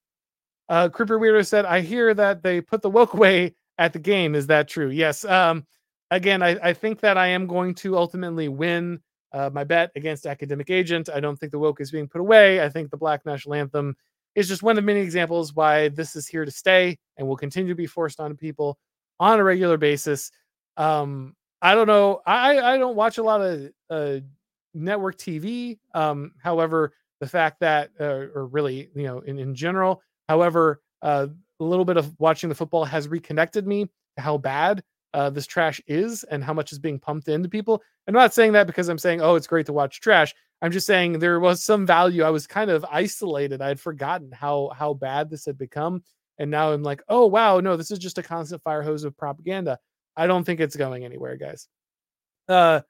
Uh, 0.69 0.89
Creeper 0.89 1.19
Weirdo 1.19 1.45
said, 1.45 1.65
I 1.65 1.81
hear 1.81 2.13
that 2.13 2.41
they 2.41 2.61
put 2.61 2.81
the 2.81 2.89
woke 2.89 3.13
away 3.15 3.55
at 3.77 3.93
the 3.93 3.99
game. 3.99 4.35
Is 4.35 4.47
that 4.47 4.67
true? 4.67 4.89
Yes. 4.89 5.25
Um, 5.25 5.65
again, 6.11 6.41
I, 6.41 6.57
I 6.61 6.73
think 6.73 7.01
that 7.01 7.17
I 7.17 7.27
am 7.27 7.47
going 7.47 7.75
to 7.75 7.97
ultimately 7.97 8.47
win 8.47 8.99
uh, 9.31 9.49
my 9.51 9.63
bet 9.63 9.91
against 9.95 10.25
Academic 10.25 10.69
Agent. 10.69 11.09
I 11.13 11.19
don't 11.19 11.37
think 11.37 11.51
the 11.51 11.59
woke 11.59 11.81
is 11.81 11.91
being 11.91 12.07
put 12.07 12.21
away. 12.21 12.63
I 12.63 12.69
think 12.69 12.91
the 12.91 12.97
Black 12.97 13.25
National 13.25 13.55
Anthem 13.55 13.95
is 14.35 14.47
just 14.47 14.63
one 14.63 14.77
of 14.77 14.83
many 14.83 14.99
examples 14.99 15.53
why 15.53 15.89
this 15.89 16.15
is 16.15 16.27
here 16.27 16.45
to 16.45 16.51
stay 16.51 16.97
and 17.17 17.27
will 17.27 17.37
continue 17.37 17.69
to 17.69 17.75
be 17.75 17.85
forced 17.85 18.19
on 18.19 18.35
people 18.35 18.77
on 19.19 19.39
a 19.39 19.43
regular 19.43 19.77
basis. 19.77 20.31
Um, 20.77 21.35
I 21.61 21.75
don't 21.75 21.87
know. 21.87 22.21
I 22.25 22.59
I 22.59 22.77
don't 22.77 22.95
watch 22.95 23.17
a 23.17 23.23
lot 23.23 23.41
of 23.41 23.69
uh, 23.89 24.19
network 24.73 25.17
TV. 25.17 25.79
Um, 25.93 26.33
however, 26.41 26.93
the 27.19 27.27
fact 27.27 27.59
that, 27.61 27.91
uh, 27.99 28.27
or 28.35 28.47
really, 28.47 28.89
you 28.95 29.03
know, 29.03 29.19
in 29.19 29.39
in 29.39 29.55
general, 29.55 30.01
however, 30.27 30.81
uh, 31.01 31.27
a 31.59 31.63
little 31.63 31.85
bit 31.85 31.97
of 31.97 32.13
watching 32.19 32.49
the 32.49 32.55
football 32.55 32.83
has 32.85 33.07
reconnected 33.07 33.65
me 33.65 33.85
to 33.85 34.21
how 34.21 34.37
bad 34.37 34.83
uh, 35.13 35.29
this 35.29 35.45
trash 35.45 35.79
is 35.87 36.23
and 36.25 36.43
how 36.43 36.53
much 36.53 36.71
is 36.71 36.79
being 36.79 36.99
pumped 36.99 37.27
into 37.27 37.49
people. 37.49 37.81
I'm 38.07 38.13
not 38.13 38.33
saying 38.33 38.53
that 38.53 38.67
because 38.67 38.89
I'm 38.89 38.97
saying, 38.97 39.21
oh, 39.21 39.35
it's 39.35 39.47
great 39.47 39.65
to 39.67 39.73
watch 39.73 40.01
trash. 40.01 40.33
I'm 40.61 40.71
just 40.71 40.87
saying 40.87 41.19
there 41.19 41.39
was 41.39 41.63
some 41.63 41.85
value. 41.85 42.23
I 42.23 42.29
was 42.29 42.47
kind 42.47 42.71
of 42.71 42.85
isolated. 42.89 43.61
I 43.61 43.67
had 43.67 43.79
forgotten 43.79 44.31
how 44.31 44.71
how 44.75 44.93
bad 44.93 45.29
this 45.29 45.45
had 45.45 45.57
become, 45.57 46.03
and 46.37 46.49
now 46.49 46.71
I'm 46.71 46.83
like, 46.83 47.01
oh 47.09 47.27
wow, 47.27 47.59
no, 47.59 47.75
this 47.75 47.91
is 47.91 47.99
just 47.99 48.17
a 48.17 48.23
constant 48.23 48.63
fire 48.63 48.81
hose 48.81 49.03
of 49.03 49.17
propaganda. 49.17 49.77
I 50.15 50.27
don't 50.27 50.43
think 50.43 50.59
it's 50.59 50.75
going 50.75 51.03
anywhere, 51.03 51.35
guys. 51.35 51.67
Uh, 52.47 52.81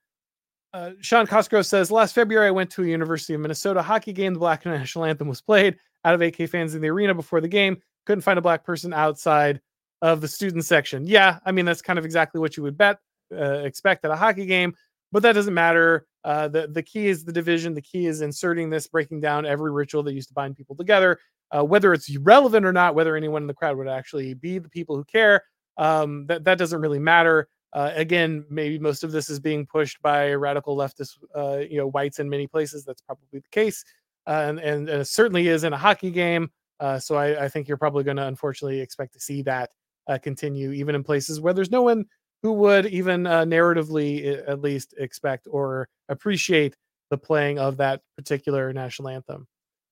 uh, 0.73 0.91
Sean 1.01 1.27
Cosgrove 1.27 1.65
says, 1.65 1.91
last 1.91 2.15
February 2.15 2.47
I 2.47 2.51
went 2.51 2.71
to 2.71 2.83
a 2.83 2.87
University 2.87 3.33
of 3.33 3.41
Minnesota 3.41 3.81
hockey 3.81 4.13
game. 4.13 4.33
The 4.33 4.39
Black 4.39 4.65
National 4.65 5.05
Anthem 5.05 5.27
was 5.27 5.41
played. 5.41 5.77
Out 6.05 6.15
of 6.15 6.21
AK 6.21 6.49
fans 6.49 6.75
in 6.75 6.81
the 6.81 6.89
arena 6.89 7.13
before 7.13 7.39
the 7.39 7.47
game, 7.47 7.77
couldn't 8.05 8.23
find 8.23 8.37
a 8.37 8.41
black 8.41 8.65
person 8.65 8.91
outside 8.91 9.61
of 10.03 10.19
the 10.19 10.27
student 10.27 10.65
section. 10.65 11.07
Yeah, 11.07 11.39
I 11.45 11.51
mean 11.53 11.65
that's 11.65 11.81
kind 11.81 11.97
of 11.97 12.03
exactly 12.05 12.39
what 12.39 12.57
you 12.57 12.63
would 12.63 12.77
bet 12.77 12.99
uh, 13.33 13.61
expect 13.63 14.03
at 14.03 14.11
a 14.11 14.15
hockey 14.15 14.45
game, 14.45 14.75
but 15.13 15.23
that 15.23 15.31
doesn't 15.31 15.53
matter. 15.53 16.05
Uh, 16.25 16.49
the 16.49 16.67
the 16.67 16.83
key 16.83 17.07
is 17.07 17.23
the 17.23 17.31
division. 17.31 17.73
The 17.73 17.81
key 17.81 18.05
is 18.05 18.19
inserting 18.21 18.69
this, 18.69 18.85
breaking 18.85 19.21
down 19.21 19.45
every 19.45 19.71
ritual 19.71 20.03
that 20.03 20.13
used 20.13 20.27
to 20.27 20.33
bind 20.33 20.57
people 20.57 20.75
together, 20.75 21.19
uh, 21.55 21.63
whether 21.63 21.93
it's 21.93 22.15
relevant 22.17 22.65
or 22.65 22.73
not, 22.73 22.95
whether 22.95 23.15
anyone 23.15 23.43
in 23.43 23.47
the 23.47 23.53
crowd 23.53 23.77
would 23.77 23.87
actually 23.87 24.33
be 24.33 24.59
the 24.59 24.69
people 24.69 24.97
who 24.97 25.05
care. 25.05 25.41
Um, 25.77 26.27
that 26.27 26.43
that 26.43 26.57
doesn't 26.57 26.81
really 26.81 26.99
matter. 26.99 27.47
Uh, 27.71 27.91
again, 27.95 28.45
maybe 28.49 28.77
most 28.77 29.05
of 29.05 29.13
this 29.13 29.29
is 29.29 29.39
being 29.39 29.65
pushed 29.65 30.01
by 30.01 30.33
radical 30.33 30.75
leftist, 30.75 31.17
uh, 31.33 31.59
you 31.59 31.77
know, 31.77 31.87
whites 31.87 32.19
in 32.19 32.29
many 32.29 32.45
places. 32.45 32.83
That's 32.83 33.01
probably 33.01 33.25
the 33.31 33.41
case, 33.51 33.83
uh, 34.27 34.45
and, 34.47 34.59
and, 34.59 35.07
certainly 35.07 35.47
is 35.47 35.63
in 35.63 35.73
a 35.73 35.77
hockey 35.77 36.11
game. 36.11 36.51
So 36.99 37.15
I, 37.15 37.45
I, 37.45 37.47
think 37.47 37.69
you're 37.69 37.77
probably 37.77 38.03
going 38.03 38.17
to 38.17 38.27
unfortunately 38.27 38.81
expect 38.81 39.13
to 39.13 39.19
see 39.21 39.41
that 39.43 39.69
uh, 40.07 40.17
continue, 40.17 40.71
even 40.71 40.95
in 40.95 41.03
places 41.03 41.39
where 41.41 41.53
there's 41.53 41.71
no 41.71 41.81
one 41.81 42.05
who 42.41 42.53
would 42.53 42.87
even 42.87 43.25
uh, 43.25 43.43
narratively 43.43 44.43
at 44.47 44.61
least 44.61 44.93
expect 44.97 45.47
or 45.49 45.87
appreciate 46.09 46.75
the 47.09 47.17
playing 47.17 47.57
of 47.59 47.77
that 47.77 48.01
particular 48.17 48.73
national 48.73 49.09
anthem. 49.09 49.47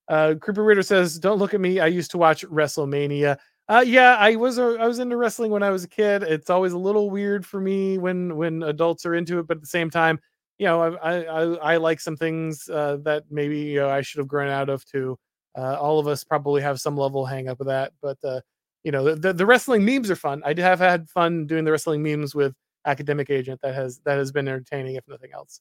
Uh, 0.08 0.34
Creeper 0.40 0.62
Reader 0.62 0.82
says, 0.82 1.18
"Don't 1.18 1.38
look 1.38 1.54
at 1.54 1.60
me. 1.60 1.80
I 1.80 1.86
used 1.86 2.10
to 2.10 2.18
watch 2.18 2.44
WrestleMania. 2.46 3.38
Uh, 3.68 3.84
yeah, 3.86 4.16
I 4.16 4.36
was 4.36 4.58
uh, 4.58 4.74
I 4.74 4.86
was 4.86 4.98
into 4.98 5.16
wrestling 5.16 5.50
when 5.50 5.62
I 5.62 5.70
was 5.70 5.84
a 5.84 5.88
kid. 5.88 6.22
It's 6.22 6.50
always 6.50 6.72
a 6.72 6.78
little 6.78 7.10
weird 7.10 7.46
for 7.46 7.60
me 7.60 7.96
when 7.98 8.36
when 8.36 8.62
adults 8.64 9.06
are 9.06 9.14
into 9.14 9.38
it, 9.38 9.46
but 9.46 9.58
at 9.58 9.60
the 9.62 9.66
same 9.68 9.88
time, 9.88 10.18
you 10.58 10.66
know, 10.66 10.96
I 10.96 11.22
I, 11.22 11.42
I 11.74 11.76
like 11.78 12.00
some 12.00 12.16
things 12.16 12.68
uh, 12.68 12.98
that 13.04 13.24
maybe 13.30 13.60
you 13.60 13.80
know, 13.80 13.88
I 13.88 14.02
should 14.02 14.18
have 14.18 14.28
grown 14.28 14.48
out 14.50 14.68
of 14.68 14.84
too. 14.84 15.18
Uh, 15.56 15.76
all 15.80 15.98
of 15.98 16.08
us 16.08 16.24
probably 16.24 16.60
have 16.62 16.80
some 16.80 16.96
level 16.96 17.24
hang 17.24 17.48
up 17.48 17.58
with 17.58 17.68
that, 17.68 17.92
but 18.02 18.18
uh, 18.24 18.40
you 18.84 18.92
know 18.92 19.14
the, 19.14 19.32
the 19.32 19.46
wrestling 19.46 19.84
memes 19.84 20.10
are 20.10 20.16
fun. 20.16 20.42
I 20.44 20.54
have 20.60 20.78
had 20.78 21.08
fun 21.08 21.46
doing 21.46 21.64
the 21.64 21.72
wrestling 21.72 22.02
memes 22.02 22.34
with 22.34 22.54
Academic 22.84 23.30
Agent. 23.30 23.60
That 23.62 23.74
has 23.74 24.00
that 24.04 24.18
has 24.18 24.32
been 24.32 24.48
entertaining, 24.48 24.96
if 24.96 25.06
nothing 25.08 25.30
else. 25.32 25.60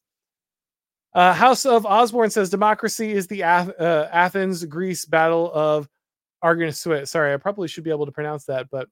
Uh, 1.13 1.33
House 1.33 1.65
of 1.65 1.85
Osborne 1.85 2.29
says 2.29 2.49
democracy 2.49 3.11
is 3.11 3.27
the 3.27 3.43
Ath- 3.43 3.79
uh, 3.79 4.07
Athens 4.11 4.63
Greece 4.65 5.05
battle 5.05 5.51
of 5.53 5.89
Argonauts. 6.41 6.79
Sorry, 6.79 7.33
I 7.33 7.37
probably 7.37 7.67
should 7.67 7.83
be 7.83 7.89
able 7.89 8.05
to 8.05 8.11
pronounce 8.11 8.45
that, 8.45 8.67
but 8.71 8.87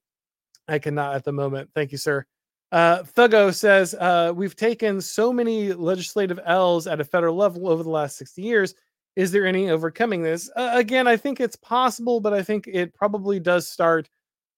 I 0.67 0.79
cannot 0.79 1.15
at 1.15 1.23
the 1.23 1.31
moment. 1.31 1.69
Thank 1.73 1.91
you, 1.91 1.97
sir. 1.97 2.25
Uh, 2.71 2.99
Thugo 3.01 3.53
says 3.53 3.95
uh, 3.95 4.31
we've 4.35 4.55
taken 4.55 5.01
so 5.01 5.33
many 5.33 5.73
legislative 5.73 6.39
L's 6.45 6.85
at 6.85 6.99
a 6.99 7.05
federal 7.05 7.35
level 7.35 7.67
over 7.67 7.81
the 7.81 7.89
last 7.89 8.17
60 8.17 8.41
years 8.43 8.75
is 9.19 9.31
there 9.31 9.45
any 9.45 9.69
overcoming 9.69 10.23
this? 10.23 10.49
Uh, 10.55 10.71
again, 10.73 11.05
I 11.05 11.17
think 11.17 11.41
it's 11.41 11.57
possible, 11.57 12.21
but 12.21 12.33
I 12.33 12.41
think 12.41 12.69
it 12.71 12.93
probably 12.93 13.37
does 13.37 13.67
start 13.67 14.07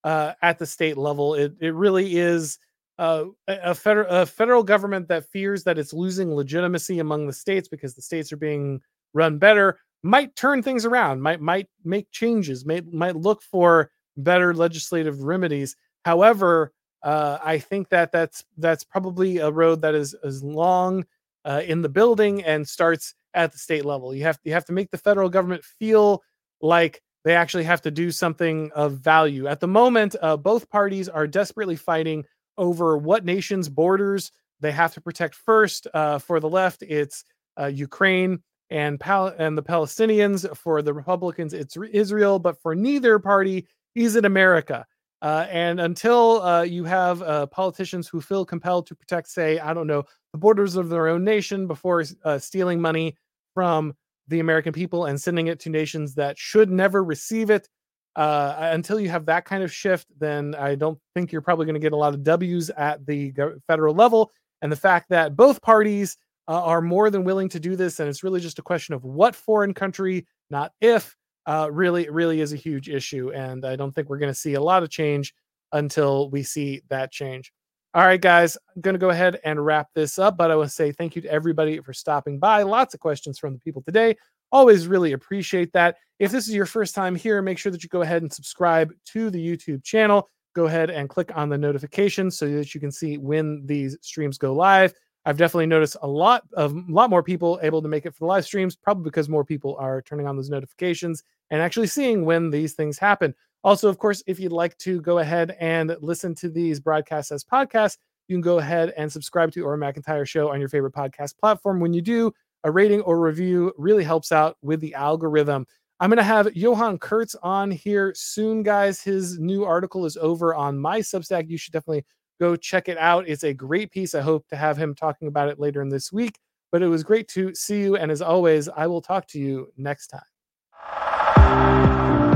uh, 0.03 0.33
at 0.41 0.59
the 0.59 0.65
state 0.65 0.97
level. 0.97 1.35
It 1.35 1.53
it 1.59 1.73
really 1.73 2.17
is 2.17 2.57
uh, 2.97 3.25
a 3.47 3.75
federal 3.75 4.07
a 4.09 4.25
federal 4.25 4.63
government 4.63 5.07
that 5.07 5.29
fears 5.29 5.63
that 5.63 5.77
it's 5.77 5.93
losing 5.93 6.33
legitimacy 6.35 6.99
among 6.99 7.27
the 7.27 7.33
states 7.33 7.67
because 7.67 7.95
the 7.95 8.01
states 8.01 8.31
are 8.31 8.37
being 8.37 8.81
run 9.13 9.37
better. 9.37 9.79
Might 10.03 10.35
turn 10.35 10.63
things 10.63 10.85
around. 10.85 11.21
Might 11.21 11.41
might 11.41 11.67
make 11.83 12.09
changes. 12.11 12.65
Might 12.65 12.91
might 12.91 13.15
look 13.15 13.41
for 13.41 13.91
better 14.17 14.53
legislative 14.53 15.23
remedies. 15.23 15.75
However, 16.05 16.73
uh, 17.03 17.37
I 17.43 17.59
think 17.59 17.89
that 17.89 18.11
that's 18.11 18.43
that's 18.57 18.83
probably 18.83 19.37
a 19.37 19.51
road 19.51 19.81
that 19.81 19.95
is 19.95 20.15
is 20.23 20.43
long 20.43 21.05
uh, 21.45 21.61
in 21.65 21.81
the 21.81 21.89
building 21.89 22.43
and 22.43 22.67
starts 22.67 23.15
at 23.33 23.51
the 23.51 23.57
state 23.57 23.85
level. 23.85 24.13
You 24.13 24.23
have 24.23 24.39
you 24.43 24.53
have 24.53 24.65
to 24.65 24.73
make 24.73 24.91
the 24.91 24.97
federal 24.97 25.29
government 25.29 25.63
feel 25.63 26.21
like 26.61 27.01
they 27.23 27.35
actually 27.35 27.63
have 27.63 27.81
to 27.81 27.91
do 27.91 28.11
something 28.11 28.71
of 28.73 28.93
value. 28.93 29.47
At 29.47 29.59
the 29.59 29.67
moment, 29.67 30.15
uh, 30.21 30.37
both 30.37 30.69
parties 30.69 31.07
are 31.07 31.27
desperately 31.27 31.75
fighting 31.75 32.25
over 32.57 32.97
what 32.97 33.25
nation's 33.25 33.69
borders 33.69 34.31
they 34.59 34.71
have 34.71 34.93
to 34.93 35.01
protect 35.01 35.35
first. 35.35 35.87
Uh, 35.93 36.19
for 36.19 36.39
the 36.39 36.49
left, 36.49 36.83
it's 36.83 37.23
uh, 37.59 37.65
Ukraine 37.65 38.39
and 38.69 38.99
Pal- 38.99 39.35
and 39.37 39.57
the 39.57 39.63
Palestinians. 39.63 40.55
For 40.57 40.81
the 40.81 40.93
Republicans, 40.93 41.53
it's 41.53 41.77
Israel. 41.91 42.39
But 42.39 42.61
for 42.61 42.75
neither 42.75 43.19
party, 43.19 43.67
is 43.95 44.15
it 44.15 44.25
America? 44.25 44.85
Uh, 45.21 45.45
and 45.51 45.79
until 45.79 46.41
uh, 46.41 46.63
you 46.63 46.83
have 46.83 47.21
uh, 47.21 47.45
politicians 47.47 48.07
who 48.07 48.19
feel 48.19 48.43
compelled 48.43 48.87
to 48.87 48.95
protect, 48.95 49.27
say, 49.27 49.59
I 49.59 49.73
don't 49.73 49.85
know, 49.85 50.03
the 50.31 50.39
borders 50.39 50.75
of 50.75 50.89
their 50.89 51.07
own 51.07 51.23
nation 51.23 51.67
before 51.67 52.03
uh, 52.23 52.39
stealing 52.39 52.81
money 52.81 53.15
from 53.53 53.93
the 54.27 54.39
American 54.39 54.73
people 54.73 55.05
and 55.05 55.19
sending 55.19 55.47
it 55.47 55.59
to 55.61 55.69
nations 55.69 56.15
that 56.15 56.37
should 56.37 56.69
never 56.69 57.03
receive 57.03 57.49
it. 57.49 57.67
Uh, 58.15 58.55
until 58.59 58.99
you 58.99 59.09
have 59.09 59.25
that 59.25 59.45
kind 59.45 59.63
of 59.63 59.71
shift, 59.71 60.05
then 60.19 60.53
I 60.55 60.75
don't 60.75 60.99
think 61.15 61.31
you're 61.31 61.41
probably 61.41 61.65
going 61.65 61.75
to 61.75 61.79
get 61.79 61.93
a 61.93 61.97
lot 61.97 62.13
of 62.13 62.23
W's 62.23 62.69
at 62.71 63.05
the 63.05 63.31
federal 63.67 63.95
level. 63.95 64.31
And 64.61 64.71
the 64.71 64.75
fact 64.75 65.09
that 65.09 65.35
both 65.35 65.61
parties 65.61 66.17
uh, 66.47 66.61
are 66.61 66.81
more 66.81 67.09
than 67.09 67.23
willing 67.23 67.47
to 67.49 67.59
do 67.59 67.75
this, 67.77 67.99
and 67.99 68.09
it's 68.09 68.23
really 68.23 68.41
just 68.41 68.59
a 68.59 68.63
question 68.63 68.93
of 68.93 69.05
what 69.05 69.35
foreign 69.35 69.73
country, 69.73 70.27
not 70.49 70.73
if, 70.81 71.15
uh, 71.45 71.69
really, 71.71 72.09
really 72.09 72.41
is 72.41 72.51
a 72.51 72.57
huge 72.57 72.89
issue. 72.89 73.31
And 73.31 73.65
I 73.65 73.77
don't 73.77 73.93
think 73.93 74.09
we're 74.09 74.19
going 74.19 74.31
to 74.31 74.37
see 74.37 74.55
a 74.55 74.61
lot 74.61 74.83
of 74.83 74.89
change 74.89 75.33
until 75.71 76.29
we 76.29 76.43
see 76.43 76.81
that 76.89 77.11
change. 77.11 77.53
All 77.93 78.05
right, 78.05 78.21
guys, 78.21 78.57
I'm 78.73 78.81
going 78.81 78.93
to 78.93 78.99
go 78.99 79.09
ahead 79.09 79.41
and 79.43 79.65
wrap 79.65 79.89
this 79.93 80.17
up, 80.17 80.37
but 80.37 80.49
I 80.49 80.55
want 80.55 80.69
to 80.69 80.73
say 80.73 80.93
thank 80.93 81.13
you 81.13 81.21
to 81.23 81.29
everybody 81.29 81.77
for 81.81 81.91
stopping 81.91 82.39
by. 82.39 82.63
Lots 82.63 82.93
of 82.93 83.01
questions 83.01 83.37
from 83.37 83.51
the 83.51 83.59
people 83.59 83.81
today. 83.81 84.15
Always 84.49 84.87
really 84.87 85.11
appreciate 85.11 85.73
that. 85.73 85.97
If 86.17 86.31
this 86.31 86.47
is 86.47 86.53
your 86.53 86.65
first 86.65 86.95
time 86.95 87.15
here, 87.15 87.41
make 87.41 87.57
sure 87.57 87.69
that 87.69 87.83
you 87.83 87.89
go 87.89 88.01
ahead 88.01 88.21
and 88.21 88.31
subscribe 88.31 88.93
to 89.07 89.29
the 89.29 89.45
YouTube 89.45 89.83
channel. 89.83 90.29
Go 90.55 90.67
ahead 90.67 90.89
and 90.89 91.09
click 91.09 91.35
on 91.35 91.49
the 91.49 91.57
notifications 91.57 92.37
so 92.37 92.49
that 92.49 92.73
you 92.73 92.79
can 92.79 92.93
see 92.93 93.17
when 93.17 93.65
these 93.65 93.97
streams 94.01 94.37
go 94.37 94.53
live. 94.53 94.93
I've 95.25 95.37
definitely 95.37 95.65
noticed 95.65 95.97
a 96.01 96.07
lot 96.07 96.43
of 96.53 96.73
a 96.73 96.83
lot 96.87 97.09
more 97.09 97.21
people 97.21 97.59
able 97.61 97.81
to 97.81 97.89
make 97.89 98.05
it 98.05 98.15
for 98.15 98.19
the 98.19 98.25
live 98.25 98.45
streams, 98.45 98.73
probably 98.73 99.03
because 99.03 99.27
more 99.27 99.43
people 99.43 99.75
are 99.77 100.01
turning 100.01 100.27
on 100.27 100.37
those 100.37 100.49
notifications 100.49 101.23
and 101.49 101.61
actually 101.61 101.87
seeing 101.87 102.23
when 102.23 102.49
these 102.51 102.73
things 102.73 102.97
happen. 102.97 103.35
Also, 103.63 103.87
of 103.87 103.97
course, 103.97 104.23
if 104.27 104.39
you'd 104.39 104.51
like 104.51 104.77
to 104.79 105.01
go 105.01 105.19
ahead 105.19 105.55
and 105.59 105.95
listen 106.01 106.33
to 106.35 106.49
these 106.49 106.79
broadcasts 106.79 107.31
as 107.31 107.43
podcasts, 107.43 107.97
you 108.27 108.35
can 108.35 108.41
go 108.41 108.59
ahead 108.59 108.93
and 108.97 109.11
subscribe 109.11 109.51
to 109.51 109.65
Auron 109.65 109.79
MacIntyre 109.79 110.25
Show 110.25 110.51
on 110.51 110.59
your 110.59 110.69
favorite 110.69 110.93
podcast 110.93 111.37
platform. 111.37 111.79
When 111.79 111.93
you 111.93 112.01
do, 112.01 112.31
a 112.63 112.71
rating 112.71 113.01
or 113.01 113.19
review 113.19 113.73
really 113.77 114.03
helps 114.03 114.31
out 114.31 114.57
with 114.61 114.79
the 114.79 114.93
algorithm. 114.93 115.65
I'm 115.99 116.09
going 116.09 116.17
to 116.17 116.23
have 116.23 116.55
Johann 116.55 116.97
Kurtz 116.97 117.35
on 117.43 117.69
here 117.69 118.13
soon, 118.15 118.63
guys. 118.63 119.01
His 119.01 119.37
new 119.37 119.65
article 119.65 120.05
is 120.05 120.17
over 120.17 120.55
on 120.55 120.79
my 120.79 120.99
Substack. 120.99 121.49
You 121.49 121.57
should 121.57 121.73
definitely 121.73 122.05
go 122.39 122.55
check 122.55 122.89
it 122.89 122.97
out. 122.97 123.27
It's 123.27 123.43
a 123.43 123.53
great 123.53 123.91
piece. 123.91 124.15
I 124.15 124.21
hope 124.21 124.47
to 124.47 124.55
have 124.55 124.77
him 124.77 124.95
talking 124.95 125.27
about 125.27 125.49
it 125.49 125.59
later 125.59 125.81
in 125.81 125.89
this 125.89 126.11
week. 126.11 126.39
But 126.71 126.81
it 126.81 126.87
was 126.87 127.03
great 127.03 127.27
to 127.29 127.53
see 127.53 127.81
you. 127.81 127.97
And 127.97 128.11
as 128.11 128.21
always, 128.21 128.69
I 128.69 128.87
will 128.87 129.01
talk 129.01 129.27
to 129.27 129.39
you 129.39 129.71
next 129.77 130.07
time. 130.07 132.30